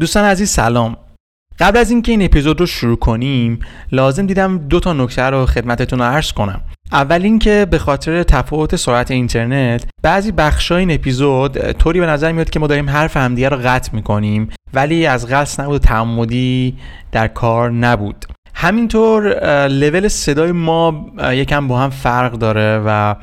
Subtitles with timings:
[0.00, 0.96] دوستان عزیز سلام.
[1.58, 3.58] قبل از اینکه این اپیزود رو شروع کنیم
[3.92, 6.60] لازم دیدم دو تا نکته رو خدمتتون عرض کنم.
[6.92, 12.50] اول اینکه به خاطر تفاوت سرعت اینترنت بعضی بخشای این اپیزود طوری به نظر میاد
[12.50, 16.76] که ما داریم حرف همدیگه رو قطع می‌کنیم ولی از قصد نبود تعمدی
[17.12, 18.24] در کار نبود.
[18.54, 19.38] همینطور
[19.68, 23.14] لول صدای ما یکم با هم فرق داره و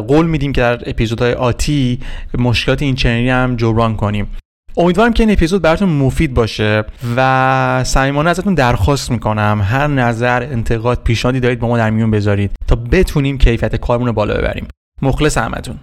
[0.00, 2.00] قول میدیم که در اپیزودهای آتی
[2.38, 4.28] مشکلات اینچنینی هم جبران کنیم.
[4.76, 6.84] امیدوارم که این اپیزود براتون مفید باشه
[7.16, 12.50] و صمیمانه ازتون درخواست می‌کنم هر نظر انتقاد پیشنهادی دارید با ما در میون بذارید
[12.68, 14.68] تا بتونیم کیفیت کارمون رو بالا ببریم.
[15.02, 15.76] مخلص همتون.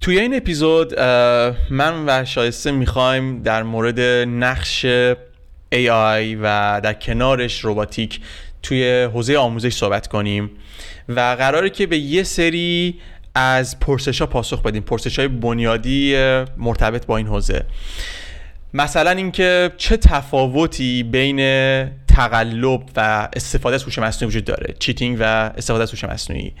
[0.00, 1.00] توی این اپیزود
[1.70, 4.86] من و شایسته می‌خوایم در مورد نقش
[5.74, 8.20] AI و در کنارش روباتیک
[8.62, 10.50] توی حوزه آموزش صحبت کنیم
[11.08, 13.00] و قراره که به یه سری
[13.34, 14.82] از پرسش ها پاسخ بدیم.
[14.82, 16.16] پرسش های بنیادی
[16.56, 17.64] مرتبط با این حوزه.
[18.74, 21.38] مثلا اینکه چه تفاوتی بین
[22.08, 25.24] تقلب و استفاده از هوش مصنوعی وجود داره چیتینگ و
[25.56, 26.52] استفاده از هوش مصنوعی.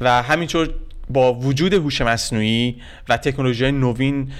[0.00, 0.70] و همینطور
[1.10, 2.76] با وجود هوش مصنوعی
[3.08, 4.32] و تکنولوژی نوین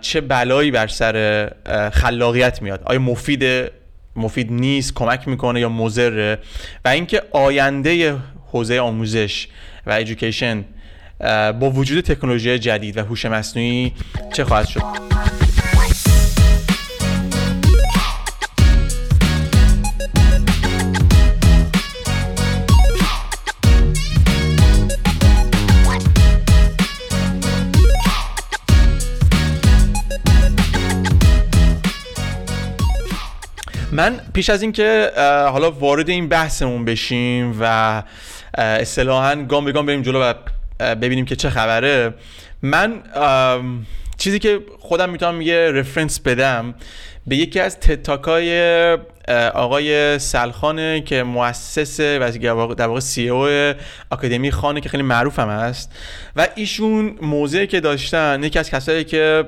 [0.00, 1.50] چه بلایی بر سر
[1.92, 2.82] خلاقیت میاد.
[2.84, 3.70] آیا مفید
[4.16, 6.38] مفید نیست کمک می‌کنه یا مضره؟
[6.84, 8.16] و اینکه آینده
[8.52, 9.48] حوزه آموزش
[9.86, 10.64] و ایژوکیشن
[11.60, 13.92] با وجود تکنولوژی جدید و هوش مصنوعی
[14.32, 14.82] چه خواهد شد؟
[33.92, 35.12] من پیش از اینکه
[35.52, 38.02] حالا وارد این بحثمون بشیم و
[38.54, 40.34] اصطلاحا گام به گام بریم جلو و
[40.94, 42.14] ببینیم که چه خبره
[42.62, 43.02] من
[44.18, 46.74] چیزی که خودم می‌تونم یه رفرنس بدم
[47.26, 48.98] به یکی از تتاکای
[49.54, 52.30] آقای سلخانه که مؤسس و
[52.76, 53.74] در واقع سی او
[54.10, 55.92] آکادمی خانه که خیلی معروف هست
[56.36, 59.44] و ایشون موضعی که داشتن یکی از کسایی که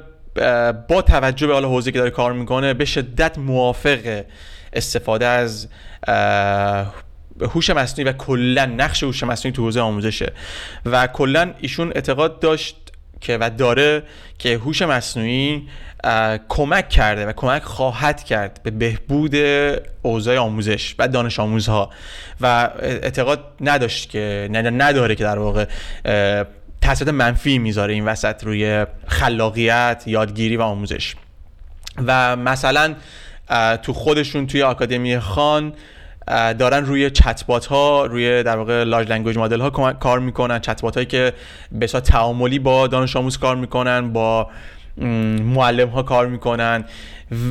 [0.88, 4.24] با توجه به حال حوزه که داره کار می‌کنه به شدت موافق
[4.72, 5.68] استفاده از
[7.40, 10.32] هوش مصنوعی و کلا نقش هوش مصنوعی تو حوزه آموزشه.
[10.86, 12.76] و کلا ایشون اعتقاد داشت
[13.20, 14.02] که و داره
[14.38, 15.68] که هوش مصنوعی
[16.48, 19.34] کمک کرده و کمک خواهد کرد به بهبود
[20.02, 21.90] اوضاع آموزش و دانش آموزها.
[22.40, 25.66] و اعتقاد نداشت که نداره که در واقع
[26.84, 31.14] تاثیرات منفی می‌ذاره این وسط روی خلاقیت یادگیری و آموزش.
[32.06, 32.94] و مثلا
[33.82, 35.72] تو خودشون توی آکادمی خان
[36.58, 40.58] دارن روی چتبات ها روی در واقع large language model ها کار می‌کنن.
[40.58, 41.32] چتبات هایی که
[41.72, 44.50] به تعاملی با دانش آموز کار می‌کنن با
[44.96, 46.84] معلم ها کار می‌کنن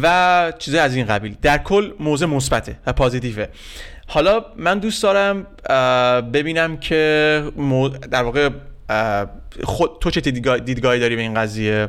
[0.03, 1.35] و چیزای از این قبیل.
[1.41, 3.45] در کل موضوع مثبته و positive ه.
[4.07, 5.47] حالا من دوست دارم
[6.21, 7.43] ببینم که
[8.11, 8.49] در واقع
[9.63, 11.87] خود تو چه دیدگاهی داری به این قضیه؟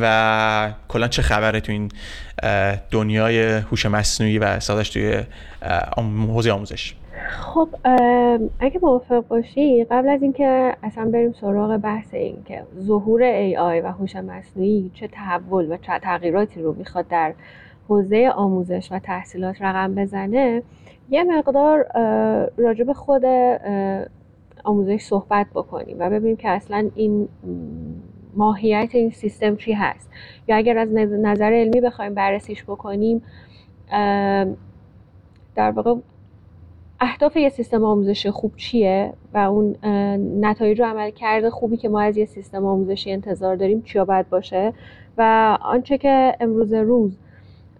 [0.00, 1.90] و کلا چه خبره تو این
[2.90, 5.22] دنیای هوش مصنوعی و استفادهش توی
[6.28, 6.94] حوزه آموزش؟
[7.40, 7.68] خب
[8.60, 13.92] اگه موافق باشی قبل از اینکه اصلا بریم سراغ بحث این که ظهور AI و
[13.92, 17.34] هوش مصنوعی چه تحول و چه تغییراتی رو می‌خواد در
[17.88, 20.62] حوزه آموزش و تحصیلات رقم بزنه
[21.10, 21.86] یه مقدار
[22.56, 23.22] راجب خود
[24.64, 27.28] آموزش صحبت بکنیم و ببینیم که اصلا این
[28.36, 30.10] ماهیت این سیستم چی هست.
[30.48, 33.22] یا اگر از نظر علمی بخوایم بررسیش بکنیم
[35.54, 35.94] در واقع
[37.00, 39.76] اهداف یه سیستم آموزشی خوب چیه و اون
[40.40, 44.72] نتایج عمل کرده خوبی که ما از یه سیستم آموزشی انتظار داریم چیا باید باشه؟
[45.18, 47.18] و آنچه که امروز روز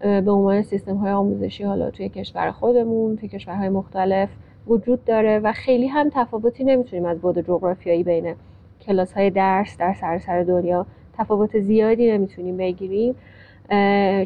[0.01, 4.29] به عنوان سیستم های آموزشی حالا توی کشور خودمون توی کشورهای مختلف
[4.67, 8.35] وجود داره و خیلی هم تفاوتی نمی‌تونیم از بود جغرافیایی بین
[8.81, 10.85] کلاس های درس در سراسر دنیا
[11.17, 13.15] تفاوت زیادی نمی‌تونیم بگیریم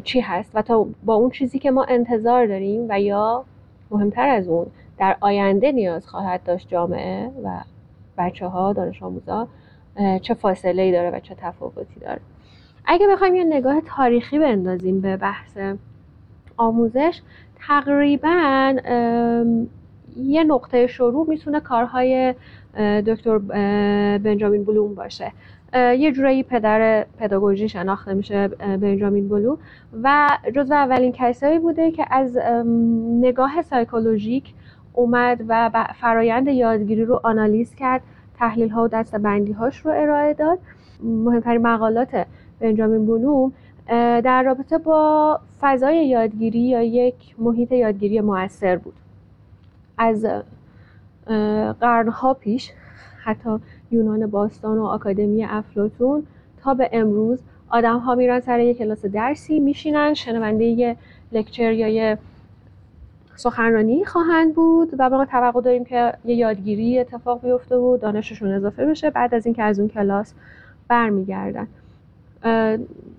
[0.04, 3.44] چی هست و تا با اون چیزی که ما انتظار داریم و یا
[3.90, 4.66] مهمتر از اون
[4.98, 7.60] در آینده نیاز خواهد داشت جامعه و
[8.18, 9.48] بچه ها دانش آموزا
[10.22, 12.20] چه فاصله ای داره و چه تفاوتی داره.
[12.84, 15.58] اگه بخوایم یه نگاه تاریخی بندازیم به بحث
[16.56, 17.20] آموزش
[17.66, 18.74] تقریبا
[20.16, 22.34] یه نقطه شروع می‌تونه کارهای
[23.06, 23.38] دکتر
[24.18, 25.32] بنجامین بلوم باشه.
[25.74, 29.58] یه جورایی پدر پداگوژی شناخته میشه بنجامین بلوم
[30.02, 32.38] و جزو اولین کسایی بوده که از
[33.20, 34.54] نگاه سایکولوژیک
[34.92, 35.70] اومد و
[36.00, 38.02] فرایند یادگیری رو آنالیز کرد
[38.38, 40.58] تحلیل ها و دستبندی هاش رو ارائه داد.
[41.02, 42.26] مهمترین مقالات
[42.60, 43.52] بنجامین بلوم
[44.20, 48.94] در رابطه با فضای یادگیری یا یک محیط یادگیری موثر بود.
[50.00, 50.26] از
[51.80, 52.70] قرنها پیش
[53.24, 53.58] حتی
[53.90, 56.26] یونان باستان و آکادمی افلاتون
[56.62, 57.38] تا به امروز
[57.68, 60.96] آدم ها میرن سر یک کلاس درسی میشینن شنونده یه
[61.32, 62.18] لکچر یا یه
[63.36, 68.86] سخنرانی خواهند بود و ما توقع داریم که یه یادگیری اتفاق بیفته و دانششون اضافه
[68.86, 70.34] بشه بعد از اینکه از اون کلاس
[70.88, 71.66] برمیگردن.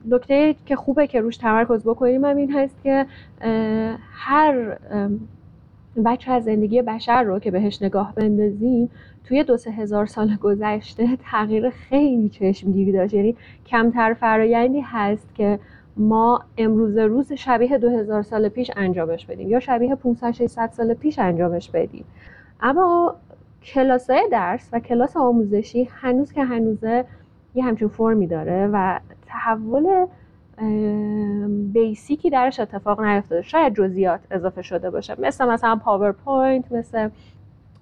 [0.05, 3.05] نکته که خوبه که روش تمرکز بکنیم هم این هست که
[4.11, 4.77] هر
[6.05, 8.89] بچه از زندگی بشر رو که بهش نگاه بندازیم
[9.23, 13.13] توی دو سه هزار سال گذشته تغییر خیلی چشمگیری داشت.
[13.13, 13.35] یعنی
[13.65, 15.59] کمتر فرایندی هست که
[15.97, 20.93] ما امروز روز شبیه دو هزار سال پیش انجامش بدیم یا شبیه 500 600 سال
[20.93, 22.05] پیش انجامش بدیم.
[22.61, 23.15] اما
[23.63, 27.05] کلاس درس و کلاس آموزشی هنوز که هنوزه
[27.55, 30.05] یه همچین فرمی داره و تحول
[31.73, 33.41] basic ی درش اتفاق نیفتاده.
[33.41, 35.15] شاید جزئیات اضافه شده باشه.
[35.21, 37.09] مثل مثلا پاورپوینت مثل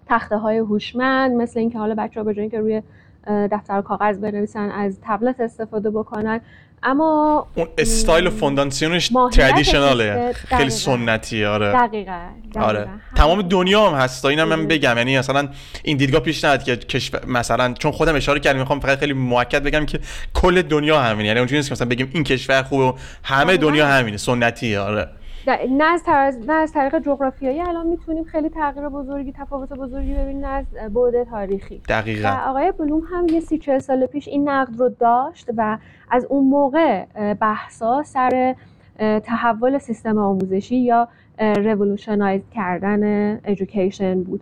[0.06, 2.81] تخته های هوشمند مثل اینکه حالا بچه ها به که روی
[3.28, 6.42] دفتر کاغذ بنویسن از تبلت استفاده بکنن.
[6.84, 11.72] اما اون استایل و فونداسیونش traditional ه خیلی سنتی آره.
[11.72, 12.20] دقیقا,
[12.56, 12.90] آره.
[13.16, 14.98] تمام دنیا هم هست اینم من بگم.
[14.98, 15.50] یعنی مثلا
[15.84, 19.64] این دیدگاه پیش نهاد که کشور مثلا چون خودم اشاره کردم می‌خوام فقط خیلی موکد
[19.64, 20.00] بگم که
[20.34, 21.28] کل دنیا همینه.
[21.28, 22.94] یعنی اونجوری نیست که مثلا بگیم این کشور خوبه و
[23.24, 24.18] همه دنیا همینه.
[24.18, 25.10] سنتی آره.
[25.47, 30.45] نه از, طرز، نه از طریق جغرافیایی الان می‌تونیم خیلی تغییر بزرگی تفاوت بزرگی ببینیم
[30.45, 31.81] از بعد تاریخی.
[31.89, 32.30] دقیقا.
[32.30, 35.77] و آقای بلوم هم یه سی چه سال پیش این نقد رو داشت و
[36.12, 38.56] از اون موقع بحثا سر
[39.00, 41.07] تحول سیستم آموزشی یا
[41.40, 43.03] revolutionize کردن
[43.46, 44.41] education بود.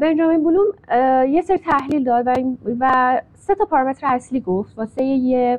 [0.00, 0.66] بنجامین بلوم
[1.28, 2.32] یه سری تحلیل داد و,
[2.80, 4.78] و سه تا پارامتر اصلی گفت.
[4.78, 5.58] واسه یه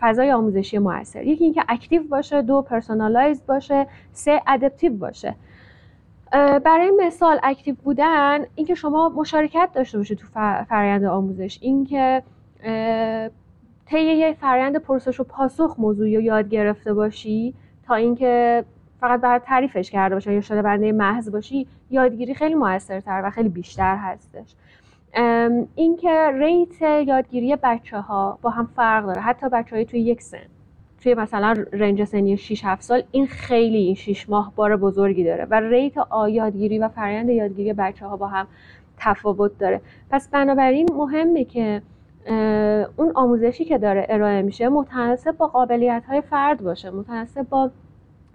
[0.00, 1.22] فضای آموزشی موثر.
[1.24, 5.34] یکی اینکه active باشه دو personalized باشه سه adaptive باشه.
[6.64, 10.26] برای مثال active بودن اینکه شما مشارکت داشته باشید تو
[10.68, 12.22] فرآیند آموزش اینکه
[13.86, 18.64] طی یه فرآیند پرسش و پاسخ موضوعی رو یاد گرفته باشی تا اینکه
[19.00, 23.48] فقط برای تعریفش کرده باشه یا شده بنده محض باشی یادگیری خیلی موثرتر و خیلی
[23.48, 24.54] بیشتر هستش.
[25.74, 29.20] اینکه ریت یادگیری بچه ها با هم فرق داره.
[29.20, 30.38] حتی بچه های توی یک سن
[31.02, 35.44] توی مثلا رنج سنی 6 7 سال این خیلی این 6 ماه بار بزرگی داره
[35.44, 35.94] و ریت
[36.28, 38.46] یادگیری و فرآیند یادگیری بچه ها با هم
[38.96, 39.80] تفاوت داره.
[40.10, 41.82] پس بنابراین مهمه که
[42.96, 47.70] اون آموزشی که داره ارائه میشه متناسب با قابلیت های فرد باشه متناسب با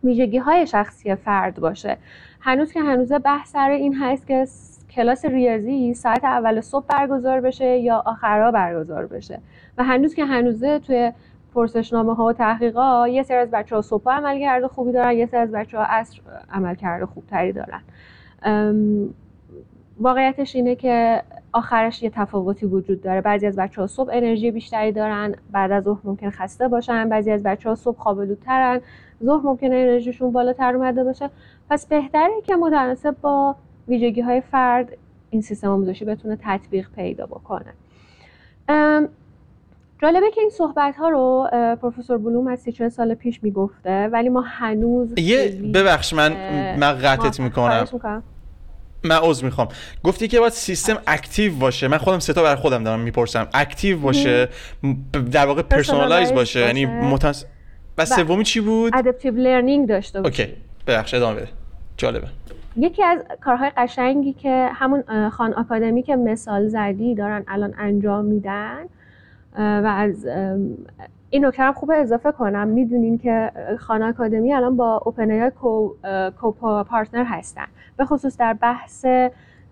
[0.03, 1.97] ویژگی های شخصی فرد باشه.
[2.39, 4.45] هنوز که هنوز بحث سر این هست که
[4.95, 9.39] کلاس ریاضی ساعت اول صبح برگزار بشه یا آخرها برگزار بشه.
[9.77, 11.11] و هنوز که هنوزه توی
[11.53, 15.25] پرسشنامه ها و تحقیقات یه سری از بچه ها صبح عمل کرده خوبی دارن یه
[15.25, 16.19] سری از بچه ها عصر
[16.51, 17.81] عمل کرده خوبتری دارن.
[19.99, 21.23] واقعیتش اینه که
[21.53, 23.21] آخرش یه تفاوتی وجود داره.
[23.21, 27.09] بعضی از بچه ها صبح انرژی بیشتری دارن بعد از ظهر ممکن خسته باشن.
[27.09, 28.81] بعضی از بچه ها صبح خوابالودترن
[29.23, 31.29] ظهر ممکن انرژیشون بالاتر اومده باشه.
[31.69, 33.55] پس بهتره که متناسب با
[33.87, 34.97] ویژگی های فرد
[35.29, 37.73] این سیستم آموزشی بتونه تطبیق پیدا بکنه.
[40.01, 41.47] جالبه که این صحبت ها رو
[41.81, 46.31] پروفسور بلوم از سی سال پیش می‌گفته ولی ما هنوز یه ببخش من
[46.77, 47.87] من قطعت می‌کنم.
[49.03, 49.67] من عذر می‌خوام.
[50.03, 51.87] گفتی که باید سیستم active باشه.
[51.87, 53.47] من خودم ستا برای خودم دارم می‌پرسم.
[53.53, 54.49] active باشه
[55.31, 56.59] در واقع personalize باشه.
[56.59, 57.45] یعنی متناسب
[57.97, 60.43] و سومی چی بود؟ adaptive learning داشته باشه.
[60.43, 60.53] OK.
[60.87, 61.47] ببخش ادامه بده.
[61.97, 62.27] جالبه.
[62.75, 68.85] یکی از کارهای قشنگی که همون Khan Academy که مثال زدی دارن الان انجام میدن
[69.57, 70.27] و از
[71.29, 72.67] این نکته هم خوبه اضافه کنم.
[72.67, 77.65] می‌دونین که Khan Academy الان با OpenAI co-partner هستن.
[77.97, 79.05] به خصوص در بحث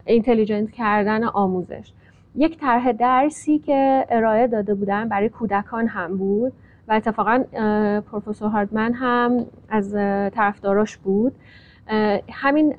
[0.06, 1.92] intelligent کردن آموزش.
[2.36, 6.54] یک طرح درسی که ارائه داده بودن برای کودکان هم بود
[6.88, 7.44] و اتفاقا
[8.12, 9.94] پروفسور هاردمن هم از
[10.34, 11.36] طرفداراش بود.
[12.32, 12.74] همین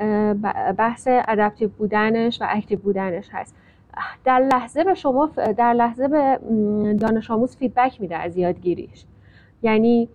[0.72, 3.54] بحث adaptive بودنش و active بودنش هست.
[4.24, 6.38] در لحظه به شما در لحظه به
[7.00, 9.04] دانش آموز feedback میده از یادگیریش.
[9.62, 10.08] یعنی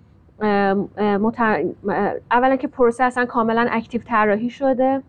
[2.32, 5.02] اولا که پروسه اصلا کاملا active طراحی شده.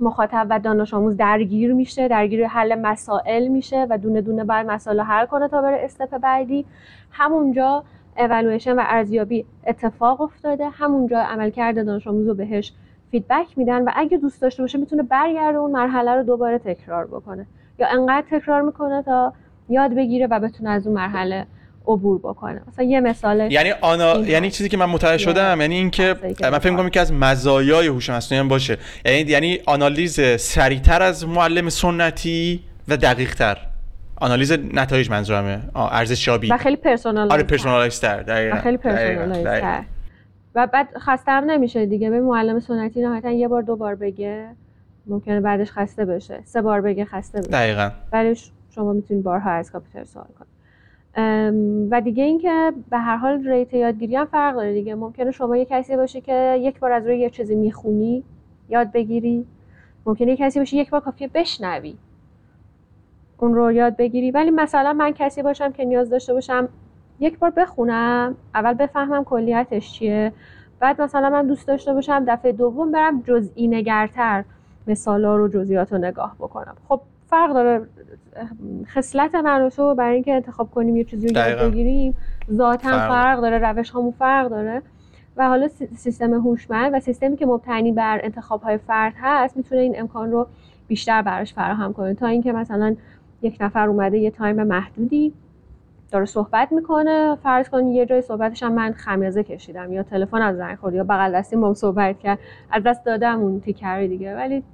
[0.00, 5.00] مخاطب و دانش آموز درگیر میشه درگیر حل مسائل میشه و دونه دونه بعد مسائل
[5.00, 6.66] حل کنه تا بره step بعدی.
[7.10, 7.84] همونجا
[8.18, 10.68] اولویشن و ارزیابی اتفاق افتاده.
[10.68, 12.72] همونجا عملکرد دانش آموز رو بهش
[13.10, 17.46] feedback میدن و اگه دوست داشته باشه می‌تونه برگرده اون مرحله رو دوباره تکرار بکنه.
[17.78, 19.32] یا انقدر تکرار می‌کنه تا
[19.68, 21.46] یاد بگیره و بتونه از اون مرحله
[21.86, 22.60] عبور بکنه.
[22.68, 24.16] مثلا یه مثال یعنی آنا...
[24.16, 28.10] یعنی چیزی که من متوجه شدم یعنی اینکه من فکر کنم که از مزایای هوش
[28.10, 28.78] مصنوعی باشه.
[29.04, 33.56] یعنی یعنی آنالیز سریعتر از معلم سنتی و دقیقتر.
[34.16, 35.60] آنالیز نتایج منظورمه.
[35.74, 36.48] ارزشیابی.
[36.48, 39.82] و خیلی personalize آره personalize تر و خیلی personalize تر
[40.54, 44.48] و بعد خسته هم نمیشه دیگه؟ به معلم سنتی نهایتا یه بار دو بار بگه
[45.06, 46.40] ممکنه بعدش خسته بشه.
[46.44, 47.50] سه بار بگه خسته بشه.
[47.50, 47.90] دقیقاً.
[48.12, 48.34] ولی
[48.70, 50.50] شما می‌تونید بارها از کامپیوتر سوال کنید
[51.90, 54.94] و دیگه اینکه به هر حال ریت یادگیری هم فرق داره دیگه.
[54.94, 58.24] ممکنه شما یه کسی باشه که یک بار از روی یه چیزی می‌خونی
[58.68, 59.46] یاد بگیری.
[60.06, 61.96] ممکنه یه کسی باشه یک بار کافیه بشنوی.
[63.38, 64.30] اون رو یاد بگیری.
[64.30, 66.68] ولی مثلا من کسی باشم که نیاز داشته باشم
[67.20, 70.32] یک بار بخونم اول بفهمم کلیتش چیه.
[70.80, 74.44] بعد مثلا من دوست داشته باشم دفعه دوم برم جزئی نگرتر
[74.86, 76.74] مثالا رو جزئیات رو نگاه بکنم.
[76.88, 77.00] خب
[77.30, 77.86] فرق داره
[78.86, 82.16] خصلت من و تو برای اینکه انتخاب کنیم یه چیزی رو یاد بگیریم.
[82.52, 83.08] ذاتا فرق.
[83.08, 84.82] فرق داره روش همون فرق داره.
[85.36, 90.00] و حالا سیستم هوشمند و سیستمی که مبتنی بر انتخاب های فرد هست می‌تونه این
[90.00, 90.46] امکان رو
[90.88, 92.14] بیشتر براش فراهم کنه.
[92.14, 92.96] تا اینکه مثلا
[93.42, 95.32] یک نفر اومده یه تایم محدودی
[96.10, 97.36] داره صحبت می‌کنه.
[97.42, 101.04] فرض کن یه جای صحبتش هم من خمیازه کشیدم یا تلفن از زنگ خورد یا
[101.04, 102.38] بغل دستی با صحبت کرد.
[102.70, 104.36] از دست دادم اون تیکری دیگه.
[104.36, 104.64] ولی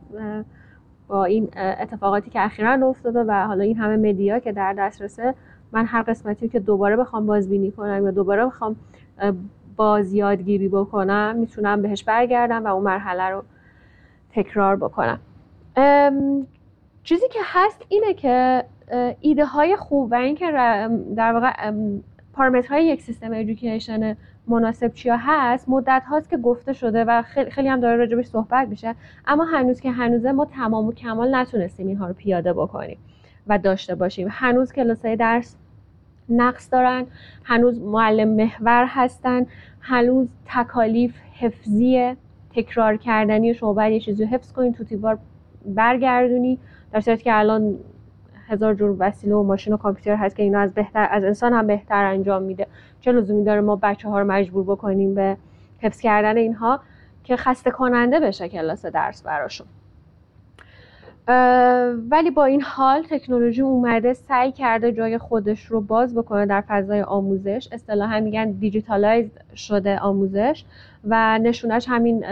[1.09, 5.35] با این اتفاقاتی که اخیرا افتاده و حالا این همه مدیا که در دسترسه
[5.73, 8.76] من هر قسمتی که دوباره بخوام بازبینی کنم یا دوباره بخوام
[9.76, 13.43] باز یادگیری بکنم می‌تونم بهش برگردم و اون مرحله رو
[14.31, 15.19] تکرار بکنم.
[17.02, 18.64] چیزی که هست اینه که
[19.21, 20.50] ایده های خوب و اینکه
[21.16, 21.73] در واقع
[22.33, 24.16] پارامترهای یک سیستم ادویکیشن
[24.49, 28.95] مناسب چیا هست مدت هاست که گفته شده و خیلی, هم داره راجبش صحبت میشه.
[29.26, 32.99] اما هنوز که هنوزه ما تمام و کمال نتونستیم اینها رو پیاده بکنیم
[33.47, 34.28] و داشته باشیم.
[34.31, 35.57] هنوز کلاسای درس
[36.28, 37.07] نقص دارن
[37.45, 39.47] هنوز معلم محور هستن
[39.81, 42.16] هنوز تکالیف حفظی
[42.55, 45.19] تکرار کردنی شما باید یه چیزی حفظ کنید تو تیوار
[45.66, 46.59] برگردونی
[46.93, 47.78] در صورتی که الان
[48.49, 51.67] هزار جور وسیله و ماشین و کامپیوتر هست که اینا از بهتر از انسان هم
[51.67, 52.67] بهتر انجام میده.
[53.00, 55.37] چه لزومی داره ما بچه ها رو مجبور بکنیم به
[55.81, 56.81] حفظ کردن اینها
[57.25, 59.67] که خسته کننده بشه کلاس درس براشون.
[62.11, 67.03] ولی با این حال تکنولوژی اومده سعی کرده جای خودش رو باز بکنه در فضای
[67.03, 67.69] آموزش.
[67.73, 70.65] اصطلاحا میگن دیجیتالایز شده آموزش
[71.05, 72.25] و نشونش همین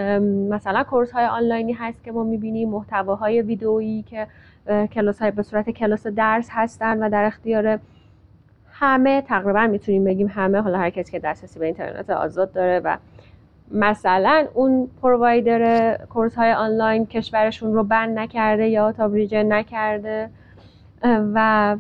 [0.48, 4.26] مثلا کورس های آنلاینی هست که ما می‌بینیم محتواهای ویدئویی که
[4.66, 7.78] کلاس های به صورت کلاس درس هستن و در اختیار
[8.70, 10.60] همه تقریبا می‌تونیم بگیم همه.
[10.60, 12.96] حالا هر کسی که دسترسی به اینترنت آزاد داره و
[13.70, 20.30] مثلا اون پرووایدر کورس های آنلاین کشورشون رو بند نکرده یا تابریجن نکرده.
[21.04, 21.76] و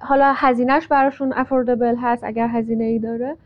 [0.00, 3.36] حالا هزینهش براشون افوردبل هست اگر هزینه ای داره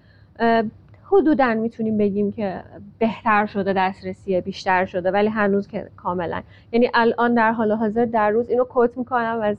[1.12, 2.62] حدودا می‌تونیم بگیم که
[2.98, 6.42] بهتر شده دسترسی بیشتر شده ولی هنوز که کاملا.
[6.72, 9.56] یعنی الان در حال حاضر در روز اینو کوت می‌کنم از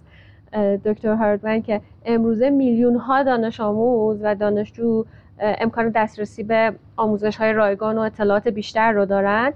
[0.85, 5.05] دکتر هاردمن که امروزه میلیون ها دانش آموز و دانشجو
[5.39, 9.53] امکان دسترسی به آموزش های رایگان و اطلاعات بیشتر رو دارن.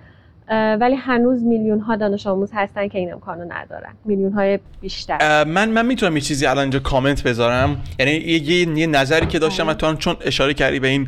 [0.49, 3.93] ولی هنوز میلیون ها دانش آموز هستن که این امکانو ندارن.
[4.05, 7.81] میلیون های بیشتر من من می‌تونم یه چیزی الان اینجا کامنت بذارم.
[7.99, 11.07] یعنی یه, یه نظری که داشتم تو چون اشاره کردی به این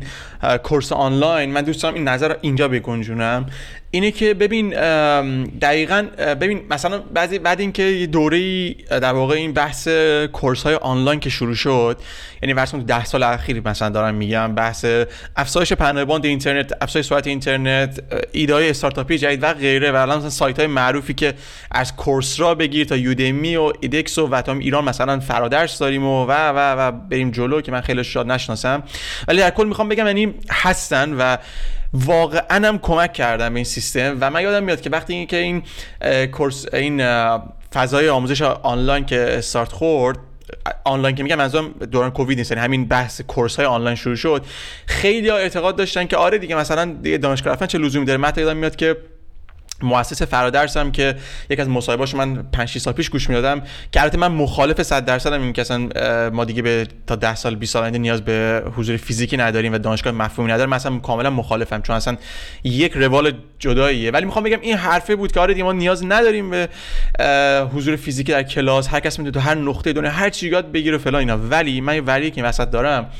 [0.62, 3.46] course آنلاین من دوست دارم این نظر رو اینجا بگنجونم.
[3.90, 4.70] اینه که ببین
[5.58, 6.06] دقیقا
[6.40, 9.88] ببین مثلا بعضی بعد اینکه یه دوره در واقع این بحث
[10.32, 11.98] course های آنلاین که شروع شد
[12.42, 14.86] یعنی ورسون ده سال اخیر مثلا دارم میگم بحث
[15.36, 18.00] افزایش پهنای باند اینترنت افزایش سرعت اینترنت
[18.32, 21.34] ایده های استارتاپی جدید و غیره و الان مثلا سایت های معروفی که
[21.70, 26.26] از Coursera بگیر تا Udemy و edX و و تو ایران مثلا فرادرس داریم و
[26.26, 28.82] و و, و بریم جلو که من خیلی شاید نشناسم.
[29.28, 31.36] ولی در کل می‌خوام بگم یعنی هستن و
[31.92, 35.62] واقعا هم کمک کردم به این سیستم و من یادم میاد که وقتی که این
[36.26, 37.02] کورس این
[37.74, 40.18] فضای آموزش آنلاین که استارت خورد
[40.84, 44.44] آنلاین که میگم منظورم دوران کووید نیست یعنی همین بحث کورس های آنلاین شروع شد
[44.86, 48.18] خیلی ها اعتقاد داشتن که آره دیگه مثلا دانشگاه رفتن چه لزومی داره.
[48.18, 48.96] من یادم میاد که
[49.82, 51.16] مؤسس فرادرس هم که
[51.50, 55.04] یک از مصاحبهاش من 5 6 سال پیش گوش می‌دادم که البته من مخالف 100
[55.04, 55.88] درصد این که اصلا
[56.30, 59.78] ما دیگه به تا 10 سال 20 سال آینده نیاز به حضور فیزیکی نداریم و
[59.78, 62.16] دانشگاه مفهومی نداره مثلا کاملا مخالفم چون اصلا
[62.64, 64.10] یک روال جداییه.
[64.10, 66.68] ولی می‌خوام بگم این حرفه بود که آره ما نیاز نداریم به
[67.74, 70.98] حضور فیزیکی در کلاس هر کس می‌تونه تو هر نقطه دنیا هر چی یاد بگیره
[70.98, 71.38] فلان اینا.
[71.38, 73.10] ولی من worry ای که وسط دارم.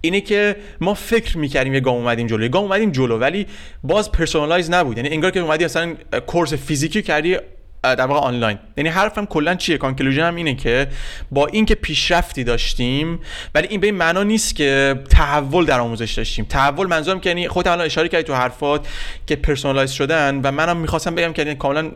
[0.00, 2.42] اینه که ما فکر می‌کردیم یه گام اومدیم جلو.
[2.42, 3.46] یه گام اومدیم جلو ولی
[3.82, 4.96] باز personalize نبود.
[4.96, 5.94] یعنی انگار که اومدی اصلا
[6.26, 7.36] course فیزیکی کردی
[7.82, 8.58] در واقع آنلاین.
[8.76, 10.88] یعنی حرفم کلا چیه؟ conclusion م اینه که
[11.30, 13.20] با اینکه پیشرفتی داشتیم
[13.54, 16.44] ولی این به این معنا نیست که تحول در آموزش داشتیم.
[16.44, 18.88] تحول منظورم که یعنی خودت الان اشاره کردی تو حرفات
[19.26, 21.90] که personalize شدن و منم می‌خواستم بگم که یعنی کاملا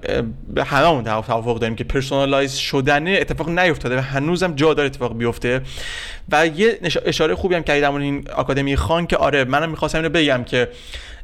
[0.48, 5.60] به هممون توافق داریم که personalize شدن اتفاق نیفتاده و هنوزم جا داره اتفاق بیفته.
[6.32, 10.44] و یه اشاره خوبی هم کردی این آکادمی خان که آره منم می‌خواستم اینو بگم
[10.44, 10.68] که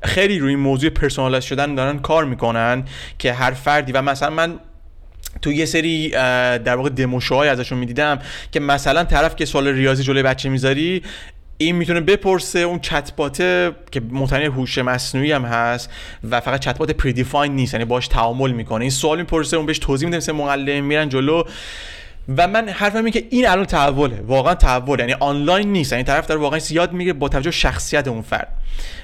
[0.02, 2.84] خیلی روی موضوع personalize شدن دارن کار می‌کنن
[3.18, 4.58] که هر فردی و مثلا من
[5.42, 8.18] تو یه سری در واقع demo show های ازشون می‌دیدم
[8.52, 11.02] که مثلا طرف که سوال ریاضی جلوی بچه می‌ذاری
[11.58, 15.90] این می‌تونه بپرسه اون چتباته که متنی هوش مصنوعی هم هست
[16.30, 18.80] و فقط chatbot predefined نیست یعنی باش تعامل می‌کنه.
[18.80, 21.42] این سوال می‌پرسه اون بهش توضیح میده مثل معلم میرن جلو.
[22.36, 24.22] و من حرفم اینه که این الان تحوله.
[24.26, 25.92] واقعا تحول یعنی آنلاین نیست.
[25.92, 28.48] یعنی طرف داره واقعا یاد می‌گیره با توجه شخصیت اون فرد.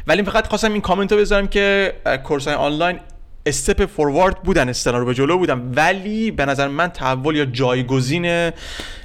[0.06, 1.92] ولی فقط خواستم این کامنت رو بذارم که
[2.24, 2.98] course آنلاین
[3.46, 5.72] step forward بودن step ها رو به جلو بودن.
[5.76, 8.50] ولی به نظر من تحول یا جایگزین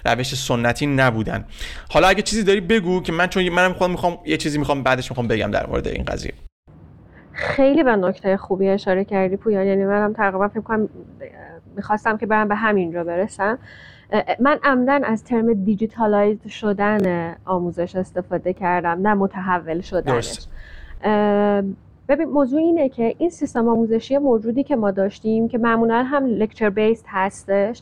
[0.06, 1.46] روش سنتی نبودن.
[1.90, 5.12] حالا اگه چیزی داری بگو که من چون منم خودم می‌خوام یه چیزی می‌خوام بعدش
[5.12, 6.34] می‌خوام بگم در مورد این قضیه.
[7.34, 9.68] خیلی به نکته خوبی اشاره کردی پویان.
[9.68, 10.90] یعنی منم تقریبا فکر کنم
[11.76, 13.60] می‌خواستم که برم به همینجا برسم.
[14.40, 20.48] من عمدن از term digitalize شدن آموزش استفاده کردم نه متحول شدنش.
[22.10, 26.70] ببین موضوع اینه که این سیستم آموزشی موجودی که ما داشتیم که معمولا هم لکچر
[26.70, 27.82] بیست هستش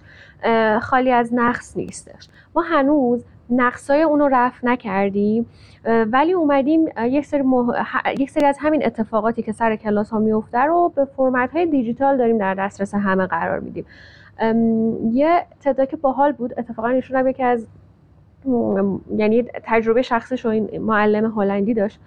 [0.82, 2.28] خالی از نقص نیستش.
[2.56, 5.46] ما هنوز نقصای اون رو رفت نکردیم
[5.86, 7.44] ولی اومدیم یک سری,
[8.18, 12.18] یک سری از همین اتفاقاتی که سر کلاس ها میفته رو به فرمت های دیجیتال
[12.18, 13.86] داریم در دسترس همه قرار میدیم.
[15.12, 17.68] یه تعداد که باحال بود اتفاقا ایشون یکی از
[19.18, 22.00] یعنی تجربه شخصش رو این معلم هلندی داشت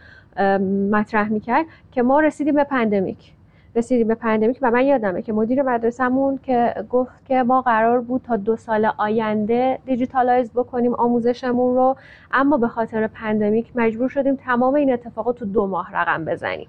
[0.91, 3.33] مطرح می‌کرد که ما رسیدیم به pandemic.
[3.77, 8.23] رسیدیم به pandemic و من یادمه که مدیر مدرسهمون که گفت که ما قرار بود
[8.23, 11.97] تا دو سال آینده digitalize بکنیم آموزشمون رو
[12.33, 16.69] اما به خاطر pandemic مجبور شدیم تمام این اتفاقات تو دو ماه رقم بزنیم.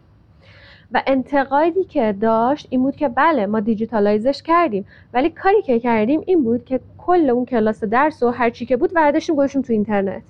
[0.94, 4.86] و انتقادی که داشت این بود که بله ما digitalize ش کردیم.
[5.14, 8.78] ولی کاری که کردیم این بود که کل اون کلاس درس و هر چی که
[8.78, 10.22] بود برداشتیم گذاشتیم تو اینترنت.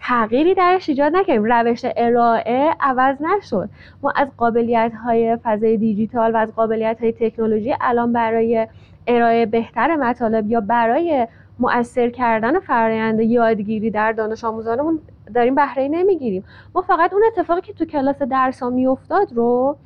[0.00, 1.44] تغییری درش ایجاد نکردیم.
[1.44, 3.68] روش ارائه عوض نشد.
[4.02, 8.66] ما از قابلیت های فضای دیجیتال و از قابلیت های تکنولوژی الان برای
[9.06, 11.26] ارائه بهتر مطالب یا برای
[11.58, 14.98] مؤثر کردن فرایند یادگیری در دانش آموزانمون
[15.34, 16.44] داریم بهره نمی‌گیریم.
[16.74, 19.76] ما فقط اون اتفاقی که تو کلاس درس ها میافتاد رو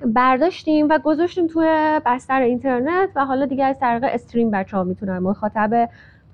[0.00, 5.18] برداشتیم و گذاشتیم توی بستر اینترنت و حالا دیگه از طریق استریم بچه ها می‌تونن
[5.18, 5.88] مخاطب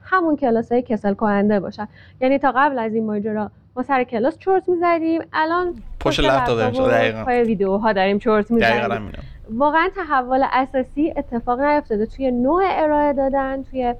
[0.04, 1.88] همون کلاس های کسل کننده باشن.
[2.20, 5.20] یعنی تا قبل از این ماجرا ما سر کلاس چرت می‌زدیم.
[5.32, 7.24] الان پشت لپتاپ داریم.
[7.24, 9.12] پای ویدیوها داریم چرت می‌زدیم
[9.54, 12.06] واقعا تحول اساسی اتفاق نیفتاده.
[12.06, 13.94] توی نوع ارائه دادن توی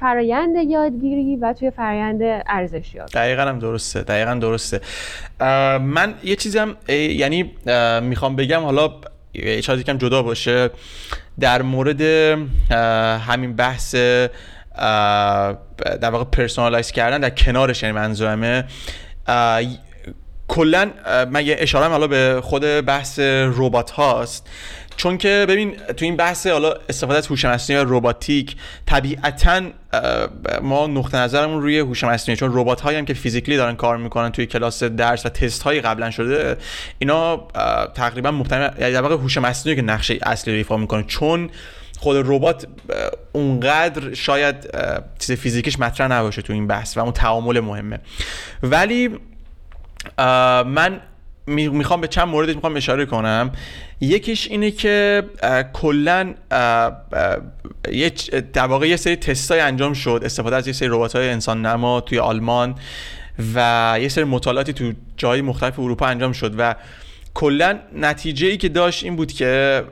[0.00, 4.80] فرایند یادگیری و توی فرایند ارزشیابی دقیقا هم درسته دقیقا درسته.
[5.80, 7.52] من یه چیزم یعنی
[8.02, 8.90] می‌خوام بگم حالا
[9.34, 10.70] یه چیزی کم جدا باشه
[11.40, 12.00] در مورد
[13.20, 13.94] همین بحث
[16.00, 18.64] در واقع personalize کردن در کنارش یعنی منظورمه
[20.48, 20.90] کلا
[21.30, 23.18] من یه اشاره حالا به خود بحث
[23.56, 24.48] ربات هاست؟
[24.96, 28.56] چون که ببین تو این بحث حالا استفاده از هوش مصنوعی یا رباتیک
[28.86, 29.62] طبیعتا
[30.62, 34.32] ما نقطه نظرمون روی هوش مصنوعی چون ربات هایی هم که physically دارن کار می‌کنن
[34.32, 36.56] توی کلاس درس و تست هایی قبلا شده
[36.98, 37.36] اینا
[37.94, 41.02] تقریبا محتمل یعنی هوش مصنوعی که نقشه اصلی رو ایفا می‌کنه.
[41.02, 41.50] چون
[41.98, 42.66] خود ربات
[43.32, 44.56] اونقدر شاید
[45.18, 47.98] چیز فیزیکیش مطرح نباشه تو این بحث و اون تعامل مهمه.
[48.62, 49.10] ولی
[50.66, 51.00] من
[51.46, 53.52] می‌خوام به چند موردش می‌خوام اشاره کنم.
[54.00, 55.22] یکیش اینه که
[55.72, 56.34] کلا
[58.52, 62.00] در واقع یه سری تستای انجام شد استفاده از یه سری ربات های انسان نما
[62.00, 62.74] توی آلمان
[63.54, 66.74] و یه سری مطالعاتی تو جای مختلف اروپا انجام شد و
[67.34, 69.84] کلا نتیجه ای که داشت این بود که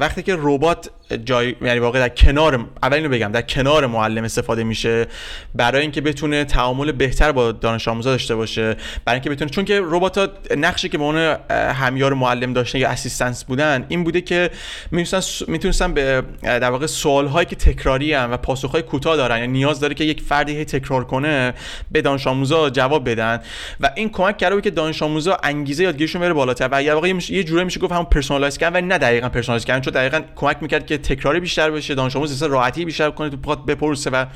[0.00, 0.90] وقتی که ربات
[1.24, 5.06] جای یعنی واقع در کنار اول اینو بگم در کنار معلم استفاده میشه
[5.54, 9.80] برای اینکه بتونه تعامل بهتر با دانش آموزا داشته باشه برای اینکه بتونه چون که
[9.84, 11.16] ربات ها نقشی که به اون
[11.50, 14.50] همیار معلم داشتن یا اسیستنس بودن این بوده که
[14.90, 19.38] می‌تونستن می‌تونستن به در واقع سوال هایی که تکراری هم و پاسخ های کوتاه دارن
[19.38, 21.54] یعنی نیاز داره که یک فردی هی تکرار کنه
[21.90, 23.40] به دانش آموزا جواب بدن
[23.80, 27.64] و این کمک کرده که دانش آموزا انگیزه یادگیریشون بره بالاتر و واقعا یه جوری
[27.64, 30.98] میشه گفت همون personalize کردن و نه دقیقاً personalize کردن چون دقیقاً کمک می‌کرد که
[31.00, 34.26] تکراری بیشتر بشه دانش آموز راحتی بیشتر کنه تو بخواد بپرسه و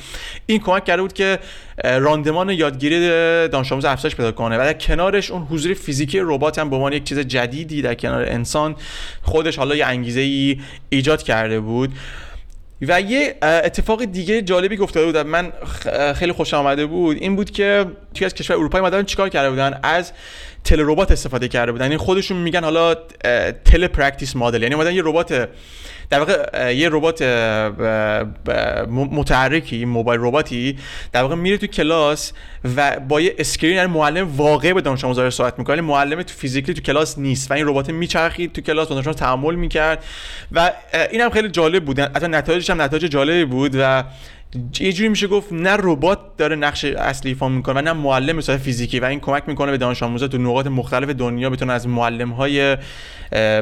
[0.47, 1.39] این کمک کرده بود که
[1.83, 3.01] راندمان یادگیری
[3.49, 4.57] دانش آموز افزایش پیدا کنه.
[4.57, 8.25] و در کنارش اون حضور فیزیکی ربات هم به عنوان یک چیز جدیدی در کنار
[8.25, 8.77] انسان
[9.23, 11.93] خودش حالا یه انگیزه ای ایجاد کرده بود.
[12.83, 15.53] و یه اتفاق دیگه جالبی گفته بود من
[16.15, 19.81] خیلی خوشم اومده بود این بود که توی از کشور اروپایی مدارن چیکار کرده بودن؟
[19.83, 20.13] از
[20.65, 21.85] telerobot استفاده کرده بودن.
[21.85, 22.95] یعنی خودشون میگن حالا
[23.65, 24.63] telepractice model.
[24.63, 25.49] یعنی اومدن یه ربات
[26.11, 27.23] در واقع یه ربات
[28.89, 30.79] متحرکی mobile robot ی
[31.13, 32.33] در واقع میره تو کلاس
[32.77, 36.35] و با یه screen یعنی معلم واقعی به دانش آموزا صحبت می‌کنه یعنی معلم تو
[36.35, 40.05] physically تو کلاس نیست و این ربات میچرخید تو کلاس دانش آموز تعامل می‌کرد
[40.53, 40.73] و
[41.11, 44.05] اینم خیلی جالب بود حتی نتایجش هم نتایج جالبی بود و
[44.81, 48.59] یه جوری میشه گفت نه ربات داره نقش اصلی ایفا می‌کنه و نه معلم مثلا
[48.59, 52.31] فیزیکی و این کمک می‌کنه به دانش آموزا تو نقاط مختلف دنیا بتونن از معلم
[52.31, 52.77] های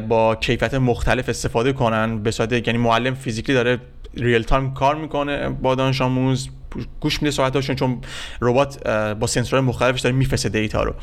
[0.09, 3.78] با کیفیت مختلف استفاده کنن به صورت یعنی معلم فیزیکی داره
[4.16, 6.48] ریل تایم کار می‌کنه با دانش آموز.
[7.01, 8.01] گوش میده صحبتاشون چون
[8.40, 10.94] ربات با سنسورهای مختلفش داره میفرسته data رو.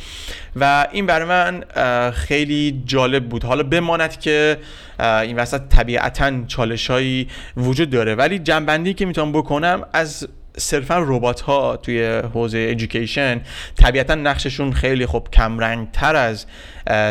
[0.56, 1.64] و این برای من
[2.12, 3.44] خیلی جالب بود.
[3.44, 4.58] حالا بماند که
[5.00, 8.16] این وسط طبیعتا چالشهایی وجود داره.
[8.16, 10.28] ولی جنبندی که می‌تونم بکنم از
[10.60, 13.42] صرفا ربات ها توی حوزه ایژوکیشن
[13.78, 16.46] طبیعتا نقششون خیلی خب کمرنگ تر از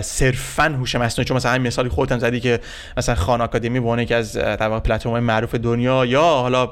[0.06, 1.28] صرفا هوش مصنوعی.
[1.28, 2.60] چون مثلا همین مثالی خودت زدی که
[2.96, 6.70] مثلا خان آکادمی به که از در پلتفرم معروف دنیا یا حالا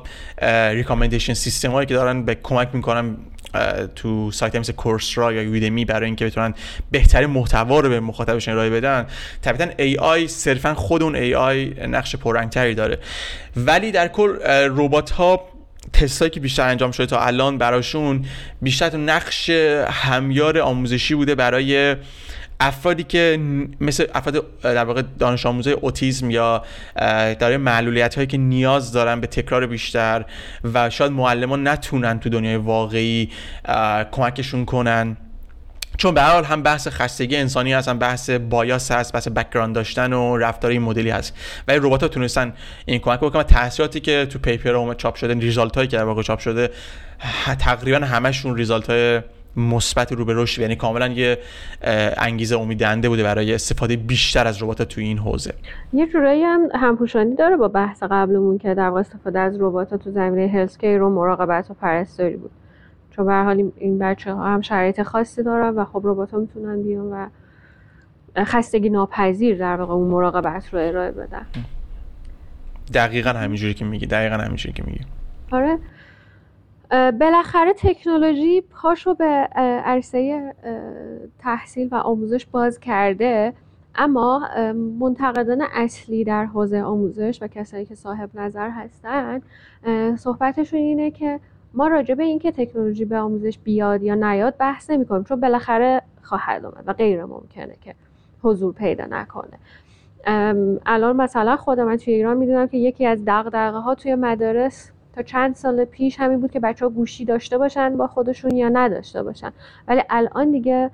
[0.72, 3.16] ریکامندیشن سیستم هایی که دارن به کمک می‌کنن
[3.94, 6.54] تو سایت مثل کورسرا یا یودمی برای اینکه بتونن
[6.90, 9.06] بهترین محتوا رو به مخاطبشون ارائه بدن.
[9.42, 12.98] طبیعتا ای آی صرفا خود اون ای آی نقش پررنگتری داره.
[13.56, 14.36] ولی در کل
[14.76, 15.48] ربات ها
[15.92, 18.24] تستایی که بیشتر انجام شده تا الان براشون
[18.62, 19.50] بیشتر نقش
[19.90, 21.96] همیار آموزشی بوده برای
[22.60, 23.38] افرادی که
[23.80, 26.62] مثل افراد در واقع دانش آموزای اوتیسم یا
[27.38, 30.24] داره معلولیت هایی که نیاز دارن به تکرار بیشتر
[30.74, 33.30] و شاید معلمان نتونن تو دنیای واقعی
[34.12, 35.16] کمکشون کنن.
[35.96, 39.74] چون به هر حال هم بحث خستگی انسانی هست هم بحث bias هست بحث background
[39.74, 41.34] داشتن و رفتار این مدلی هست.
[41.68, 42.52] ولی ربات ها تونستن
[42.86, 43.42] این کمک بکنن.
[43.42, 46.70] تاثیراتی که تو paper اومد چاپ شده result هایی که در واقع چاپ شده
[47.58, 49.20] تقریبا همشون result های
[49.56, 50.62] مثبت رو به رشد.
[50.62, 51.38] یعنی کاملا یه
[52.16, 55.54] انگیزه امیددهنده بوده برای استفاده بیشتر از ربات تو این حوزه.
[55.92, 60.52] یه جورایی هم همپوشانی داره با بحث قبلمون که در استفاده از ربات تو زمینه
[60.52, 62.50] هلس رو مراقبت و پرستاری بود.
[63.16, 66.82] چون به حال این بچه ها هم شرایط خاصی دارن و خب ربات ها می‌تونن
[66.82, 67.26] بیان و
[68.44, 71.46] خستگی ناپذیر در واقع اون مراقبت رو ارائه بدن.
[72.94, 75.00] دقیقا همینجوری که میگی دقیقا همینجوری که میگی.
[75.52, 75.78] آره.
[77.12, 79.48] بالاخره تکنولوژی پاشو به
[79.84, 80.52] عرصه
[81.38, 83.52] تحصیل و آموزش باز کرده
[83.94, 84.48] اما
[85.00, 89.40] منتقدان اصلی در حوزه آموزش و کسایی که صاحب نظر هستن
[90.16, 91.40] صحبتشون اینه که
[91.76, 96.02] ما راجع به اینکه تکنولوژی به آموزش بیاد یا نیاد بحث نمی کنیم چون بالاخره
[96.22, 97.94] خواهد اومد و غیر ممکنه که
[98.42, 99.58] حضور پیدا نکنه.
[100.86, 105.22] الان مثلا خود من توی ایران می‌دونم که یکی از دغدغه ها توی مدارس تا
[105.22, 109.22] چند سال پیش همین بود که بچه ها گوشی داشته باشن با خودشون یا نداشته
[109.22, 109.52] باشن.
[109.88, 110.90] ولی الان دیگه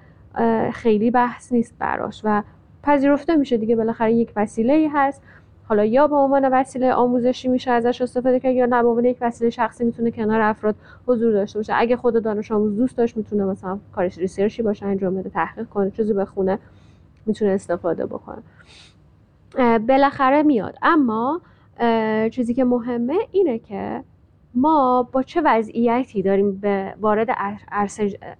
[0.73, 2.43] خیلی بحث نیست براش و
[2.83, 5.23] پذیرفته میشه دیگه بالاخره یک وسیله ای هست.
[5.73, 9.17] حالا یا به عنوان وسیله آموزشی میشه ازش استفاده کرد یا نه به عنوان یک
[9.21, 10.75] وسیله شخصی می‌تونه کنار افراد
[11.07, 11.73] حضور داشته باشه.
[11.77, 15.91] اگه خود دانش آموز دوست داشت می‌تونه مثلا کارش ریسرچی باشه انجام بده تحقیق کنه
[15.91, 16.59] چیزی بخونه
[17.27, 18.43] می‌تونه استفاده بکنه.
[19.79, 20.77] بالاخره میاد.
[20.83, 21.41] اما
[22.31, 24.05] چیزی که مهمه اینه که
[24.55, 27.29] ما با چه وضعیتی داریم به وارد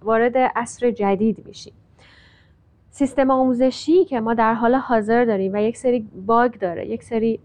[0.01, 1.73] وارد عصر جدید میشیم.
[2.95, 7.39] سیستم آموزشی که ما در حال حاضر داریم و یک سری باگ داره یک سری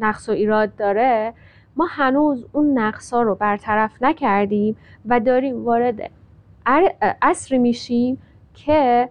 [0.00, 1.34] نقص و ایراد داره
[1.76, 6.10] ما هنوز اون نقص ها رو برطرف نکردیم و داریم وارد
[7.22, 8.18] عصری میشیم
[8.54, 9.08] که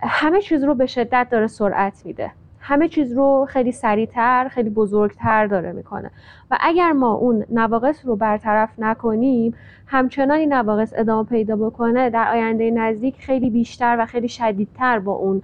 [0.00, 2.30] همه چیز رو به شدت داره سرعت میده.
[2.64, 6.10] همه چیز رو خیلی سریعتر خیلی بزرگتر داره می‌کنه.
[6.50, 9.54] و اگر ما اون نواقص رو برطرف نکنیم
[9.86, 15.12] همچنان این نواقص ادامه پیدا بکنه در آینده نزدیک خیلی بیشتر و خیلی شدیدتر با
[15.12, 15.42] اون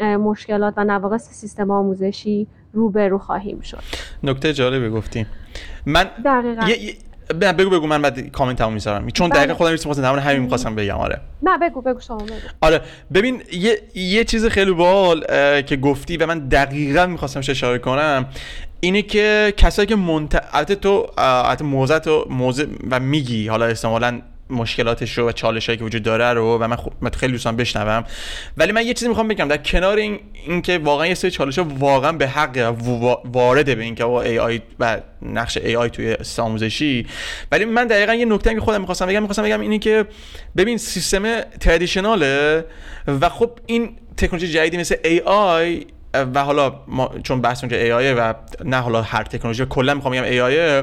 [0.00, 3.82] مشکلات و نواقص سیستم آموزشی روبرو خواهیم شد.
[4.22, 5.26] نکته جالبی گفتیم
[5.86, 6.66] من دقیقا.
[7.32, 9.38] بگو بگو من بعد کامنت هم می‌ذارم چون بله.
[9.38, 11.20] دقیقا خودم می‌رسیم در همین می‌خواستم بگم آره.
[11.42, 12.34] نه بگو بگو شما بگو.
[12.60, 12.80] آره
[13.14, 15.20] ببین یه, یه چیز خیلی بال
[15.62, 18.26] که گفتی و من دقیقا می‌خواستم اشاره کنم
[18.80, 20.44] اینه که کسایی که منت...
[20.52, 25.78] البته تو البته موزه تو موزه و میگی حالا احتمالاً مشکلاتش رو و چالش هایی
[25.78, 28.04] که وجود داره رو و من, خب من خیلی دوستان بشنوم.
[28.56, 31.66] ولی من یه چیزی می‌خوام بگم در کنار این اینکه واقعا یه سری چالش ها
[31.78, 32.74] واقعا به حق
[33.24, 37.06] وارده به اینکه ای آی و نقش ای آی توی آموزشی.
[37.52, 40.06] ولی من دقیقا یه نکته که خودم می‌خواستم بگم می‌خواستم بگم اینه که
[40.56, 42.64] ببین سیستم ترادیشناله
[43.06, 48.34] و خب این تکنولوژی جدیدی مثل AI و حالا ما چون بحث اونجا AI و
[48.64, 50.82] نه حالا هر تکنولوژی کلا می‌خوام بگم AI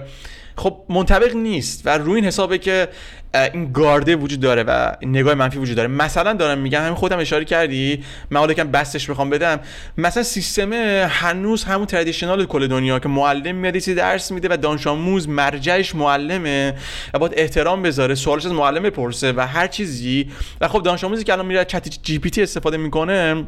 [0.55, 2.87] خب منطبق نیست و روی این حسابه که
[3.33, 5.87] این گارده وجود داره و نگاه منفی وجود داره.
[5.87, 9.59] مثلا دارم میگم همین خودم اشاره کردی من حالا کم بسطش بخوام بدم.
[9.97, 10.73] مثلا سیستم
[11.07, 16.73] هنوز همون traditional کل دنیا که معلم میاد درس میده و دانش آموز مرجعش معلمه
[17.13, 20.31] و باید احترام بذاره سوالش از معلم بپرسه و هر چیزی.
[20.61, 23.45] و خب دانش آموزی که الان میره ChatGPT استفاده می‌کنه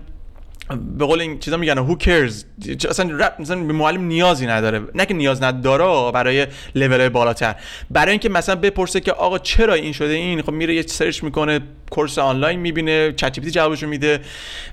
[0.98, 2.34] به قول این چیزا میگن who cares
[2.90, 4.82] اصلا رپ مثلا به معلم نیازی نداره.
[4.96, 7.56] نه که نیاز نداره برای لول بالاتر.
[7.90, 11.60] برای اینکه مثلا بپرسه که آقا چرا این شده این؟ خب میره یه search می‌کنه
[11.89, 14.20] course آنلاین می‌بینه Chat G جوابشو میده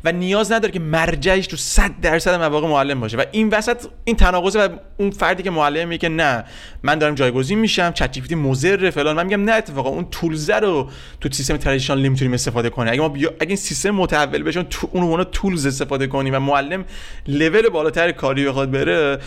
[0.05, 3.17] و نیاز نداره که مرجعش تو 100 درصد مواقع معلم باشه.
[3.17, 6.45] و این وسط این تناقض و اون فردی که معلم میگه نه
[6.83, 9.17] من دارم جایگزین میشم ChatGP فلان.
[9.17, 12.93] من میگم نه اتفاقا اون tools رو تو سیستم ترادیشنال نمی‌تونیم استفاده کنیم.
[12.93, 16.85] اگه ما اگه این سیستم متحول بشه اون اون تولز استفاده کنیم و معلم
[17.29, 19.18] لول بالاتر کاری بخواد بره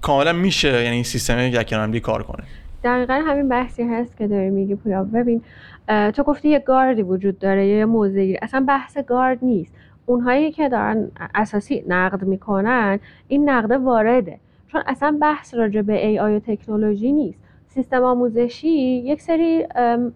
[0.00, 2.44] کاملا میشه یعنی این سیستم یک کنار کار کنه.
[2.84, 5.04] دقیقا همین بحثی هست که داری میگی پویا.
[5.04, 5.42] ببین
[5.88, 9.74] تو گفتی یه گاردی وجود داره یه موزگی اصلا بحث گارد نیست.
[10.06, 14.38] اونهایی که دارن اساسی نقد می‌کنن این نقد وارده.
[14.72, 17.38] چون اصلا بحث راجع به ای آی و تکنولوژی نیست.
[17.68, 18.68] سیستم آموزشی
[19.04, 19.66] یک سری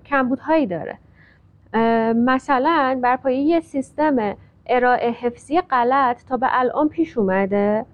[0.07, 0.99] کمبودهایی داره.
[2.15, 4.37] مثلا بر پایه یه سیستم
[4.67, 7.87] ارائه حفظی غلط تا به الان پیش اومده.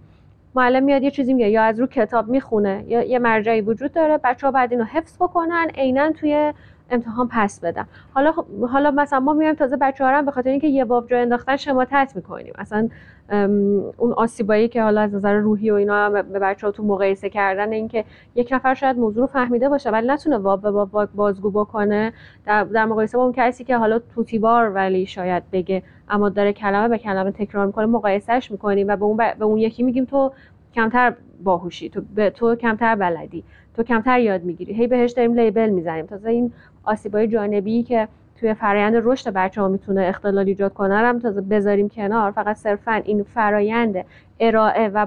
[0.54, 4.18] معلم میاد یه چیزی میگه یا از رو کتاب می‌خونه یا یه مرجعی وجود داره
[4.24, 6.52] بچه ها بعد اینو حفظ بکنن عینا توی
[6.90, 7.86] امتحان پس بدم.
[8.14, 8.32] حالا
[8.70, 12.12] حالا مثلا ما میایم تازه بچه ها به خاطر اینکه یه باب جا انداختن شماتت
[12.14, 12.88] می‌کنیم اصلا
[13.96, 17.72] اون آسیبایی که حالا از نظر روحی و اینا به بچه ها تو مقایسه کردن
[17.72, 22.12] اینکه یک نفر شاید موضوع رو فهمیده باشه ولی نتونه واب به واب بازگو بکنه.
[22.46, 26.88] در, در مقایسه با اون کسی که حالا توتیوار ولی شاید بگه اما داره کلمه
[26.88, 30.32] به کلمه تکرار می‌کنه مقایسهش می‌کنیم و به اون, به اون یکی میگیم تو
[30.74, 33.44] کمتر باهوشی تو, به تو کمتر بلدی.
[33.78, 34.74] تو کمتر یاد می‌گیری.
[34.74, 36.06] هی بهش داریم لیبل می‌زنیم.
[36.06, 36.52] تازه این
[36.84, 38.08] آسیبای جانبی که
[38.40, 42.30] توی فرایند رشد بچه ها می‌تونه اختلال ایجاد کنه هم تازه بذاریم کنار.
[42.30, 44.04] فقط صرفا این فرایند
[44.40, 45.06] ارائه و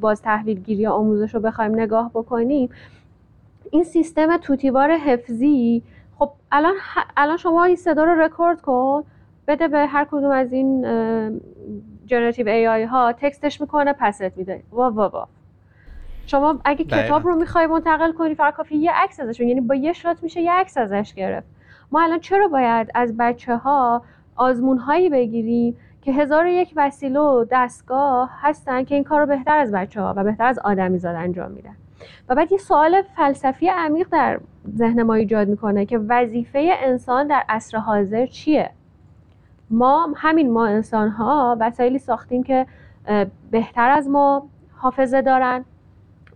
[0.00, 2.70] باز تحویل گیری آموزش رو بخوایم نگاه بکنیم
[3.70, 5.82] این سیستم طوطی‌وار حفظی
[6.18, 6.74] خب الان
[7.16, 9.04] الان شما این صدا رو رکورد کن
[9.48, 10.82] بده به هر کدوم از این
[12.06, 14.62] generative AI ها text ش می‌کنه پست میده.
[14.72, 15.28] وا وا وا.
[16.26, 19.92] شما اگه کتاب رو می‌خوای منتقل کنی فقط کافی یه عکس ازش یعنی با یه
[19.92, 21.46] shot میشه یه عکس ازش گرفت.
[21.92, 24.02] ما الان چرا باید از بچه ها
[24.36, 29.58] آزمون هایی بگیریم که هزار یک وسیله و دستگاه هستن که این کار رو بهتر
[29.58, 31.76] از بچه ها و بهتر از آدمی زاد انجام میدن؟
[32.28, 34.40] و بعد یه سوال فلسفی عمیق در
[34.76, 38.70] ذهن ما ایجاد می‌کنه که وظیفه انسان در عصر حاضر چیه؟
[39.70, 42.66] ما همین ما انسان ها وسایلی ساختیم که
[43.50, 45.64] بهتر از ما حافظه دارن.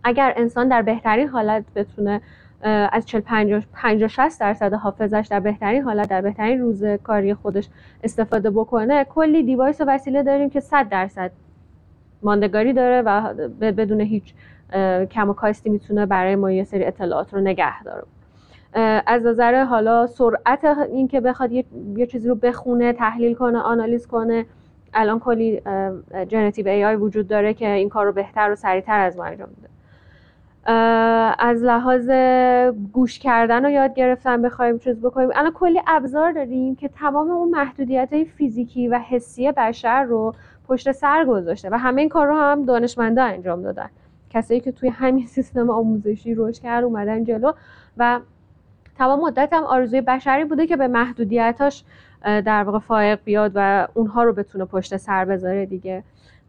[0.05, 2.21] اگر انسان در بهترین حالت بتونه
[2.63, 7.69] از 40 50 50 60 درصد حافظش در بهترین حالت در بهترین روز کاری خودش
[8.03, 11.31] استفاده بکنه کلی device و وسیله داریم که 100 درصد
[12.23, 14.33] ماندگاری داره و بدون هیچ
[15.11, 18.03] کم و کاستی می‌تونه برای ما یه سری اطلاعات رو نگه داره.
[19.05, 21.65] از نظر حالا سرعت این که بخواد یه,
[21.95, 24.45] یه چیزی رو بخونه تحلیل کنه آنالیز کنه
[24.93, 25.61] الان کلی
[26.27, 29.74] generative AI وجود داره که این کار رو بهتر و سریعتر از ما انجام میده.
[30.65, 32.09] از لحاظ
[32.93, 35.29] گوش کردن و یاد گرفتن بخوایم چیز بکنیم.
[35.33, 40.35] الان کلی ابزار داریم که تمام اون محدودیت های فیزیکی و حسی بشر رو
[40.67, 43.89] پشت سر گذاشته و همه این کار رو هم دانشمندا انجام دادن.
[44.29, 47.51] کسایی که توی همین سیستم آموزشی رشد کرد اومدن جلو
[47.97, 48.19] و
[48.97, 51.83] تمام مدت هم آرزوی بشری بوده که به محدودیتاش
[52.23, 56.03] در واقع فائق بیاد و اونها رو بتونه پشت سر بذاره دیگه.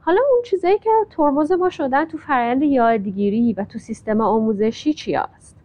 [0.07, 5.17] حالا اون چیزایی که ترمز ما شدن تو فرآیند یادگیری و تو سیستم آموزشی چی
[5.17, 5.57] است؟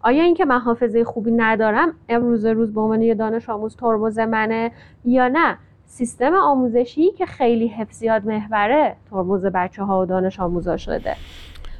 [0.00, 4.72] آیا اینکه من حافظه خوبی ندارم امروز روز به عنوان یه دانش آموز ترمز منه
[5.04, 11.16] یا نه؟ سیستم آموزشی که خیلی حفظیات محوره ترمز بچه ها و دانش آموزا شده.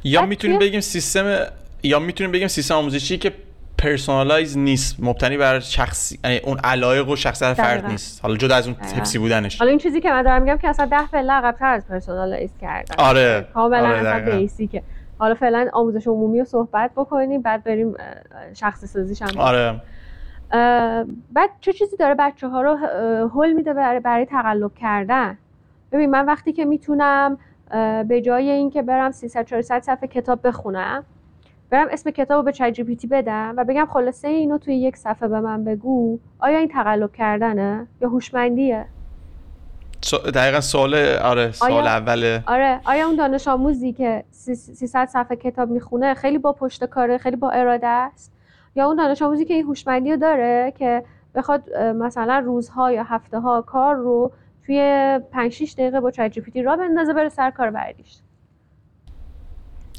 [0.04, 1.46] یا می‌تونیم بگیم سیستم
[1.82, 3.32] یا می‌تونیم بگیم سیستم آموزشی که
[3.78, 4.96] personalize نیست.
[4.98, 8.22] مبتنی بر شخصی یعنی اون علایق و شخصیت فرد نیست.
[8.22, 9.58] حالا جدا از اون حفظی بودنش.
[9.58, 13.04] حالا این چیزی که من دارم میگم که اصلا ده پله عقب‌تر از personalize کردن.
[13.04, 13.48] آره.
[13.54, 14.82] کاملا آره basic ه
[15.18, 17.94] حالا فعلا آموزش عمومی رو صحبت بکنیم بعد بریم
[18.54, 19.80] شخصی سازیش هم آره.
[21.32, 22.76] بعد چه چیزی داره بچه ها رو
[23.34, 25.38] حل میده برای, برای تقلب کردن؟
[25.92, 27.38] ببین من وقتی که می‌تونم
[28.08, 31.04] به جای اینکه برم 300 400 صفحه کتاب بخونم
[31.70, 34.74] برم اسم کتاب رو به چت جی پی تی بدم و بگم خلاصه اینو توی
[34.74, 38.86] یک صفحه به من بگو آیا این تقلب کردنه یا هوشمندیه؟
[40.34, 41.84] دقیقا سوال آره سوال آیا...
[41.84, 42.42] اوله.
[42.46, 47.36] آره آیا اون دانش آموزی که 300 صفحه کتاب می‌خونه خیلی با پشت کاره خیلی
[47.36, 48.32] با اراده است؟
[48.76, 51.04] یا اون دانش آموزی که این هوشمندی رو داره که
[51.34, 54.32] بخواد مثلا روزها یا هفته ها کار رو
[54.66, 58.16] توی 5 6 دقیقه با چت جی پی تی را بندازه بره سر کار بعدیش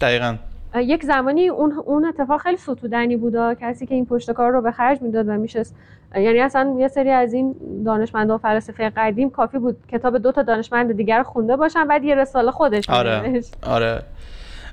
[0.02, 0.36] دقیقا.
[0.76, 4.72] یک زمانی اون اون اتفاق خیلی ستودنی بودا کسی که این پشت کار رو به
[4.72, 5.76] خرج می‌داد و میشست.
[6.16, 7.56] یعنی اصلا یه سری از این
[7.86, 12.16] دانشمندا و فلاسفه قدیم کافی بود کتاب دو تا دانشمند دیگر خونده باشن بعد یه
[12.16, 14.04] رساله خودش آره آره.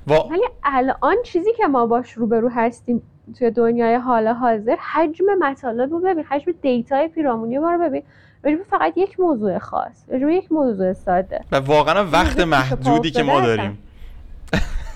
[0.07, 3.01] ولی الان چیزی که ما باش روبرو هستیم
[3.39, 8.03] توی دنیای حال حاضر حجم مطالب رو ببین حجم دیتای پیرامونی ما رو ببین.
[8.43, 11.41] راجب فقط یک موضوع خاص راجب یک موضوع ساده.
[11.51, 13.77] و واقعا وقت محدودی که ما داریم.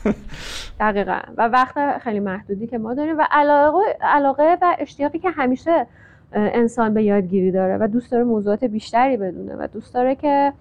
[0.79, 1.19] دقیقا.
[1.37, 5.85] و وقت خیلی محدودی که ما داریم و علاقه, علاقه و اشتیاقی که همیشه
[6.33, 10.53] انسان به یادگیری داره و دوست داره موضوعات بیشتری بدونه و دوست داره که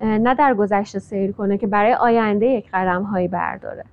[0.00, 3.84] نه در گذشته سیر کنه که برای آینده یک قدم هایی برداره.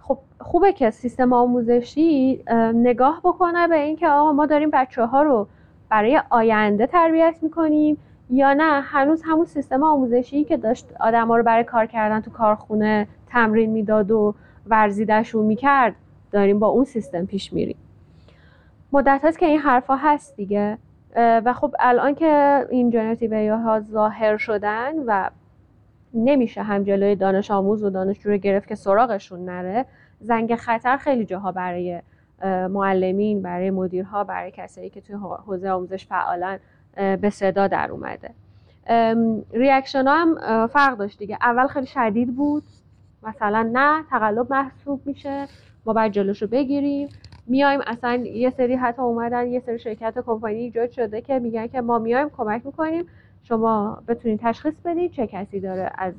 [0.00, 5.48] خب خوبه که سیستم آموزشی نگاه بکنه به اینکه آقا ما داریم بچه ها رو
[5.88, 7.98] برای آینده تربیت می‌کنیم
[8.30, 8.80] یا نه.
[8.80, 13.70] هنوز همون سیستم آموزشی که داشت آدم ها رو برای کار کردن تو کارخونه تمرین
[13.70, 14.34] می‌داد و
[14.66, 15.94] ورزیدشون می‌کرد
[16.32, 17.76] داریم با اون سیستم پیش میریم.
[18.92, 20.78] مدت هست که این حرفا هست دیگه.
[21.16, 25.30] و خب الان که این generative ها ظاهر شدن و
[26.14, 29.84] نمیشه هم جلوی دانش آموز و دانشجو رو گرفت که سراغشون نره
[30.20, 32.00] زنگ خطر خیلی جاها برای
[32.70, 36.58] معلمین برای مدیرها برای کسایی که توی حوزه آموزش فعالن
[36.96, 38.30] به صدا در اومده.
[39.52, 41.38] reaction ها هم فرق داشت دیگه.
[41.42, 42.62] اول خیلی شدید بود.
[43.26, 45.46] مثلا نه تقلب محسوب میشه
[45.86, 47.08] ما باید جلوش رو بگیریم.
[47.46, 51.80] میایم اصلا یه سری حتی اومدن یه سری شرکت کمپانی ایجاد شده که میگن که
[51.80, 53.04] ما میایم کمک می‌کنیم.
[53.42, 56.14] شما بتونید تشخیص بدید چه کسی داره از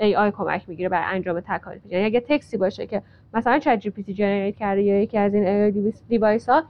[0.00, 1.86] AI کمک می‌گیره برای انجام تکالیف.
[1.86, 3.02] یعنی اگه تکسی باشه که
[3.34, 6.62] مثلا ChatGPT generate کرده یا یکی از این ای device ها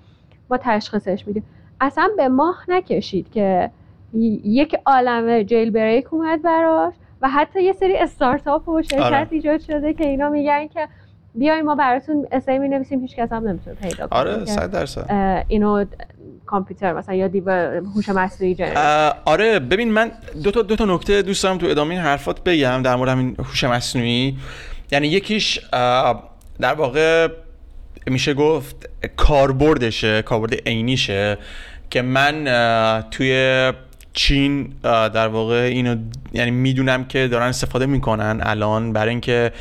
[0.51, 1.45] ما تشخیصش میدیم.
[1.81, 3.71] اصلا به ماه نکشید که
[4.45, 6.95] یک عالم jailbreak اومد براش.
[7.22, 9.26] و حتی یه سری استارتاپ و شرکت آره.
[9.30, 10.88] ایجاد شده که اینا میگن که
[11.35, 14.18] بیاین ما براتون اسای می نویسیم هیچ کس هم نمی‌تونه پیدا کنه.
[14.18, 15.44] آره 100 درصد.
[15.48, 15.85] اینو
[16.46, 17.50] کامپیوتر مثلا یا دیو
[17.94, 18.56] هوش مصنوعی
[19.24, 20.11] آره ببین من
[20.44, 23.37] دو تا دو تا نکته دوست دارم تو ادامه این حرفات بگم در مورد همین
[23.38, 24.37] هوش مصنوعی.
[24.92, 25.61] یعنی یکیش
[26.61, 27.28] در واقع
[28.06, 31.38] میشه گفت کاربردشه کاربرد عینیشه
[31.90, 32.44] که من
[33.11, 33.72] توی
[34.12, 35.96] چین در واقع اینو
[36.33, 39.53] یعنی می‌دونم که دارن استفاده می‌کنن الان برای اینکه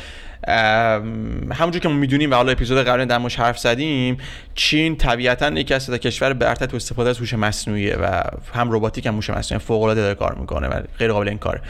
[1.52, 4.16] همونجور که ما می‌دونیم و حالا اپیزود قبل در موردش حرف زدیم
[4.54, 8.22] چین طبیعتا یکی از کشور برتر تو استفاده از هوش مصنوعیه و
[8.54, 11.60] هم رباتیک هم هوش مصنوعی فوق العاده داره کار می‌کنه و غیر قابل کار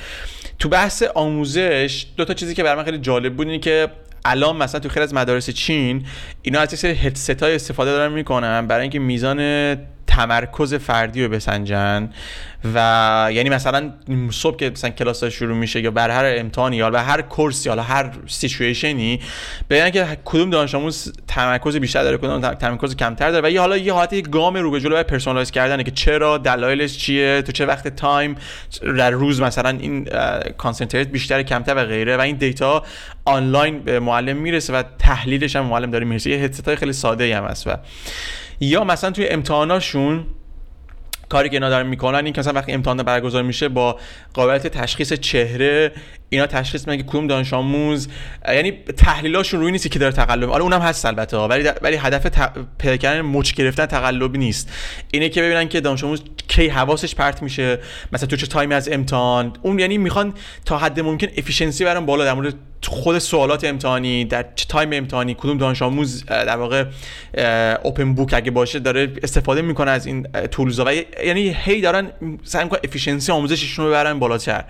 [0.59, 3.89] تو بحث آموزش دو تا چیزی که برای من خیلی جالب بود که
[4.25, 6.07] الان مثلا تو خیلی از مدارس چین
[6.43, 9.39] اینا از سری هدست های استفاده دارن می‌کنن برای اینکه میزان
[10.17, 12.11] تمرکز فردی رو بسنجن
[12.75, 13.93] و یعنی مثلا
[14.31, 18.11] صبح که مثلا کلاس شروع میشه یا بر هر امتحانی یا هر کورسی یا هر
[18.27, 19.21] سیچویشنی
[19.71, 23.77] بگن که کدوم دانش آموز تمرکز بیشتر داره کدوم تمرکز کمتر داره و یه حالا
[23.77, 27.67] یه حالت گام رو به جلو برای personalize کردنه که چرا دلایلش چیه تو چه
[27.67, 28.37] وقت time
[28.97, 30.09] در روز مثلا این
[30.59, 32.83] concentrate بیشتر کمتر و غیره و این data
[33.25, 36.31] آنلاین به معلم می‌رسه و تحلیلش هم معلم داره می‌رسه.
[36.31, 37.71] یه هدست خیلی ساده هم هست و
[38.63, 40.27] یا مثلا توی امتحاناشون
[41.29, 43.99] کاری که اینا دارن می‌کنن این که مثلا وقتی امتحان برگزار میشه با
[44.35, 45.93] قابلیت تشخیص چهره
[46.33, 48.09] اینا تشخیص میدن که کدوم دانش آموز
[48.49, 50.51] یعنی تحلیلاشون روی نیست که داره تقلب.
[50.51, 52.27] حالا اونم هست البته ولی ولی هدف
[52.79, 54.73] پیدا کردن مچ گرفتن تقلبی نیست.
[55.11, 57.79] اینه که ببینن که دانش آموز کی حواسش پرت میشه
[58.13, 59.53] مثلا تو چه time ی از امتحان.
[59.63, 64.45] اون یعنی می‌خوان تا حد ممکن efficiency برن بالا در مورد خود سوالات امتحانی در
[64.55, 66.85] چه time امتحانی کدوم دانش آموز در واقع
[67.83, 70.93] open book اگه باشه داره استفاده می‌کنه از این tools و
[71.25, 72.11] یعنی هی دارن
[72.45, 74.65] سعی می‌کنن efficiency آموزششون رو ببرن بالاتر.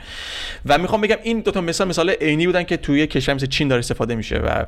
[0.67, 3.69] و می‌خوام بگم این دو تا مثال مثال عینی بودن که توی کشور مثل چین
[3.69, 4.65] داره استفاده میشه و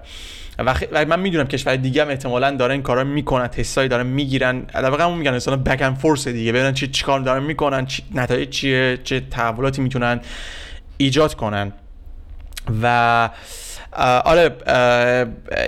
[0.58, 0.74] و,
[1.08, 4.62] من می‌دونم کشور دیگه هم احتمالاً دارن کارا می‌کنن تستای دارن می‌گیرن.
[4.74, 8.48] واقع همون میگن مثلا back and forth دیگه ببینن چی چیکار دارن می‌کنن چی نتایج
[8.48, 10.20] چیه چه تحولاتی می‌تونن
[10.96, 11.72] ایجاد کنن.
[12.82, 13.30] و
[14.24, 14.50] آره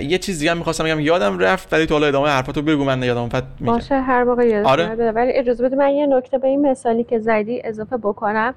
[0.02, 1.00] یه چیز دیگه می‌خواستم بگم.
[1.00, 4.66] یادم رفت ولی تو حالا ادامه حرفاتو بگو من یادم افتاد باشه هر موقع یادم
[4.66, 4.86] آره.
[5.10, 8.54] ولی اجازه بده من یه نکته به این مثالی که زدی اضافه بکنم.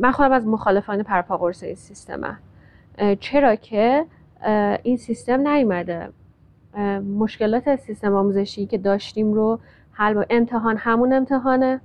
[0.00, 2.38] من خودم از مخالفان پرپاقرص این سیستمم
[3.20, 4.04] چرا که
[4.82, 6.08] این سیستم نیومده.
[7.18, 9.58] مشکلات سیستم آموزشی که داشتیم رو
[9.92, 11.80] حل با امتحان همون امتحانه.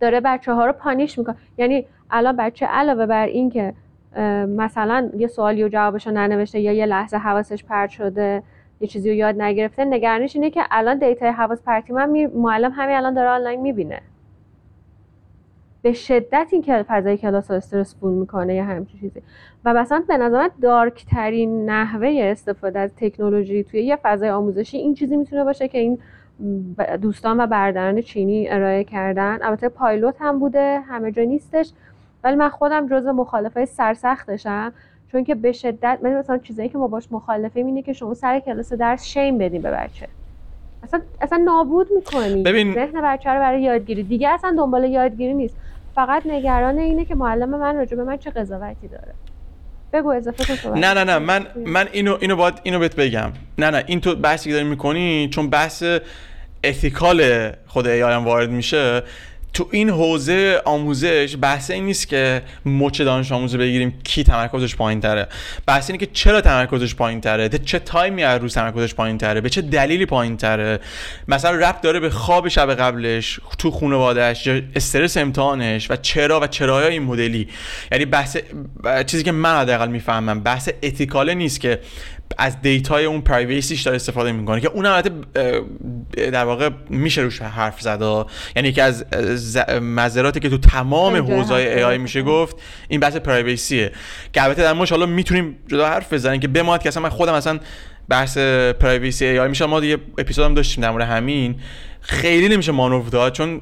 [0.00, 1.36] داره بچه ها رو پانیش می‌کنه.
[1.58, 3.74] یعنی الان بچه علاوه بر این که
[4.48, 8.42] مثلا یه سوالی و جوابش رو ننوشته یا یه لحظه حواسش پرت شده
[8.80, 12.72] یه چیزی رو یاد نگرفته نگرانش اینه که الان data ی حواس پرتی من معلم
[12.74, 14.00] همین الان داره آنلاین می‌بینه.
[15.82, 19.22] به شدت این که فضای کلاس رو stressful می‌کنه یا همچین چیزی.
[19.64, 24.94] و مثلا به نظر dark ترین نحوه استفاده از تکنولوژی توی یه فضای آموزشی این
[24.94, 25.98] چیزی می‌تونه باشه که این
[27.02, 29.38] دوستان و برادران چینی ارائه کردن.
[29.42, 31.72] البته پایلوت هم بوده همه جا نیستش.
[32.24, 34.72] ولی من خودم جز مخالفای سرسختشم.
[35.12, 38.72] چون که به شدت مثلا چیزایی که ما باش مخالفه اینه که شما سر کلاس
[38.72, 40.08] درس شیم بدین به بچه.
[40.82, 42.42] اصلا اصلا نابود می‌کنی.
[42.42, 44.02] ببین ذهن بچه رو برای یادگیری.
[44.02, 45.56] دیگه اصلا دنبال یادگیری نیست.
[45.94, 49.14] فقط نگران اینه که معلم من راجع به من چه قضاوتی داره.
[49.92, 51.18] بگو اضافه نه نه نه.
[51.18, 53.32] من من اینو اینو باید اینو بهت بگم.
[53.58, 53.84] نه نه.
[53.86, 55.84] این تو بحثی که داری می‌کنی چون بحث
[56.64, 59.02] اتیکال خود ای وارد میشه
[59.54, 65.00] تو این حوزه آموزش بحث این نیست که مچ دانش آموزه بگیریم کی تمرکزش پایین
[65.00, 65.28] تره
[65.66, 69.40] بحث اینه که چرا تمرکزش پایین تره چه time ی از روز تمرکزش پایین تره
[69.40, 70.80] به چه دلیلی پایین تره
[71.28, 76.86] مثلا ربط داره به خواب شب قبلش تو خانواده‌ش استرس امتحانش و چرا و چرای
[76.86, 77.48] این مدلی.
[77.92, 78.36] یعنی بحث
[79.06, 81.78] چیزی که من حداقل می‌فهمم بحث ethical ه نیست که
[82.38, 85.10] از data ی اون privacy ش داره استفاده می‌کنه که اون البته
[86.14, 88.26] در واقع میشه روش حرف زد
[88.56, 89.04] یعنی یکی از
[89.80, 92.56] مضراتی که تو تمام حوزه‌های AI میشه گفت
[92.88, 93.92] این بحث privacy ه
[94.32, 97.32] که البته در موردش حالا می‌تونیم جدا حرف بزنیم که بماند که اصلا من خودم
[97.34, 97.58] اصلا
[98.08, 98.38] بحث
[98.80, 101.54] privacy AI میشه ما دیگه اپیزود هم داشتیم در مورد همین.
[102.00, 103.60] خیلی نمیشه مانور داد چون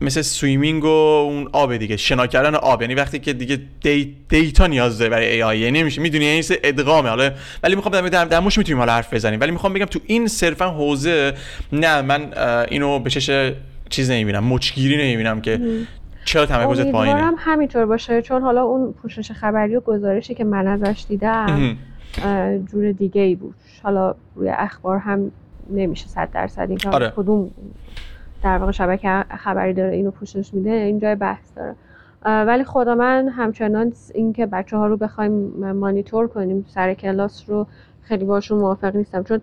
[0.00, 2.82] مثل swimming و اون آب دیگه شنا کردن آب.
[2.82, 4.16] یعنی وقتی که دیگه دی...
[4.28, 6.00] data نیاز داره برای AI یعنی نمیشه.
[6.02, 7.08] می‌دونی؟ یعنی ادغامه.
[7.08, 7.30] حالا
[7.62, 9.40] ولی می‌خوام در در موردش می‌تونیم حالا حرف بزنیم.
[9.40, 11.34] ولی می‌خوام بگم تو این صرفا حوزه
[11.72, 12.32] نه من
[12.68, 13.52] اینو به چش
[13.88, 14.44] چیز نمی‌بینم.
[14.44, 15.60] مچگیری نمی‌بینم که
[16.24, 17.20] چرا تمرکزت پایینه.
[17.20, 18.22] هم همینطور باشه.
[18.22, 21.76] چون حالا اون پوشش خبری و گزارشی که من ازش دیدم
[22.72, 23.54] جور دیگه ای بود.
[23.82, 25.32] حالا روی اخبار هم
[25.70, 27.12] نمیشه صد درصد این آره.
[27.16, 27.50] کدوم
[28.42, 31.74] در واقع شبکه خبری داره اینو پوشش میده این جای بحث داره.
[32.24, 35.32] ولی خدا من همچنان اینکه بچه ها رو بخوایم
[35.72, 37.66] مانیتور کنیم سر کلاس رو
[38.02, 39.22] خیلی باشون موافق نیستم.
[39.22, 39.40] چون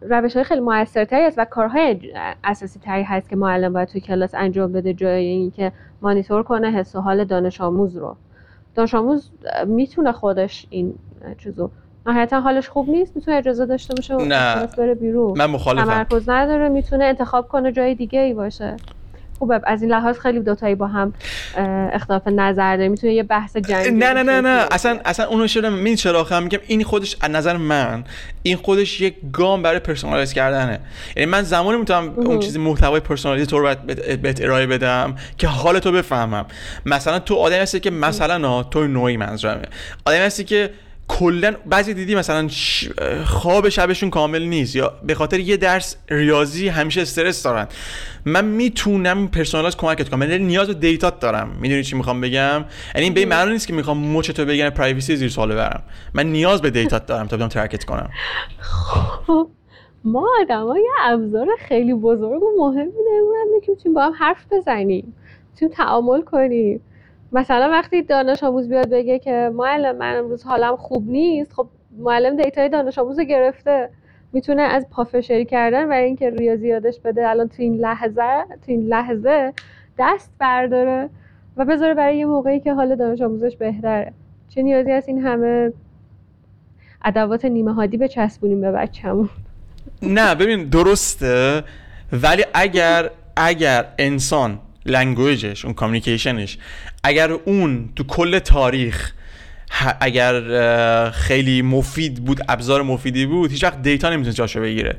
[0.00, 2.12] روش های خیلی موثرتری است و کارهای
[2.44, 5.72] اساسی تری هست که معلم باید توی کلاس انجام بده جای اینکه
[6.02, 8.16] مانیتور کنه حس و حال دانش آموز رو.
[8.74, 9.30] دانش آموز
[9.66, 10.94] می‌تونه خودش این
[11.38, 11.70] چیزو
[12.08, 14.66] نهایتا حالش خوب نیست می‌تونه اجازه داشته باشه و نه.
[14.78, 15.38] بره بیرون.
[15.38, 15.84] من مخالفم.
[15.84, 18.76] تمرکز نداره می‌تونه انتخاب کنه جای دیگه ای باشه.
[19.38, 21.14] خوبه از این لحاظ خیلی دوتایی با هم
[21.92, 24.66] اختلاف نظر داره می‌تونه یه بحث جنگی نه نه نه نه.
[24.70, 28.04] اصلا اصلا اونو شده من چرا خواهم میگم این خودش از نظر من
[28.42, 30.80] این خودش یک گام برای personalize کردنه.
[31.16, 33.74] یعنی من زمانی می‌تونم اون چیزی محتوای personalize تو رو
[34.22, 36.46] بهت ارائه بدم که حال تو بفهمم.
[36.86, 39.62] مثلا تو آدمی هستی که مثلا تو نوعی منظورمه.
[40.06, 40.70] آدمی هستی که
[41.08, 42.48] کلا بعضی daily مثلا
[43.24, 47.66] خواب شبشون کامل نیست یا به خاطر یه درس ریاضی همیشه استرس دارن.
[48.24, 50.18] من می‌تونم personalize کمکت کنم.
[50.18, 51.56] من نیاز به data ت دارم.
[51.60, 55.28] می‌دونی چی می‌خوام بگم؟ یعنی به معنی نیست که می‌خوام مچ تو بگیرم privacy زیر
[55.28, 55.82] سوال ببرم.
[56.14, 58.10] من نیاز به data ت دارم تا بدم ترکت کنم.
[59.26, 59.48] خب
[60.04, 65.14] ما آدم یه ابزار خیلی بزرگ و مهمی نمونم که می‌تونیم با هم حرف بزنیم.
[65.50, 66.80] می‌تونیم تعامل کنیم.
[67.32, 71.68] مثلا وقتی دانش آموز بیاد بگه که معلم من امروز حالم خوب نیست خب
[71.98, 73.90] معلم data ی دانش آموز گرفته.
[74.32, 78.86] می‌تونه از پافشاری کردن برای اینکه ریاضی یادش بده الان تو این لحظه تو این
[78.86, 79.52] لحظه
[79.98, 81.10] دست برداره
[81.56, 84.12] و بذاره برای یه موقعی که حال دانش آموزش بهتره.
[84.48, 85.72] چه نیازی هست این همه
[87.04, 89.28] ادوات نیمه هادی بچسبونیم به بچه‌مون؟
[90.02, 91.64] نه ببین درسته
[92.12, 94.58] ولی اگر اگر انسان
[94.88, 96.58] language ش اون communication ش
[97.04, 99.12] اگر اون تو کل تاریخ
[100.00, 104.96] اگر خیلی مفید بود ابزار مفیدی بود هیچ وقت data نمی‌تونه جاشو بگیره.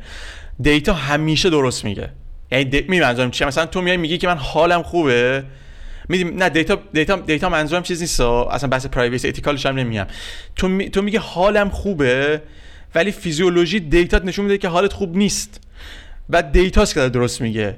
[0.62, 2.10] data همیشه درست میگه.
[2.52, 2.86] یعنی دی...
[2.88, 5.44] می منظورم چیه؟ مثلا تو میای میگی که من حالم خوبه.
[6.10, 10.08] میدیم نه data data data منظورم چیز نیست اصلا بحث privacy ethical ش هم نمیگم.
[10.56, 10.90] تو می...
[10.90, 12.42] تو میگی حالم خوبه
[12.96, 15.62] ولی فیزیولوژی data نشون میده که حالت خوب نیست.
[16.30, 17.76] بعد data ست که درست میگه.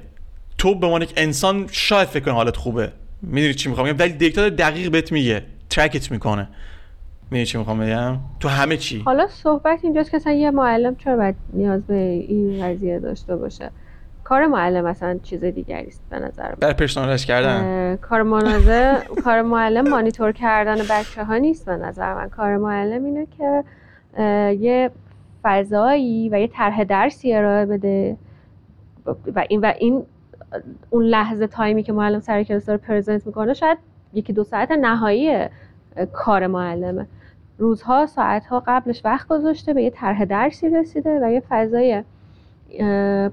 [0.62, 2.92] تو به عنوان یک انسان شاید فکر کنی حالت خوبه.
[3.22, 5.42] می‌دونی چی می‌خوام ولی data دقیق بهت میگه.
[5.70, 6.48] ترکت می‌کنه.
[7.24, 9.02] می‌دونی چی می‌خوام بگم؟ تو همه چی.
[9.04, 13.70] حالا صحبت اینجاست که مثلا یه معلم چرا باید نیاز به این قضیه داشته باشه؟
[14.24, 16.56] کار معلم مثلا چیز دیگری است به نظر من.
[16.60, 17.96] در پرسونالش کردن.
[17.96, 22.28] کار منازه کار معلم مانیتور کردن بچه ها نیست به نظر من.
[22.28, 23.64] کار معلم اینه که
[24.60, 24.90] یه
[25.42, 28.16] فضایی و یه طرح درسی ارائه بده.
[29.34, 30.02] و این و این
[30.90, 33.78] اون لحظه تایمی که معلم سر کلاس داره پرزنت می‌کنه شاید
[34.14, 35.46] یکی دو ساعت نهایی
[36.12, 37.06] کار معلمه.
[37.58, 42.02] روزها ساعتها قبلش وقت گذاشته به یه طرح درسی رسیده و یه فضای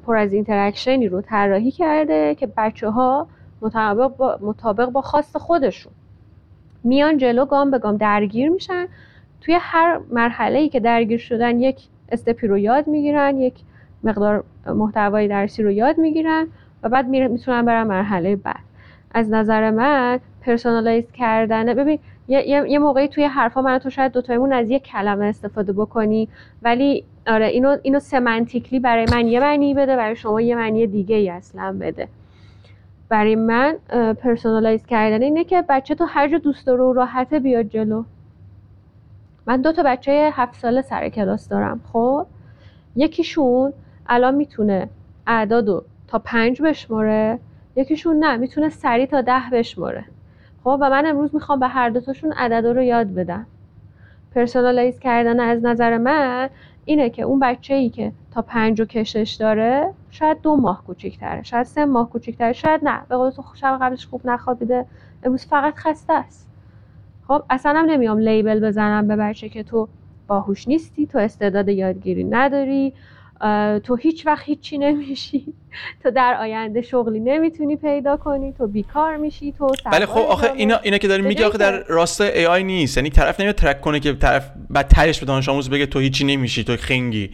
[0.06, 3.28] پر از interaction ی رو طراحی کرده که بچه ها
[3.62, 5.94] مطابق با, مطابق با خواست خودشون
[6.84, 8.88] میان جلو گام به گام درگیر میشن.
[9.42, 13.54] توی هر مرحله ای که درگیر شدن یک step ی رو یاد می‌گیرن یک
[14.04, 16.48] مقدار محتوای درسی رو یاد می‌گیرن.
[16.84, 18.60] و بعد می‌تونن برن مرحله بعد.
[19.12, 24.54] از نظر من personalize کردنه ببین یه, یه موقعی توی حرفا من تو شاید دوتایمون
[24.54, 26.30] از یک کلمه استفاده بکنی
[26.62, 31.16] ولی آره اینو اینو semantically برای من یه معنی بده برای شما یه معنی دیگه
[31.16, 32.08] ای اصلا بده.
[33.10, 33.78] برای من
[34.14, 38.04] personalize کردن اینه که بچه تو هر جا دوست داره و راحته بیاد جلو.
[39.46, 42.26] من دو تا بچه هفت ساله سر کلاس دارم خب؟
[42.96, 43.74] یکیشون
[44.08, 44.90] الان می‌تونه
[45.28, 47.40] اعدادو تا پنج بشماره؟
[47.76, 50.06] یکیشون نه می‌تونه سریع تا ده بشماره.
[50.64, 53.46] خب و من امروز می‌خوام به هر دوتاشون عددا رو یاد بدم.
[54.36, 56.50] personalize کردن از نظر من
[56.86, 61.44] اینه که اون بچه ای که تا پنج و کشش داره شاید دو ماه کوچیکتره
[61.44, 63.02] شاید سه ماه کوچیکتره شاید نه.
[63.10, 64.86] به قول تو شب قبلش خوب نخوابیده
[65.24, 66.48] امروز فقط خسته است.
[67.28, 69.88] خب اصلا هم نمیام label بزنم به بچه که تو
[70.28, 72.94] باهوش نیستی تو استعداد یادگیری نداری.
[73.84, 75.54] تو هیچ وقت هیچی نمیشی.
[76.04, 78.54] تو در آینده شغلی نمی‌تونی پیدا کنی.
[78.54, 79.52] تو بیکار میشی.
[79.52, 82.98] تو بله خب آخه اینا اینا که داری میگه آخه در راست AI نیست.
[82.98, 86.26] یعنی طرف نمیاد track کنه که طرف بعد تهش به دانش آموز بگه تو هیچی
[86.26, 87.30] نمیشی تو خنگی.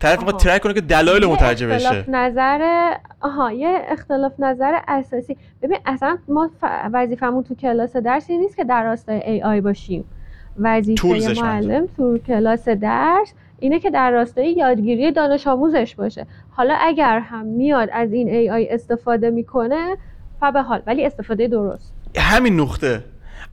[0.00, 1.86] طرف می‌خواد track کنه که دلایل متوجه بشه.
[1.86, 5.36] اختلاف نظر آها یه اختلاف نظر اساسی.
[5.62, 6.64] ببین اصلا ما ف...
[6.92, 10.04] وظیفمون تو کلاس درسی نیست که در راستای AI باشیم.
[10.58, 16.26] وظیفه معلم تو کلاس درس اینه که در راستای یادگیری دانش آموزش باشه.
[16.50, 19.96] حالا اگر هم میاد از این AI استفاده می‌کنه
[20.40, 21.94] فبه حال ولی استفاده درست.
[22.16, 23.04] همین نقطه.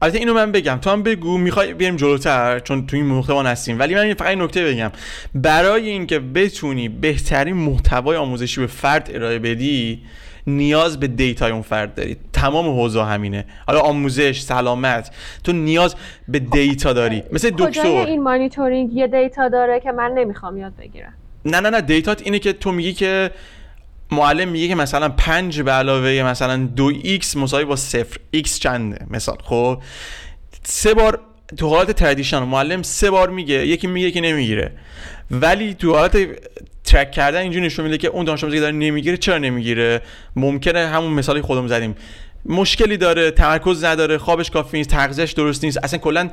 [0.02, 0.78] البته اینو من بگم.
[0.82, 4.42] تو هم بگو می‌خوای بریم جلوتر چون تو این ما هستیم ولی من فقط این
[4.42, 4.90] نکته بگم.
[5.34, 10.02] برای اینکه بتونی بهترین محتوای آموزشی به فرد ارائه بدی
[10.46, 12.16] نیاز به data ی اون فرد داری.
[12.32, 13.44] تمام حوزه همینه.
[13.66, 15.10] حالا آموزش سلامت.
[15.44, 15.94] تو نیاز
[16.28, 17.22] به data داری.
[17.32, 17.86] مثل دکتر.
[17.86, 21.12] این مانیتورینگ یه data داره که من نمی‌خوام یاد بگیرم؟
[21.44, 21.80] نه نه نه.
[21.80, 23.30] data ت اینه که تو میگی که
[24.14, 28.06] معلم میگه که مثلا 5 به علاوه مثلا 2x مساوی با 0
[28.36, 29.36] x چنده؟ مثال.
[29.44, 29.82] خب؟
[30.62, 31.20] سه بار
[31.56, 34.72] تو حالت traditional معلم سه بار میگه یکی میگه که نمی‌گیره.
[35.30, 36.16] ولی تو حالت
[36.84, 40.02] track کردن اینجوری نشون میده که اون دانش آموزی که داره نمی‌گیره چرا نمی‌گیره؟
[40.36, 41.94] ممکنه همون مثالی خودمون زدیم.
[42.46, 45.84] مشکلی داره تمرکز نداره خوابش کافی نیست تغذیهش درست نیست.
[45.84, 46.30] اصلا کلا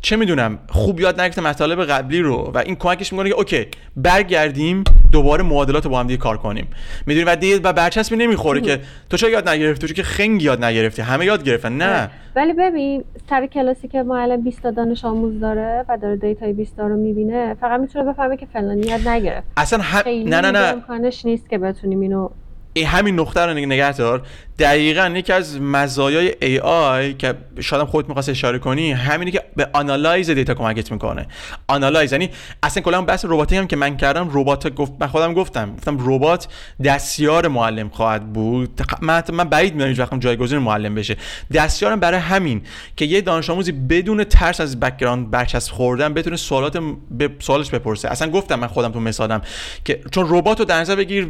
[0.00, 4.84] چه می‌دونم خوب یاد نگرفته مطالب قبلی رو و این کمکش می‌کنه که okay برگردیم
[5.12, 6.66] دوباره معادلات رو با هم دیگه کار کنیم.
[7.06, 8.80] می‌دونی؟ و دیگه و برچسبی نمی‌خوره که
[9.10, 12.10] تو چرا یاد نگرفتی؟ تو که خنگ یاد نگرفتی همه یاد گرفتن نه.
[12.36, 16.52] ولی ببین سر کلاسی که معلم 20 تا دانش آموز داره و داره data ی
[16.52, 19.46] 20 تا رو می‌بینه فقط می‌تونه بفهمه که فلانی یاد نگرفت.
[19.56, 20.02] اصلا هم...
[20.06, 20.58] نه نه نه.
[20.58, 22.28] امکانش نیست که بتونیم اینو
[22.72, 24.22] این همین نقطه رو نگه دار.
[24.58, 30.30] دقیقا یکی از مزایای AI که شاید خودت می‌خواست اشاره کنی همینی که به analyze
[30.30, 31.26] data کمکت می‌کنه.
[31.68, 32.30] analyze یعنی
[32.62, 35.76] اصلا کلا بحث رباتیک هم که من کردم ربات گفت من خودم گفتم.
[35.76, 36.48] گفتم ربات
[36.84, 38.80] دستیار معلم خواهد بود.
[39.00, 41.16] من من بعید می‌دونم هیچ جایگزین معلم بشه.
[41.54, 42.62] دستیارم برای همین
[42.96, 46.78] که یه دانش آموزی بدون ترس از background برچسب خوردن بتونه سوالات
[47.10, 48.08] به سوالش بپرسه.
[48.08, 49.42] اصلا گفتم من خودم تو مثالم
[49.84, 51.26] که چون ربات رو در نظر بگیر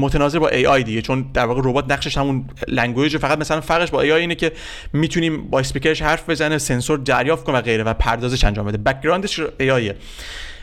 [0.00, 1.02] متناظر با AI دیگه.
[1.02, 4.52] چون در واقع ربات نقشش همون language فقط مثلا فرقش با AI اینه که
[4.92, 8.78] می‌تونیم با اسپیکرش حرف بزنه سنسور دریافت کنه و غیره و پردازش انجام بده.
[8.78, 9.96] backgroundش AI ه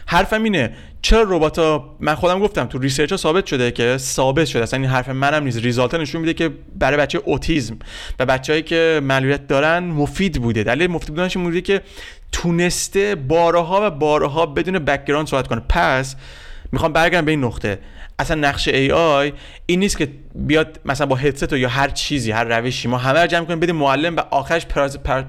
[0.09, 4.45] حرفم اینه چرا ربات ها من خودم گفتم تو research ها ثابت شده که ثابت
[4.45, 5.57] شده اصلا این حرف منم نیست.
[5.57, 7.79] result نشون میده که برای بچه اوتیزم
[8.19, 10.63] و بچههایی که معلولیت دارن مفید بوده.
[10.63, 11.81] دلیل مفید بودنش این که
[12.31, 15.61] تونسته بارها و بارها بدون background صحبت کنه.
[15.69, 16.15] پس
[16.71, 17.79] می‌خوام برگردم به این نقطه.
[18.19, 19.33] اصلا نقش AI
[19.65, 23.27] این نیست که بیاد مثلا با هدست یا هر چیزی هر روشی ما همه رو
[23.27, 24.65] جمع کنیم بدیم معلم و آخرش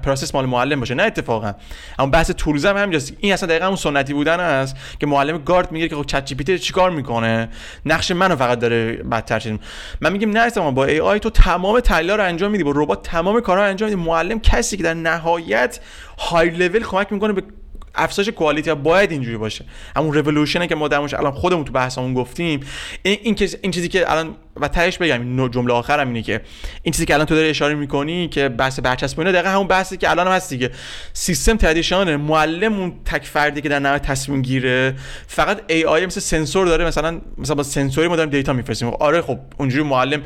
[0.03, 0.93] process مال معلم باشه.
[0.93, 1.53] نه اتفاقا.
[1.99, 3.13] اما بحث tools هم همینجاست.
[3.19, 6.91] این اصلا دقیقا اون سنتی بودن است که معلم گارد میگه که خب ChatGP چیکار
[6.91, 7.49] می‌کنه؟
[7.85, 9.53] نقش منو فقط داره بدتر چیز
[10.01, 13.41] من میگم نه اصلا با AI تو تمام تحلیل رو انجام میدی با ربات تمام
[13.41, 14.01] کارا رو انجام میدی.
[14.01, 15.79] معلم کسی که در نهایت
[16.17, 17.43] های لول کمک می‌کنه به
[17.95, 19.65] افزایش quality باید اینجوری باشه.
[19.95, 22.59] همون رولوشنه که ما درموش الان خودمون تو بحثمون گفتیم.
[23.03, 26.41] این این, این چیزی که الان و تهش بگم این جمله آخرم اینه که
[26.83, 29.97] این چیزی که الان تو داری اشاره می‌کنی که بحث برچسب اینا دقیقا همون بحثی
[29.97, 30.71] که الان هم هست دیگه.
[31.13, 34.95] سیستم تدیشانه معلم اون تک فردی که در نهایت تصمیم گیره.
[35.27, 38.87] فقط ای آی مثل سنسور داره مثلا مثلا با سنسوری ما داریم دیتا میفرستیم.
[38.87, 40.21] آره خب اونجوری معلم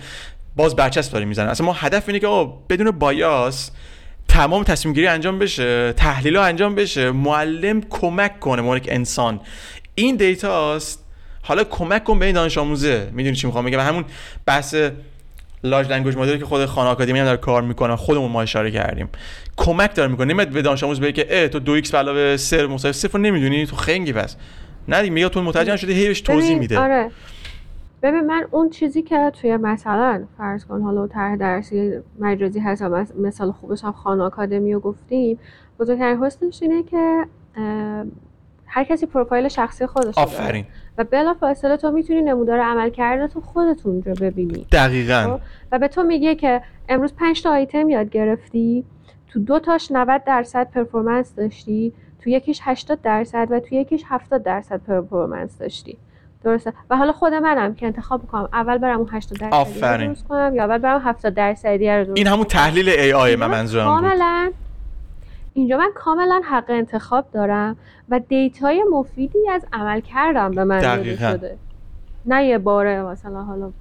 [0.55, 1.49] باز برچسب داره می‌زنه.
[1.49, 3.71] اصلا ما هدف اینه که آقا بدون بایاس
[4.33, 9.39] تمام تصمیم گیری انجام بشه تحلیل انجام بشه معلم کمک کنه موقعی انسان.
[9.95, 11.05] این data ست
[11.41, 13.09] حالا کمک کن به این دانش آموزه.
[13.11, 14.05] می‌دونی چی می‌خوام بگم؟ همون
[14.45, 14.75] بحث
[15.63, 18.71] large language model ی که خود خان آکادمی هم داره کار می‌کنه خودمون ما اشاره
[18.71, 19.09] کردیم.
[19.57, 20.33] کمک داره می‌کنه.
[20.33, 23.75] نمیاد به دانش آموز بگه که تو دو ایکس علاوه 3 مساوی 0 نمی‌دونی؟ تو
[23.75, 24.35] خنگی پس
[24.87, 26.79] نه دیگه میگه تو متوجه شده هی توضیح میده.
[26.79, 27.11] آره.
[28.03, 32.83] ببین من اون چیزی که توی مثلا فرض کن حالا طرح درسی مجازی هست
[33.19, 35.39] مثال خوبش هم خان آکادمی رو گفتیم
[35.79, 37.25] بزرگترین حسنش اینه که
[38.65, 40.65] هر کسی پروفایل شخصی خودش آفرین.
[40.97, 44.67] و بلا فاصله تو می‌تونی نمودار عمل کرده تو خودت اونجا ببینی.
[44.71, 45.23] دقیقا.
[45.23, 45.39] خب؟
[45.71, 48.85] و به تو میگه که امروز 5 تا آیتم یاد گرفتی
[49.27, 54.43] تو دو تاش 90 درصد performance داشتی تو یکیش 80 درصد و تو یکیش 70
[54.43, 55.97] درصد performance داشتی.
[56.43, 56.73] درسته.
[56.89, 60.55] و حالا خود منم که انتخاب کنم اول برم اون 80 درصدی رو درست کنم
[60.55, 64.51] یا اول برم 70 درصدی رو درست این همون تحلیل AI من منظورم کاملا
[65.53, 67.77] اینجا من کاملا حق انتخاب دارم
[68.09, 71.57] و data ی مفیدی از عمل کردم به من داده شده.
[72.25, 73.71] نه یه باره مثلا حالا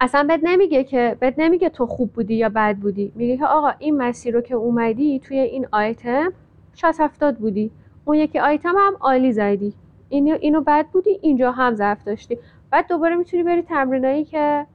[0.00, 3.12] اصلا بد نمیگه که بد نمیگه تو خوب بودی یا بد بودی.
[3.14, 6.32] میگه که آقا این مسیر رو که اومدی توی این آیتم
[6.74, 7.70] 60 70 بودی.
[8.04, 9.74] اون یکی آیتم هم عالی زدی.
[10.10, 12.38] اینو اینو بد بودی اینجا هم ضعف داشتی.
[12.70, 14.66] بعد دوباره می‌تونی بری تمرینایی که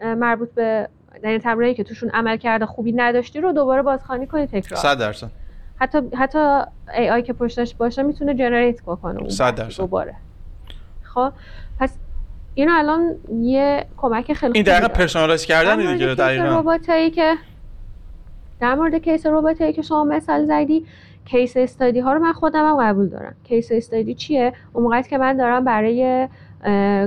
[0.00, 0.88] مربوط به
[1.24, 4.80] یعنی تمرینایی که توشون عمل کرده خوبی نداشتی رو دوباره بازخوانی کنی تکرار.
[4.80, 5.30] 100 درصد.
[5.76, 6.62] حتی حتی
[6.96, 9.80] AI که پشتش باشه می‌تونه generate بکنه اون 100 درصد.
[9.80, 10.14] دوباره.
[11.02, 11.32] خب
[11.80, 11.96] پس
[12.54, 16.58] اینو الان یه کمک خیلی این دقیقا personalize کردن دیگه دقیقاً.
[16.58, 17.34] رباتایی که
[18.60, 20.86] در مورد case رباتایی که شما مثال زدی
[21.26, 23.34] case study ها رو من خودم هم قبول دارم.
[23.44, 26.28] case study چیه؟ اون موقعی که من دارم برای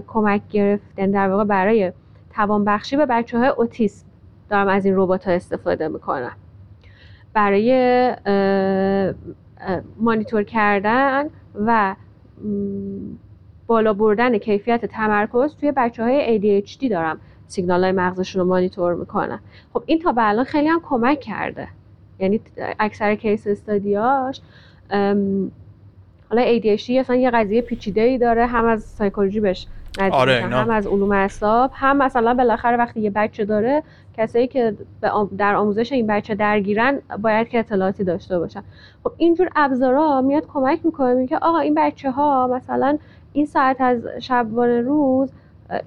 [0.08, 1.92] کمک گرفتن در واقع برای
[2.36, 4.06] توانبخشی به بچه های اوتیسم
[4.50, 6.32] دارم از این ربات ها استفاده می‌کنم.
[7.34, 8.16] برای
[10.00, 11.96] مانیتور کردن و
[13.68, 19.40] بالا بردن کیفیت تمرکز توی بچه های ADHD دارم سیگنال های مغزشون رو مانیتور می‌کنم.
[19.74, 21.68] خب این تا به الان خیلی هم کمک کرده.
[22.20, 22.42] یعنی
[22.80, 24.42] اکثر کیس استادیاش
[26.30, 29.68] حالا ADHD اصلا یه قضیه پیچیده ای داره هم از سایکولوژی بهش
[30.12, 33.84] آره هم از علوم اعصاب هم مثلا بالاخره وقتی یه بچه داره
[34.18, 34.76] کسایی که
[35.38, 38.64] در آموزش این بچه درگیرن باید که اطلاعاتی داشته باشن.
[39.04, 42.98] خب اینجور ابزارا میاد کمک می‌کنه که آقا این بچه ها مثلا
[43.34, 45.32] این ساعت از شبانه روز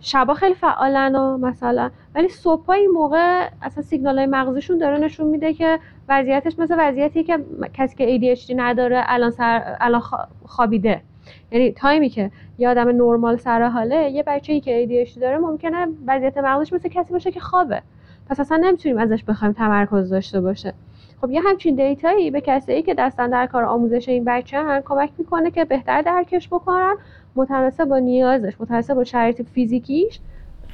[0.00, 5.26] شبا خیلی فعالن و مثلا ولی صبح این موقع اصلا سیگنال های مغزشون داره نشون
[5.26, 5.78] میده که
[6.08, 7.38] وضعیتش مثل وضعیتی که
[7.74, 10.02] کسی که ADHD نداره الان, سر، الان
[10.46, 11.00] خوابیده.
[11.52, 16.38] یعنی تایمی که یه آدم نرمال سر حاله یه بچه‌ای که ADHD داره ممکنه وضعیت
[16.38, 17.82] مغزش مثل کسی باشه که خوابه.
[18.30, 20.74] پس اصلا نمی‌تونیم ازش بخوایم تمرکز داشته باشه.
[21.20, 25.10] خب یه همچین دیتایی به کسایی که دستن در کار آموزش این بچه هم کمک
[25.18, 26.94] می‌کنه که بهتر درکش بکنن
[27.36, 30.18] متناسب با نیازش متناسب با شرایط فیزیکیش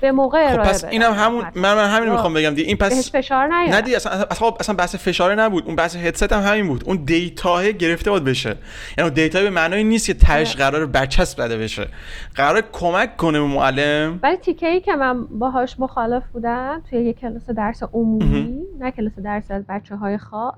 [0.01, 2.69] به موقع خب پس اینم همون من, من همین می‌خوام بگم دیگه.
[2.69, 3.75] این پس فشار نیاد.
[3.75, 5.65] نه دیگه اصلا اصلا, اصلا بحث فشار نبود.
[5.67, 6.85] اون بحث هدست هم همین بود.
[6.87, 8.57] اون data گرفته بود بشه.
[8.99, 10.57] یعنی data به معنای نیست که تهش.
[10.57, 11.89] قرار برچسب بده بشه.
[12.35, 14.19] قرار کمک کنه به معلم.
[14.23, 19.19] ولی تیکه ای که من باهاش مخالف بودم توی یک کلاس درس عمومی نه کلاس
[19.19, 20.55] درس از بچه های خاص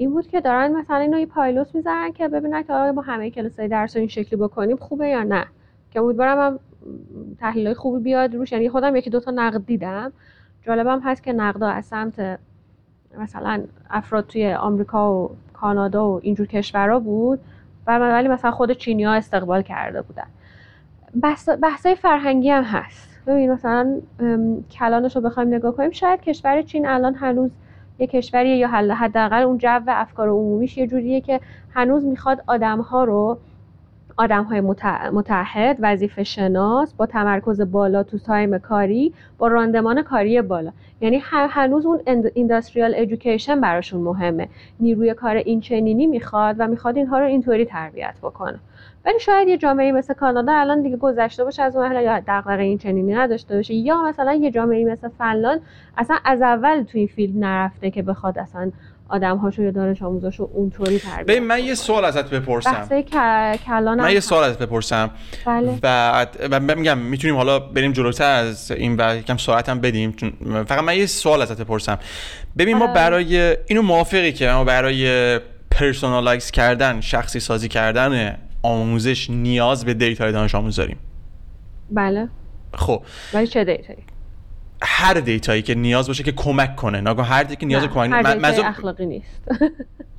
[0.00, 3.30] این بود که دارن مثلا اینو یه پایلوت می‌ذارن که ببینن که آیا ما همه
[3.30, 5.44] کلاسای درس این شکلی بکنیم خوبه یا نه؟
[5.90, 6.58] که امیدوارم هم
[7.40, 8.52] تحلیل خوبی بیاد روش.
[8.52, 10.12] یعنی خودم یکی دو تا نقد دیدم.
[10.62, 12.38] جالبم هست که نقدا از سمت
[13.18, 17.40] مثلا افراد توی آمریکا و کانادا و اینجور کشورها بود
[17.86, 20.26] و ولی مثلا خود چینی ها استقبال کرده بودن.
[21.22, 23.20] بحث بحثای فرهنگی هم هست.
[23.26, 24.00] ببین مثلا
[24.70, 25.90] کلانش رو بخوایم نگاه کنیم.
[25.90, 27.50] شاید کشور چین الان هنوز
[27.98, 31.40] یه کشوریه یا حداقل اون جو افکار عمومیش یه جوریه که
[31.74, 33.38] هنوز می‌خواد آدم ها رو
[34.16, 34.60] آدم های
[35.12, 40.72] متعهد وظیفه شناس با تمرکز بالا تو تایم کاری با راندمان کاری بالا.
[41.00, 42.00] یعنی هنوز اون
[42.34, 44.48] industrial education براشون مهمه.
[44.80, 48.58] نیروی کار این چنینی می‌خواد و می‌خواد اینها رو اینطوری تربیت بکنه.
[49.08, 52.78] ولی شاید یه جامعه مثل کانادا الان دیگه گذشته باشه از اون یا دغدغه این
[52.78, 55.60] چنینی نداشته باشه یا مثلا یه جامعه مثل فنلاند
[55.98, 58.70] اصلا از اول تو این field نرفته که بخواد اصلا
[59.08, 62.88] آدم هاشو یا دانش آموزاشو اونطوری تربیت ببین من یه سوال ازت بپرسم.
[63.66, 65.10] کلان من یه سوال ازت بپرسم.
[65.46, 65.78] بله.
[66.50, 70.16] و میگم می‌تونیم حالا بریم جلوتر از این و یکم سرعت هم بدیم
[70.66, 71.98] فقط من یه سوال ازت بپرسم.
[72.58, 75.40] ببین ما برای اینو موافقی که ما برای
[75.70, 80.96] personalize کردن شخصی سازی کردن آموزش نیاز به data ی دانش آموز داریم.
[81.90, 82.28] بله.
[82.74, 83.02] خب.
[83.34, 83.98] ولی چه data یی؟
[84.82, 87.00] هر data یی که نیاز باشه که کمک کنه.
[87.00, 87.88] ناگه هر دیتایی که نیاز نه.
[87.88, 89.48] کمک هر data یی اخلاقی نیست.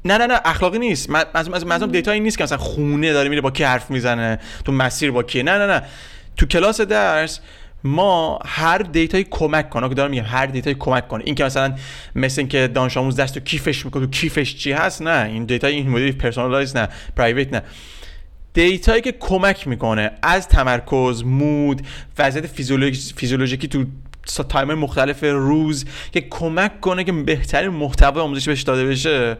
[0.06, 1.10] نه نه نه اخلاقی نیست.
[1.34, 5.12] از data یی نیست که مثلا خونه داره میره با کی حرف می‌زنه تو مسیر
[5.12, 5.44] با کی.
[5.44, 5.82] نه نه نه.
[6.38, 7.40] تو کلاس درس
[7.84, 9.90] ما هر data ی کمک کنه.
[9.90, 11.24] که دارم میگم هر data ی کمک کنه.
[11.26, 11.76] این که مثلا
[12.16, 15.70] مثل اینکه دانش آموز دست تو کیفش می‌کنه تو کیفش چی هست؟ نه این data
[15.70, 17.62] ی این مدل personalize نه private نه.
[18.54, 21.82] data یی که کمک می‌کنه از تمرکز mood
[22.20, 22.48] وضعیت
[23.16, 23.86] فیزیولوژیکی تو
[24.50, 29.38] time مختلف روز که کمک کنه که بهترین محتوا آموزش بهش داده بشه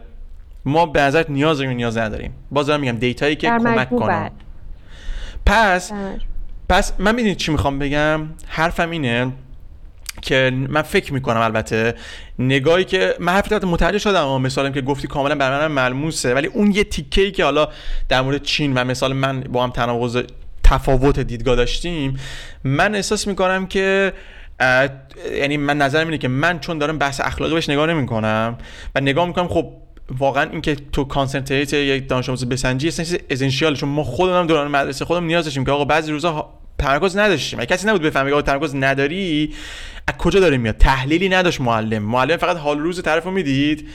[0.64, 4.30] ما به نظر نیاز داریم نیاز نداریم؟ باز دارم میگم data یی که کمک کنه.
[5.46, 5.92] پس
[6.68, 9.32] پس من می‌دونید چی می‌خوام بگم؟ حرفم اینه
[10.22, 11.94] که من فکر می‌کنم البته
[12.38, 16.34] نگاهی که من حرف متوجه شدم اما مثالم که گفتی کاملا برای من ملموسه.
[16.34, 17.68] ولی اون یه تیکه ای که حالا
[18.08, 20.22] در مورد چین و مثال من با هم تناقض
[20.64, 22.20] تفاوت دیدگاه داشتیم
[22.64, 24.12] من احساس می‌کنم که
[25.36, 28.58] یعنی من نظرم اینه که من چون دارم بحث اخلاقی بهش نگاه نمی‌کنم
[28.94, 29.72] و نگاه می‌کنم خب
[30.18, 32.88] واقعا اینکه تو concentrate یک دانش آموز بسنجی
[33.30, 37.64] essential چون ما خودمون دوران مدرسه خودمون نیاز داشتیم که آقا بعضی روزا تمرکز نداشتیم.
[37.64, 39.54] کسی نبود بفهمه آقا تمرکز نداری
[40.08, 42.02] از کجا داره میاد؟ تحلیلی نداشت معلم.
[42.02, 43.88] معلم فقط حال روز طرف می‌دید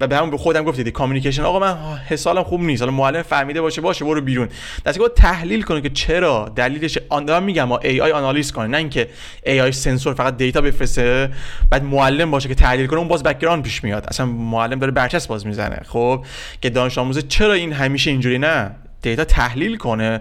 [0.00, 2.82] و به همون به خودم گفتید communication آقا من حالم خوب نیست.
[2.82, 4.48] حالا معلم فهمیده باشه باشه برو بیرون.
[4.86, 8.66] دست تحلیل کنه که چرا دلیلش آن میگم ما AI آنالیز کنه.
[8.66, 9.08] نه اینکه
[9.46, 11.30] AI سنسور فقط data بفرسته
[11.70, 14.06] بعد معلم باشه که تحلیل کنه اون باز background پیش میاد.
[14.08, 15.80] اصلا معلم داره برچسب باز می‌زنه.
[15.86, 16.24] خب
[16.62, 18.70] که دانش آموز چرا این همیشه اینجوری نه؟
[19.02, 20.20] data تحلیل کنه.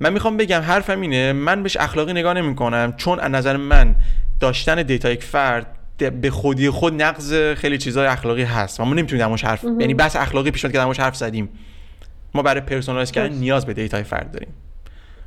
[0.00, 3.94] من می‌خوام بگم حرفم اینه من بهش اخلاقی نگاه نمی کنم چون از نظر من
[4.40, 5.66] داشتن data یک فرد
[6.20, 8.80] به خودی خود نقض خیلی چیزای اخلاقی هست.
[8.80, 11.48] و ما نمی‌تونیم درموردش حرف یعنی بس اخلاقی پیش که درموردش حرف زدیم.
[12.34, 14.48] ما برای personalize کردن نیاز به data ی فرد داریم.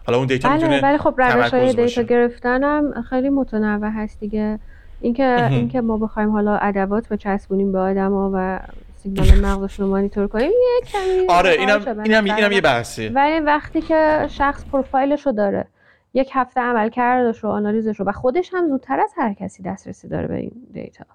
[0.05, 4.19] حالا اون data بله می‌تونه ولی خب روش های data گرفتن هم خیلی متنوع هست
[4.19, 4.59] دیگه.
[5.01, 8.59] اینکه اینکه ما بخوایم حالا ادوات بچسبونیم به آدما و
[9.03, 10.51] سیگنال مغزشون رو مانیتور کنیم.
[10.51, 15.65] یه کمی آره اینم اینم اینم یه بحثی ولی وقتی که شخص پروفایلش رو داره
[16.13, 20.07] یک هفته عمل کردش رو آنالیزش رو و خودش هم زودتر از هر کسی دسترسی
[20.07, 21.05] داره به این دیتا.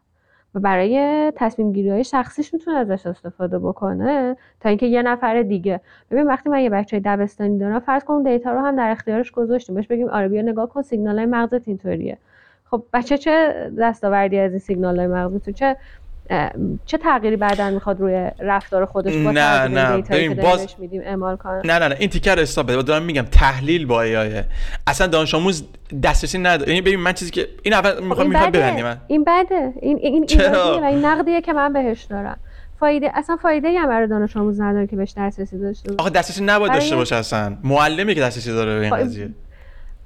[0.55, 5.80] و برای تصمیم گیری های شخصیش می‌تونه ازش استفاده بکنه تا اینکه یه نفر دیگه.
[6.11, 9.74] ببین وقتی من یه بچه دبستانی دارم فرض کن دیتا رو هم در اختیارش گذاشتیم.
[9.74, 12.18] بهش بگیم آره بیا نگاه کن سیگنال های مغزت اینطوریه.
[12.70, 15.76] خب بچه چه دستاوردی از این سیگنال های مغز تو چه
[16.87, 20.03] چه تغییری بعدا می‌خواد روی رفتار خودش با نه نه.
[20.03, 21.97] ببین باز میدیم اعمال کنه؟ نه نه نه.
[21.99, 22.83] این تیکر استاپ بده.
[22.83, 24.43] دارم میگم تحلیل با ای
[24.87, 25.64] اصلا دانش آموز
[26.03, 26.68] دسترسی نداره.
[26.68, 28.97] یعنی ببین من چیزی که این اول خب می‌خوام می‌خوام ببندیم من.
[29.07, 29.72] این بده.
[29.83, 32.37] این این چرا؟ این, این نقدیه که من بهش دارم.
[32.81, 36.01] فایده اصلا فایده ای هم برای دانش آموز نداره که بهش دسترسی داشته باشه.
[36.01, 37.57] آخه دسترسی نباید داشته باشه اصلا.
[37.64, 39.31] معلمی که دسترسی داره به این قضیه.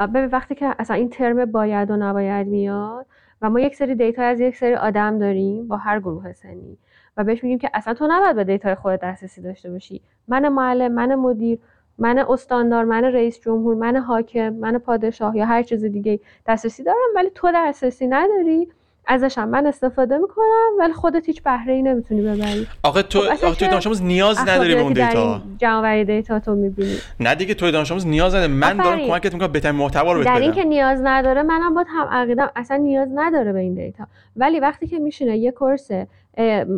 [0.00, 3.06] ببین وقتی که اصلا این ترم باید و نباید میاد
[3.43, 6.78] و ما یک سری دیتا از یک سری آدم داریم با هر گروه سنی.
[7.16, 10.01] و بهش میگیم که اصلا تو نباید به data ی خودت دسترسی داشته باشی.
[10.28, 11.59] من معلم من مدیر
[11.99, 16.99] من استاندار من رئیس جمهور من حاکم من پادشاه یا هر چیز دیگه دسترسی دارم
[17.14, 18.68] ولی تو دسترسی نداری.
[19.09, 22.66] ازش هم من استفاده می‌کنم ولی خودت هیچ بهره ای نمی‌تونی ببری.
[22.82, 25.40] آخه تو خب آخه تو دانش نیاز نداری به اون data.
[25.59, 26.96] جمع‌آوری data تو می‌بینی.
[27.20, 28.52] نه دیگه تو دانش نیاز نداره.
[28.52, 32.09] من دارم کمکت می‌کنم بهترین محتوا رو در این که نیاز نداره منم با هم
[32.11, 34.06] عقیدم اصلا نیاز نداره به این data.
[34.36, 35.90] ولی وقتی که میشینه یه کورس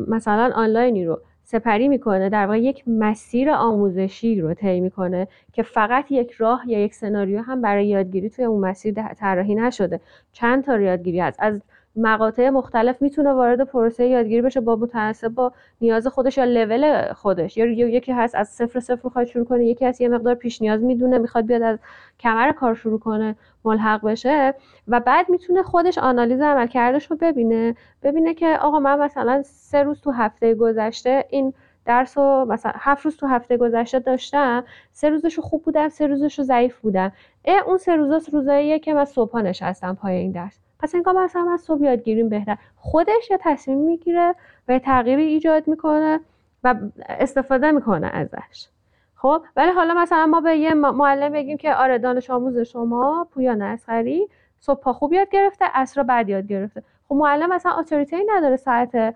[0.09, 6.05] مثلا آنلاینی رو سپری می‌کنه در واقع یک مسیر آموزشی رو طی می‌کنه که فقط
[6.11, 10.01] یک راه یا یک سناریو هم برای یادگیری توی اون مسیر طراحی نشده.
[10.33, 11.63] چند تا یادگیری هست؟ از
[12.01, 17.57] مقاطع مختلف می‌تونه وارد پروسه یادگیری بشه با متناسب با نیاز خودش یا لول خودش.
[17.57, 20.83] یا یکی هست از صفر صفر می‌خواد شروع کنه یکی هست یه مقدار پیش نیاز
[20.83, 21.79] می‌دونه می‌خواد بیاد از
[22.21, 24.55] کمر کار شروع کنه ملحق بشه.
[24.89, 27.75] و بعد می‌تونه خودش آنالیز عملکردش رو ببینه.
[28.03, 31.53] ببینه که آقا من مثلا سه روز تو هفته گذشته این
[31.87, 34.65] درس رو مثلا هفت روز تو هفته گذشته داشتم.
[34.93, 37.13] سه روزش رو خوب بودم سه روزش رو ضعیف بودم.
[37.45, 40.70] اه اون سه روزاست روزاییه که من صبح نشستم پای این درس.
[40.83, 42.57] پس انگار مثلا از صبح یادگیریم بهتر.
[42.77, 44.35] خودش یه تصمیم می‌گیره
[44.69, 46.21] و تغییری ایجاد می‌کنه
[46.65, 46.75] و
[47.09, 48.69] استفاده می‌کنه ازش.
[49.15, 53.63] خب ولی حالا مثلا ما به یه معلم بگیم که آره دانش آموز شما پویان
[53.63, 54.29] اسخری
[54.61, 56.83] صبح خوب یاد گرفته عصر بعد یاد گرفته.
[57.09, 59.15] خب معلم مثلا اتوریتی نداره ساعت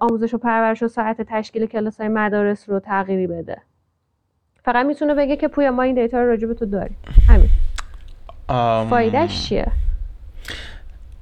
[0.00, 3.58] آموزش و پرورش و ساعت تشکیل کلاس های مدارس رو تغییری بده.
[4.64, 6.96] فقط می‌تونه بگه که پویا ما این دیتا رو راجع به تو داریم.
[7.28, 7.48] همین.
[8.90, 9.66] فایدهش چیه؟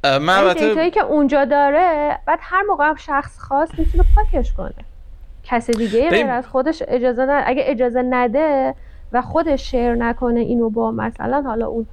[0.05, 4.75] من البته که اونجا داره بعد هر موقع هم شخص خاص می‌تونه پاکش کنه.
[5.45, 8.75] کسی دیگه غیر از خودش اجازه نه اگه اجازه نده
[9.13, 11.87] و خودش share نکنه اینو با مثلا حالا اون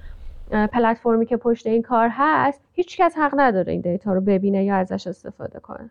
[0.51, 4.75] پلتفرمی که پشت این کار هست هیچ کس حق نداره این data رو ببینه یا
[4.75, 5.89] ازش استفاده کنه.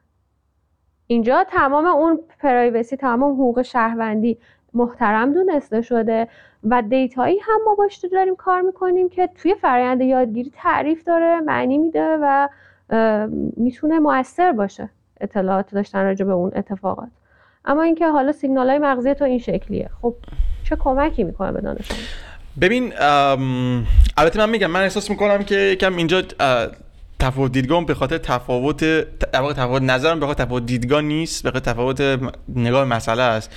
[1.06, 4.38] اینجا تمام اون privacy تمام حقوق شهروندی
[4.74, 6.28] محترم دونسته شده
[6.70, 11.40] و data یی هم ما باش داریم کار می‌کنیم که توی فرایند یادگیری تعریف داره
[11.40, 12.48] معنی میده و
[13.56, 14.88] می‌تونه موثر باشه
[15.20, 17.08] اطلاعات داشتن راجع به اون اتفاقات.
[17.64, 19.90] اما اینکه حالا سیگنال های مغزی تو این شکلیه.
[20.02, 20.14] خب
[20.64, 21.88] چه کمکی می‌کنه به دانش
[22.60, 22.92] ببین
[24.16, 26.22] البته من میگم من احساس می‌کنم که یکم اینجا
[27.18, 28.84] تفاوت دیدگاه به خاطر تفاوت
[29.32, 33.50] تفاوت نظرم به خاطر تفاوت دیدگاه نیست به خاطر تفاوت نگاه مسئله است.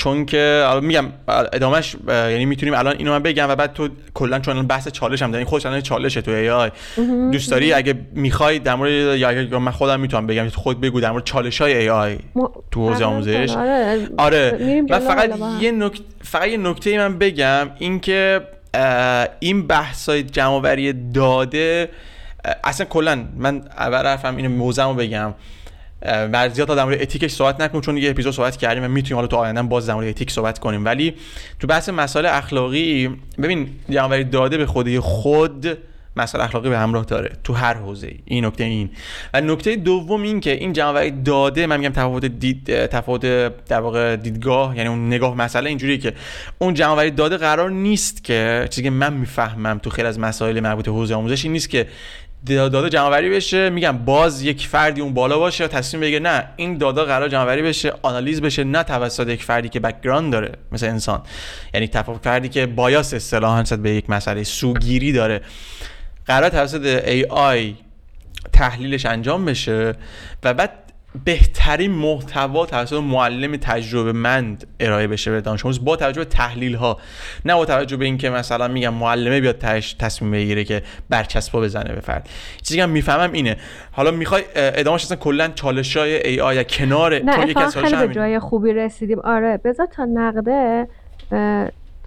[0.00, 4.66] چون که میگم ادامش یعنی می‌تونیم الان اینو من بگم و بعد تو کلا چون
[4.66, 6.70] بحث چالش هم داریم خودش الان چالشه تو ای آی
[7.32, 11.24] دوست داری؟ اگه می‌خوای در مورد یا من خودم می‌تونم بگم خود بگو در مورد
[11.24, 12.18] چالش های ای آی
[12.70, 13.50] تو حوزه آموزش.
[13.56, 14.82] آره, آره.
[14.90, 15.30] من فقط
[15.60, 18.40] یه نکته فقط یه نکته من بگم اینکه
[19.40, 21.88] این بحث های جمعآوری داده
[22.64, 25.34] اصلا کلا من اول حرفم اینو موزمو بگم.
[26.02, 29.26] و زیاد در مورد اتیکش صحبت نکنیم چون یه اپیزود صحبت کردیم و می‌تونیم حالا
[29.26, 30.84] تو آینده باز در مورد اتیک صحبت کنیم.
[30.84, 31.14] ولی
[31.60, 33.10] تو بحث مسائل اخلاقی
[33.42, 35.78] ببین جمعآوری داده به خودی خود
[36.16, 38.90] مسائل اخلاقی به همراه داره تو هر حوزه این نکته این.
[39.34, 43.20] و نکته دوم این که این جمعآوری داده من میگم تفاوت دید تفاوت
[43.66, 46.12] در واقع دیدگاه یعنی اون نگاه مسئله اینجوریه که
[46.58, 50.84] اون جمعآوری داده قرار نیست که چیزی که من می‌فهمم تو خیلی از مسائل مربوط
[50.84, 51.86] به حوزه آموزشی نیست که
[52.46, 53.70] داده جمع‌آوری بشه.
[53.70, 57.92] میگم باز یک فردی اون بالا باشه تصمیم بگه نه این داده قرار جمع‌آوری بشه
[58.02, 61.22] آنالیز بشه نه توسط یک فردی که background داره مثل انسان.
[61.74, 65.40] یعنی تفاوت فردی که بایاس اصطلاحا به یک مسئله سوگیری داره.
[66.26, 67.74] قرار توسط AI
[68.52, 69.94] تحلیلش انجام بشه
[70.42, 70.70] و بعد
[71.24, 76.98] بهترین محتوا توسط معلم تجربه مند ارائه بشه به دانش با توجه به تحلیل ها
[77.44, 81.94] نه با توجه به اینکه مثلا میگم معلمه بیاد تش تصمیم بگیره که برچسبا بزنه
[81.94, 82.28] به فرد.
[82.62, 83.56] چیزی که می‌فهمم اینه.
[83.92, 88.38] حالا می‌خوای ادامهش اصلا کلا چالش های ای آی کنار نه چون خیلی به جای
[88.38, 89.18] خوبی رسیدیم.
[89.18, 90.88] آره بذار تا نقده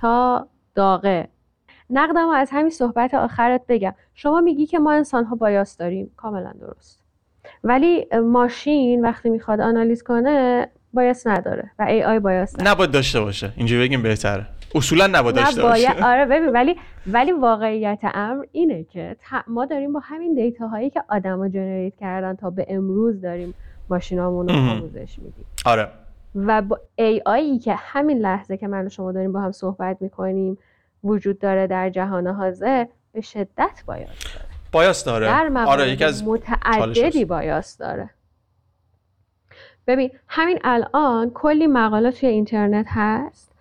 [0.02, 1.28] تا داغه.
[1.90, 3.94] نقدم از همین صحبت آخرت بگم.
[4.14, 6.12] شما میگی که ما انسان ها بایاس داریم.
[6.18, 7.03] کاملا درست.
[7.64, 12.72] ولی ماشین وقتی می‌خواد آنالیز کنه بایاس نداره و ای آی بایاس نداره.
[12.72, 13.54] نباید داشته باشه.
[13.58, 14.46] اینجوری بگیم بهتره.
[14.76, 16.04] اصولا نباید داشته باشه.
[16.06, 16.76] آره ببین ولی
[17.08, 19.16] ولی واقعیت امر اینه که
[19.48, 23.54] ما داریم با همین دیتا هایی که آدما جنریت کردن تا به امروز داریم
[23.90, 25.46] ماشینامون رو آموزش میدیم.
[25.66, 25.88] آره.
[26.36, 29.98] و با ای آیی که همین لحظه که من و شما داریم با هم صحبت
[30.02, 30.58] می‌کنیم
[31.04, 34.53] وجود داره در جهان حاضر به شدت بایاس داره.
[34.74, 35.28] بایاس داره.
[35.28, 38.10] در آره یکی از متعددی بایاس داره.
[39.88, 43.54] ببین همین الان کلی مقالات توی اینترنت هست.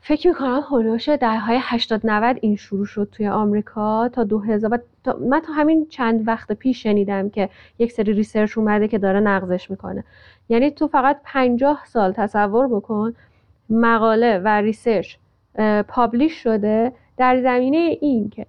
[0.00, 5.18] فکر می‌کنم هلوش های 80 90 این شروع شد توی آمریکا تا 2000 و تا
[5.30, 7.48] من تا همین چند وقت پیش شنیدم که
[7.78, 10.04] یک سری research اومده که داره نقضش می‌کنه.
[10.48, 13.14] یعنی تو فقط 50 سال تصور بکن
[13.70, 15.16] مقاله و research
[15.88, 18.46] publish شده در زمینه این که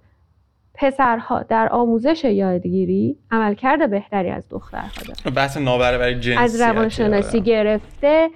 [0.77, 8.29] پسرها در آموزش یادگیری عملکرد بهتری از دخترها دارن بحث نابرابری جنسی از روانشناسی گرفته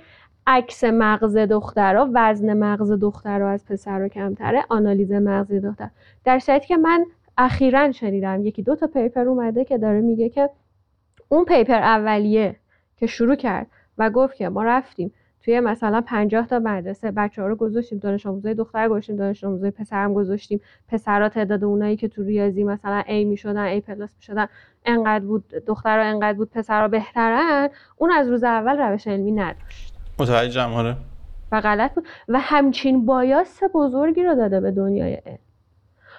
[0.48, 5.90] عکس مغز دخترها وزن مغز دخترها از پسرها کمتره آنالیز مغز دختر.
[6.24, 7.06] در شرایطی که من
[7.38, 10.50] اخیرا شنیدم یکی دو تا پیپر اومده که داره میگه که
[11.30, 12.56] اون پیپر اولیه
[12.98, 13.68] که شروع کرد
[13.98, 15.14] و گفت که ما رفتیم
[15.44, 19.72] توی مثلا 50 تا مدرسه بچه ها رو گذاشتیم دانش آموزای دختر گذاشتیم دانش آموزای
[19.72, 20.62] پسرم گذاشتیم.
[20.88, 24.48] پسرها تعداد اونایی که تو ریاضی مثلا A می‌شدن A پلاس می‌شدن
[24.86, 27.70] انقدر بود دخترها انقدر بود پسرها بهترن.
[27.98, 29.94] اون از روز اول روش علمی نداشت.
[30.20, 30.96] متوجهم آره.
[31.52, 32.08] و غلط بود.
[32.28, 35.38] و همچین bias بزرگی رو داده به دنیای علم.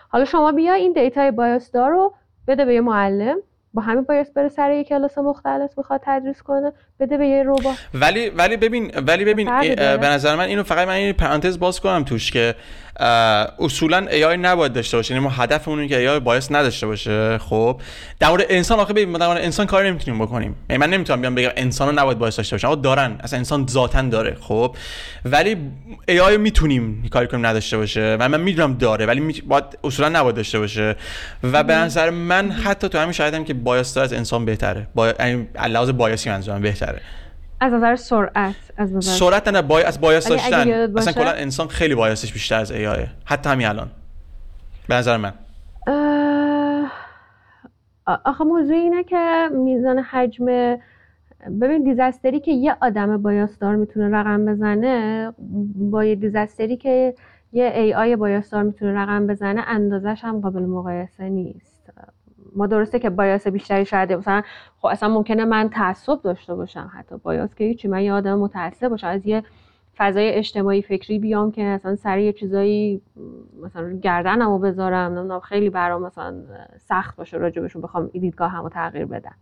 [0.08, 2.14] حالا شما بیا این data ی bias دار رو
[2.48, 3.36] بده به یه معلم.
[3.74, 7.76] با همین باید بره سر یک کلاس مختلف بخواد تدریس کنه بده به یه ربات
[7.94, 12.04] ولی ولی ببین ولی ببین به نظر من اینو فقط من این پرانتز باز کنم
[12.04, 12.54] توش که
[13.58, 15.14] اصولا AI نباید داشته باشه.
[15.14, 17.38] یعنی ما هدفمون اینه که AI bias نداشته باشه.
[17.38, 17.80] خب
[18.18, 20.56] در مورد انسان آخه ببین در مورد انسان کار نمی‌تونیم بکنیم.
[20.70, 23.16] یعنی من نمی‌تونم بیام بگم انسان نباید bias داشته باشه اما دارن.
[23.20, 24.36] اصلا انسان ذاتا داره.
[24.40, 24.76] خب
[25.24, 25.56] ولی
[26.10, 28.16] AI می‌تونیم کاری کنیم نداشته باشه.
[28.20, 29.32] و من می‌دونم داره ولی می...
[29.32, 30.96] باید اصولا نباید داشته باشه.
[31.42, 34.86] و به نظر من حتی تو همین شاهدم که بایس از انسان بهتره.
[34.94, 37.00] با یعنی لحاظ بایسی منظورم بهتره.
[37.60, 39.84] از نظر سرعت از نظر سرعت نه بای...
[39.84, 40.70] از بایاس داشتن.
[40.96, 43.90] اصلا کلا انسان خیلی بایاسش بیشتر از ای آیه حتی همین الان.
[44.88, 45.32] به نظر من.
[48.24, 50.46] آخه موضوع اینه که میزان حجم
[51.60, 55.32] ببین دیزاستری که یه آدم بایاسدار می‌تونه رقم بزنه
[55.74, 57.14] با یه دیزاستری که
[57.52, 61.69] یه ای آی بایاسدار می‌تونه رقم بزنه اندازش هم قابل مقایسه نیست.
[62.56, 64.42] ما درسته که بایاس بیشتری شاید مثلا
[64.78, 67.16] خب اصلا ممکنه من تعصب داشته باشم حتی.
[67.22, 69.06] بایاس که هیچی من یه آدم متعصب باشم.
[69.06, 69.42] از یه
[69.96, 73.00] فضای اجتماعی فکری بیام که مثلا سر یه چیزایی
[73.62, 76.34] مثلا گردنمو بذارم نمی‌دونم خیلی برام مثلا
[76.78, 79.34] سخت باشه راجبشون بخوام دیدگاه همو تغییر بدم.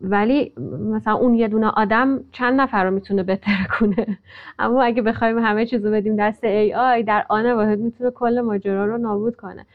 [0.00, 0.52] ولی
[0.92, 4.18] مثلا اون یه دونه آدم چند نفر رو می‌تونه بهتر کنه؟
[4.58, 8.86] اما اگه بخوایم همه چیزو بدیم دست ای آی در آن واحد می‌تونه کل ماجرا
[8.86, 9.66] رو نابود کنه.